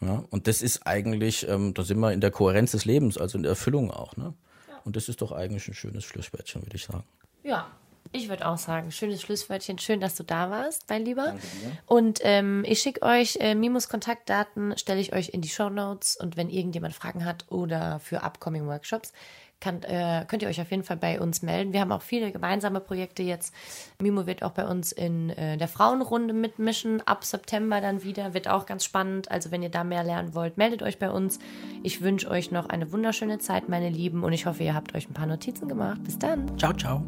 Ja, 0.00 0.24
und 0.30 0.46
das 0.46 0.62
ist 0.62 0.86
eigentlich, 0.86 1.48
ähm, 1.48 1.72
da 1.72 1.82
sind 1.82 1.98
wir 2.00 2.12
in 2.12 2.20
der 2.20 2.30
Kohärenz 2.30 2.72
des 2.72 2.84
Lebens, 2.84 3.16
also 3.16 3.38
in 3.38 3.42
der 3.42 3.50
Erfüllung 3.50 3.90
auch. 3.90 4.16
Ne? 4.16 4.34
Ja. 4.68 4.80
Und 4.84 4.96
das 4.96 5.08
ist 5.08 5.22
doch 5.22 5.32
eigentlich 5.32 5.66
ein 5.68 5.74
schönes 5.74 6.04
Schlusswörtchen, 6.04 6.62
würde 6.62 6.76
ich 6.76 6.84
sagen. 6.84 7.04
Ja, 7.42 7.66
ich 8.12 8.28
würde 8.28 8.46
auch 8.46 8.58
sagen, 8.58 8.90
schönes 8.92 9.22
Schlusswörtchen. 9.22 9.78
Schön, 9.78 10.00
dass 10.00 10.14
du 10.14 10.22
da 10.22 10.50
warst, 10.50 10.84
mein 10.88 11.04
Lieber. 11.04 11.26
Danke 11.26 11.46
dir. 11.46 11.78
Und 11.86 12.20
ähm, 12.22 12.64
ich 12.66 12.80
schicke 12.80 13.02
euch 13.02 13.36
äh, 13.40 13.54
Mimos 13.54 13.88
Kontaktdaten, 13.88 14.76
stelle 14.76 15.00
ich 15.00 15.12
euch 15.12 15.30
in 15.30 15.40
die 15.40 15.48
Show 15.48 15.70
Notes. 15.70 16.16
Und 16.16 16.36
wenn 16.36 16.48
irgendjemand 16.48 16.94
Fragen 16.94 17.24
hat 17.24 17.46
oder 17.50 17.98
für 18.00 18.22
upcoming 18.22 18.66
Workshops, 18.66 19.12
kann, 19.60 19.82
äh, 19.82 20.24
könnt 20.28 20.42
ihr 20.42 20.48
euch 20.48 20.60
auf 20.60 20.70
jeden 20.70 20.82
Fall 20.82 20.96
bei 20.96 21.20
uns 21.20 21.42
melden. 21.42 21.72
Wir 21.72 21.80
haben 21.80 21.92
auch 21.92 22.02
viele 22.02 22.30
gemeinsame 22.32 22.80
Projekte 22.80 23.22
jetzt. 23.22 23.54
Mimo 24.00 24.26
wird 24.26 24.42
auch 24.42 24.52
bei 24.52 24.66
uns 24.66 24.92
in 24.92 25.30
äh, 25.30 25.56
der 25.56 25.68
Frauenrunde 25.68 26.34
mitmischen. 26.34 27.06
Ab 27.06 27.24
September 27.24 27.80
dann 27.80 28.02
wieder. 28.02 28.34
Wird 28.34 28.48
auch 28.48 28.66
ganz 28.66 28.84
spannend. 28.84 29.30
Also 29.30 29.50
wenn 29.50 29.62
ihr 29.62 29.70
da 29.70 29.84
mehr 29.84 30.04
lernen 30.04 30.34
wollt, 30.34 30.56
meldet 30.56 30.82
euch 30.82 30.98
bei 30.98 31.10
uns. 31.10 31.38
Ich 31.82 32.02
wünsche 32.02 32.30
euch 32.30 32.50
noch 32.50 32.68
eine 32.68 32.92
wunderschöne 32.92 33.38
Zeit, 33.38 33.68
meine 33.68 33.88
Lieben. 33.88 34.24
Und 34.24 34.32
ich 34.32 34.46
hoffe, 34.46 34.62
ihr 34.62 34.74
habt 34.74 34.94
euch 34.94 35.08
ein 35.08 35.14
paar 35.14 35.26
Notizen 35.26 35.68
gemacht. 35.68 36.02
Bis 36.04 36.18
dann. 36.18 36.58
Ciao, 36.58 36.72
ciao. 36.72 37.02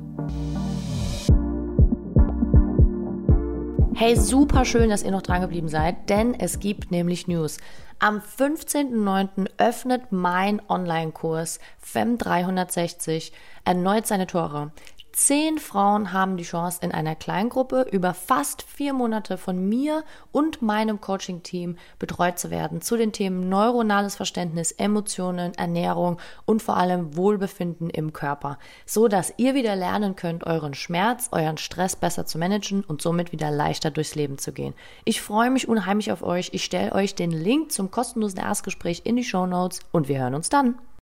Hey, 4.00 4.14
super 4.14 4.64
schön, 4.64 4.90
dass 4.90 5.02
ihr 5.02 5.10
noch 5.10 5.22
dran 5.22 5.40
geblieben 5.40 5.68
seid, 5.68 6.08
denn 6.08 6.32
es 6.32 6.60
gibt 6.60 6.92
nämlich 6.92 7.26
News. 7.26 7.56
Am 7.98 8.20
15.09. 8.20 9.50
öffnet 9.58 10.12
mein 10.12 10.62
Online-Kurs 10.68 11.58
FEM 11.80 12.16
360 12.16 13.32
erneut 13.64 14.06
seine 14.06 14.28
Tore. 14.28 14.70
Zehn 15.20 15.58
Frauen 15.58 16.12
haben 16.12 16.36
die 16.36 16.44
Chance, 16.44 16.78
in 16.80 16.92
einer 16.92 17.16
Kleingruppe 17.16 17.88
über 17.90 18.14
fast 18.14 18.62
vier 18.62 18.92
Monate 18.92 19.36
von 19.36 19.68
mir 19.68 20.04
und 20.30 20.62
meinem 20.62 21.00
Coaching-Team 21.00 21.76
betreut 21.98 22.38
zu 22.38 22.52
werden 22.52 22.82
zu 22.82 22.96
den 22.96 23.12
Themen 23.12 23.48
neuronales 23.48 24.14
Verständnis, 24.14 24.70
Emotionen, 24.70 25.54
Ernährung 25.54 26.18
und 26.44 26.62
vor 26.62 26.76
allem 26.76 27.16
Wohlbefinden 27.16 27.90
im 27.90 28.12
Körper, 28.12 28.60
so 28.86 29.08
dass 29.08 29.34
ihr 29.38 29.56
wieder 29.56 29.74
lernen 29.74 30.14
könnt, 30.14 30.46
euren 30.46 30.74
Schmerz, 30.74 31.28
euren 31.32 31.58
Stress 31.58 31.96
besser 31.96 32.24
zu 32.24 32.38
managen 32.38 32.84
und 32.84 33.02
somit 33.02 33.32
wieder 33.32 33.50
leichter 33.50 33.90
durchs 33.90 34.14
Leben 34.14 34.38
zu 34.38 34.52
gehen. 34.52 34.72
Ich 35.04 35.20
freue 35.20 35.50
mich 35.50 35.68
unheimlich 35.68 36.12
auf 36.12 36.22
euch. 36.22 36.50
Ich 36.52 36.64
stelle 36.64 36.92
euch 36.92 37.16
den 37.16 37.32
Link 37.32 37.72
zum 37.72 37.90
kostenlosen 37.90 38.38
Erstgespräch 38.38 39.02
in 39.02 39.16
die 39.16 39.24
Show 39.24 39.46
Notes 39.46 39.80
und 39.90 40.06
wir 40.06 40.20
hören 40.20 40.36
uns 40.36 40.48
dann. 40.48 40.76